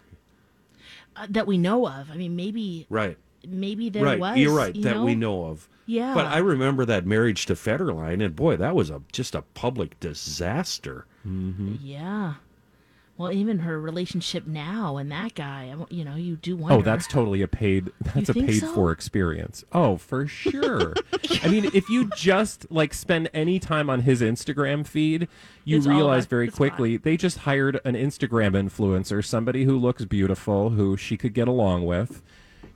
Uh, 1.16 1.26
that 1.30 1.46
we 1.46 1.58
know 1.58 1.86
of. 1.86 2.10
I 2.10 2.16
mean, 2.16 2.34
maybe 2.36 2.86
Right. 2.90 3.16
maybe 3.46 3.88
there 3.88 4.04
right. 4.04 4.18
was. 4.20 4.36
You're 4.36 4.54
right. 4.56 4.74
you 4.74 4.82
that 4.82 5.00
we 5.00 5.14
know 5.14 5.44
of. 5.46 5.68
Yeah. 5.86 6.12
But 6.12 6.26
I 6.26 6.38
remember 6.38 6.84
that 6.84 7.06
marriage 7.06 7.46
to 7.46 7.54
Federline, 7.54 8.22
and 8.22 8.36
boy, 8.36 8.56
that 8.56 8.74
was 8.74 8.90
a 8.90 9.00
just 9.12 9.34
a 9.34 9.42
public 9.42 9.98
disaster. 10.00 11.06
Yeah. 11.24 12.34
Well, 13.18 13.32
even 13.32 13.58
her 13.58 13.80
relationship 13.80 14.46
now 14.46 14.96
and 14.96 15.10
that 15.10 15.34
guy, 15.34 15.74
you 15.90 16.04
know, 16.04 16.14
you 16.14 16.36
do 16.36 16.54
oh, 16.54 16.62
wonder. 16.62 16.76
Oh, 16.76 16.82
that's 16.82 17.08
totally 17.08 17.42
a 17.42 17.48
paid. 17.48 17.90
That's 18.14 18.28
a 18.28 18.34
paid 18.34 18.60
so? 18.60 18.72
for 18.72 18.92
experience. 18.92 19.64
Oh, 19.72 19.96
for 19.96 20.28
sure. 20.28 20.94
I 21.42 21.48
mean, 21.48 21.68
if 21.74 21.88
you 21.88 22.10
just 22.16 22.70
like 22.70 22.94
spend 22.94 23.28
any 23.34 23.58
time 23.58 23.90
on 23.90 24.02
his 24.02 24.20
Instagram 24.20 24.86
feed, 24.86 25.26
you 25.64 25.78
It's 25.78 25.86
realize 25.86 26.24
about 26.24 26.30
very 26.30 26.48
quickly 26.48 26.96
they 26.96 27.16
just 27.16 27.38
hired 27.38 27.80
an 27.84 27.94
Instagram 27.94 28.52
influencer, 28.52 29.24
somebody 29.24 29.64
who 29.64 29.76
looks 29.76 30.04
beautiful, 30.04 30.70
who 30.70 30.96
she 30.96 31.16
could 31.16 31.34
get 31.34 31.48
along 31.48 31.86
with. 31.86 32.22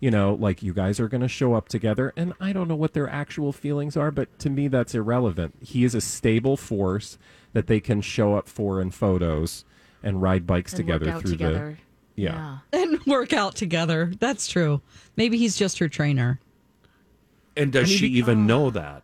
You 0.01 0.11
know, 0.11 0.35
like 0.35 0.61
you 0.65 0.75
guys 0.75 0.99
are 0.99 1.09
going 1.09 1.21
to 1.21 1.29
show 1.29 1.55
up 1.55 1.69
together, 1.69 2.13
and 2.17 2.33
I 2.41 2.53
don't 2.53 2.67
know 2.67 2.75
what 2.75 2.95
their 2.95 3.09
actual 3.09 3.53
feelings 3.53 3.97
are, 3.97 4.11
but 4.11 4.37
to 4.41 4.51
me, 4.51 4.67
that's 4.67 4.97
irrelevant. 4.97 5.55
He 5.61 5.85
is 5.85 5.95
a 5.95 6.01
stable 6.01 6.57
force 6.57 7.17
that 7.53 7.69
they 7.69 7.79
can 7.79 8.01
show 8.01 8.35
up 8.35 8.49
for 8.49 8.81
in 8.81 8.91
photos 8.91 9.65
and 10.03 10.21
ride 10.23 10.47
bikes 10.47 10.73
and 10.73 10.79
together 10.79 11.07
work 11.07 11.15
out 11.15 11.21
through 11.23 11.31
together. 11.33 11.79
the 12.17 12.23
yeah. 12.23 12.59
and 12.73 13.01
work 13.07 13.33
out 13.33 13.55
together. 13.55 14.13
That's 14.19 14.47
true. 14.47 14.81
Maybe 15.17 15.39
he's 15.39 15.57
just 15.57 15.79
her 15.79 15.89
trainer. 15.89 16.41
And 17.57 17.73
does 17.73 17.91
she 17.91 18.07
even 18.07 18.41
oh. 18.41 18.43
know 18.43 18.71
that? 18.71 19.03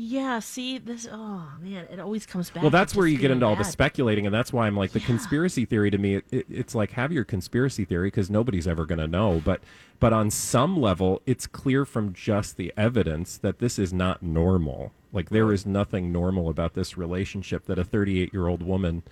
Yeah, 0.00 0.38
see 0.38 0.78
this. 0.78 1.08
Oh 1.10 1.48
man, 1.60 1.88
it 1.90 1.98
always 1.98 2.24
comes 2.24 2.50
back. 2.50 2.62
Well, 2.62 2.70
that's 2.70 2.94
where 2.94 3.08
you 3.08 3.16
get 3.16 3.22
feeling 3.22 3.38
into 3.38 3.46
all 3.46 3.56
the 3.56 3.64
speculating, 3.64 4.26
and 4.26 4.34
that's 4.34 4.52
why 4.52 4.68
I'm 4.68 4.76
like 4.76 4.92
the 4.92 5.00
conspiracy 5.00 5.64
theory 5.64 5.90
to 5.90 5.98
me. 5.98 6.14
It, 6.14 6.24
it, 6.30 6.46
it's 6.48 6.72
like 6.72 6.92
have 6.92 7.10
your 7.10 7.24
conspiracy 7.24 7.84
theory 7.84 8.06
because 8.06 8.30
nobody's 8.30 8.68
ever 8.68 8.86
going 8.86 9.00
to 9.00 9.08
know. 9.08 9.42
But 9.44 9.60
but 9.98 10.12
on 10.12 10.30
some 10.30 10.80
level, 10.80 11.20
it's 11.26 11.48
clear 11.48 11.84
from 11.84 12.12
just 12.12 12.56
the 12.56 12.72
evidence 12.76 13.38
that 13.38 13.58
this 13.58 13.76
is 13.76 13.92
not 13.92 14.22
normal. 14.22 14.92
Like 15.12 15.30
there 15.30 15.52
is 15.52 15.66
nothing 15.66 16.12
normal 16.12 16.48
about 16.48 16.74
this 16.74 16.96
relationship 16.96 17.64
that 17.64 17.76
a 17.76 17.82
38 17.82 18.32
year 18.32 18.46
old 18.46 18.62
woman. 18.62 19.02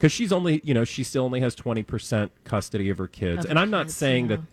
Because 0.00 0.12
she's 0.12 0.32
only, 0.32 0.62
you 0.64 0.72
know, 0.72 0.84
she 0.84 1.04
still 1.04 1.24
only 1.26 1.40
has 1.40 1.54
20% 1.54 2.30
custody 2.44 2.88
of 2.88 2.96
her 2.96 3.06
kids. 3.06 3.44
Of 3.44 3.50
and 3.50 3.58
her 3.58 3.62
I'm 3.62 3.70
not 3.70 3.84
kids, 3.88 3.96
saying 3.96 4.30
yeah. 4.30 4.36
that 4.36 4.44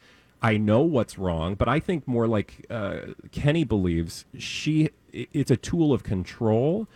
I 0.42 0.58
know 0.58 0.82
what's 0.82 1.18
wrong, 1.18 1.56
but 1.56 1.70
I 1.70 1.80
think 1.80 2.06
more 2.06 2.28
like 2.28 2.66
uh, 2.70 2.98
Kenny 3.32 3.64
believes 3.64 4.26
she 4.38 4.90
it's 5.14 5.50
a 5.50 5.56
tool 5.56 5.94
of 5.94 6.04
control. 6.04 6.88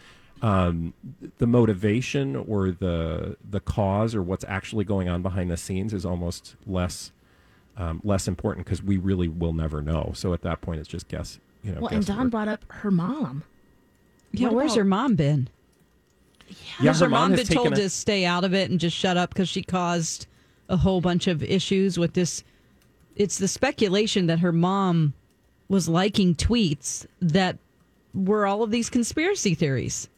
Um, 0.42 0.94
the 1.38 1.48
motivation 1.48 2.36
or 2.36 2.72
the 2.72 3.38
the 3.50 3.62
cause 3.62 4.14
or 4.14 4.22
what's 4.22 4.44
actually 4.50 4.84
going 4.84 5.08
on 5.08 5.22
behind 5.22 5.50
the 5.50 5.56
scenes 5.56 5.94
is 5.94 6.06
almost 6.06 6.56
less 6.68 7.14
um, 7.78 8.02
less 8.04 8.28
important 8.28 8.66
because 8.66 8.84
we 8.84 8.98
really 8.98 9.30
will 9.30 9.54
never 9.54 9.82
know. 9.82 10.12
So 10.14 10.34
at 10.34 10.42
that 10.42 10.60
point, 10.60 10.82
it's 10.82 10.90
just 10.90 11.08
guess. 11.08 11.40
You 11.64 11.72
know, 11.72 11.82
Well, 11.82 11.92
and 11.94 12.06
Dawn 12.06 12.18
guesswork. 12.18 12.32
brought 12.32 12.48
up 12.50 12.66
her 12.70 12.92
mom. 12.92 13.44
Yeah, 14.34 14.48
What 14.48 14.56
where's 14.56 14.72
about- 14.74 14.78
her 14.80 14.84
mom 14.86 15.16
been? 15.16 15.48
Yeah, 16.80 16.92
Has 16.92 17.00
her 17.00 17.10
mom 17.10 17.32
has 17.32 17.48
been 17.48 17.56
told 17.58 17.74
a- 17.74 17.76
to 17.78 17.90
stay 17.90 18.26
out 18.26 18.44
of 18.44 18.54
it 18.54 18.70
and 18.72 18.80
just 18.80 18.96
shut 18.98 19.18
up 19.18 19.30
because 19.34 19.50
she 19.50 19.62
caused 19.64 20.28
a 20.70 20.78
whole 20.78 21.02
bunch 21.02 21.28
of 21.28 21.44
issues 21.44 21.98
with 22.00 22.14
this? 22.14 22.44
It's 23.16 23.38
the 23.38 23.48
speculation 23.48 24.28
that 24.28 24.40
her 24.40 24.52
mom 24.52 25.14
was 25.68 25.88
liking 25.90 26.36
tweets 26.36 27.06
that 27.22 27.58
were 28.14 28.46
all 28.46 28.64
of 28.64 28.72
these 28.72 28.90
conspiracy 28.90 29.54
theories. 29.56 30.10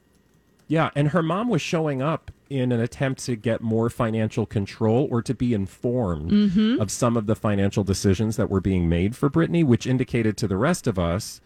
Yeah, 0.68 0.90
and 0.96 1.10
her 1.10 1.22
mom 1.22 1.50
was 1.50 1.62
showing 1.62 2.02
up 2.02 2.32
in 2.50 2.72
an 2.72 2.80
attempt 2.80 3.24
to 3.26 3.36
get 3.36 3.62
more 3.62 3.90
financial 3.90 4.46
control 4.46 5.08
or 5.12 5.22
to 5.22 5.34
be 5.34 5.54
informed 5.54 6.32
Mm-hmm. 6.32 6.80
of 6.82 6.90
some 6.92 7.18
of 7.18 7.26
the 7.28 7.36
financial 7.36 7.84
decisions 7.84 8.38
that 8.38 8.50
were 8.50 8.62
being 8.62 8.88
made 8.88 9.16
for 9.16 9.30
Britney, 9.30 9.64
which 9.66 9.86
indicated 9.86 10.38
to 10.38 10.48
the 10.48 10.58
rest 10.58 10.88
of 10.88 10.98
us 10.98 11.42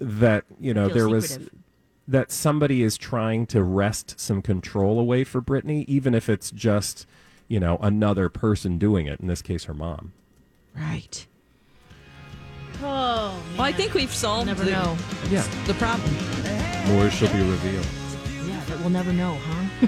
that 0.00 0.44
you 0.60 0.74
know 0.74 0.86
Feel 0.88 0.94
there 0.94 1.08
was 1.08 1.28
secretive. 1.30 1.54
That 2.08 2.30
somebody 2.30 2.82
is 2.82 2.96
trying 2.96 3.46
to 3.48 3.62
wrest 3.64 4.18
some 4.20 4.40
control 4.40 5.00
away 5.00 5.24
for 5.24 5.42
Britney, 5.42 5.84
even 5.88 6.14
if 6.14 6.28
it's 6.28 6.50
just 6.52 7.06
you 7.48 7.58
know 7.58 7.78
another 7.80 8.28
person 8.28 8.78
doing 8.78 9.06
it. 9.06 9.18
In 9.20 9.26
this 9.26 9.42
case, 9.42 9.64
her 9.64 9.74
mom. 9.74 10.12
Right. 10.76 11.26
Oh, 12.82 13.34
Well, 13.54 13.62
I 13.62 13.72
think 13.72 13.94
we've 13.94 14.12
solved 14.14 14.46
never 14.48 14.62
the, 14.64 14.70
know. 14.72 14.96
Yeah, 15.30 15.42
the 15.66 15.74
problem. 15.74 16.12
more 16.94 17.08
shall 17.10 17.32
be 17.32 17.40
revealed. 17.50 17.86
Yeah, 18.46 18.60
but 18.68 18.78
we'll 18.80 18.90
never 18.90 19.12
know, 19.14 19.38
huh? 19.42 19.86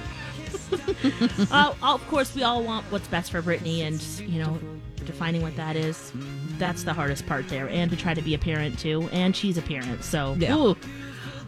uh, 1.53 1.75
of 1.95 2.07
course, 2.09 2.35
we 2.35 2.43
all 2.43 2.63
want 2.63 2.87
what's 2.91 3.07
best 3.09 3.31
for 3.31 3.43
Britney, 3.43 3.81
and 3.87 4.01
you 4.29 4.43
know, 4.43 4.59
defining 5.05 5.43
what 5.43 5.55
that 5.57 5.77
is, 5.77 6.13
that's 6.59 6.83
the 6.83 6.93
hardest 6.95 7.27
part 7.27 7.47
there. 7.49 7.69
And 7.69 7.91
to 7.91 7.97
try 7.97 8.15
to 8.15 8.23
be 8.23 8.35
a 8.35 8.39
parent 8.39 8.79
too, 8.79 9.09
and 9.13 9.37
she's 9.37 9.59
a 9.59 9.63
parent, 9.63 10.03
so 10.03 10.35
Yeah. 10.39 10.57
ooh. 10.57 10.77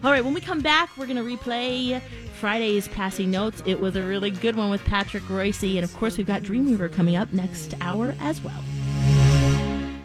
All 0.02 0.10
right, 0.10 0.24
when 0.24 0.32
we 0.32 0.40
come 0.40 0.60
back, 0.60 0.96
we're 0.96 1.06
gonna 1.06 1.22
replay 1.22 2.00
Friday's 2.40 2.88
passing 2.88 3.30
notes. 3.30 3.62
It 3.66 3.78
was 3.78 3.96
a 3.96 4.02
really 4.02 4.30
good 4.30 4.56
one 4.56 4.70
with 4.70 4.82
Patrick 4.86 5.28
Royce, 5.28 5.62
and 5.62 5.84
of 5.84 5.94
course, 5.98 6.16
we've 6.16 6.26
got 6.26 6.40
Dreamweaver 6.40 6.90
coming 6.90 7.16
up 7.16 7.34
next 7.34 7.74
hour 7.82 8.14
as 8.18 8.40
well. 8.40 8.64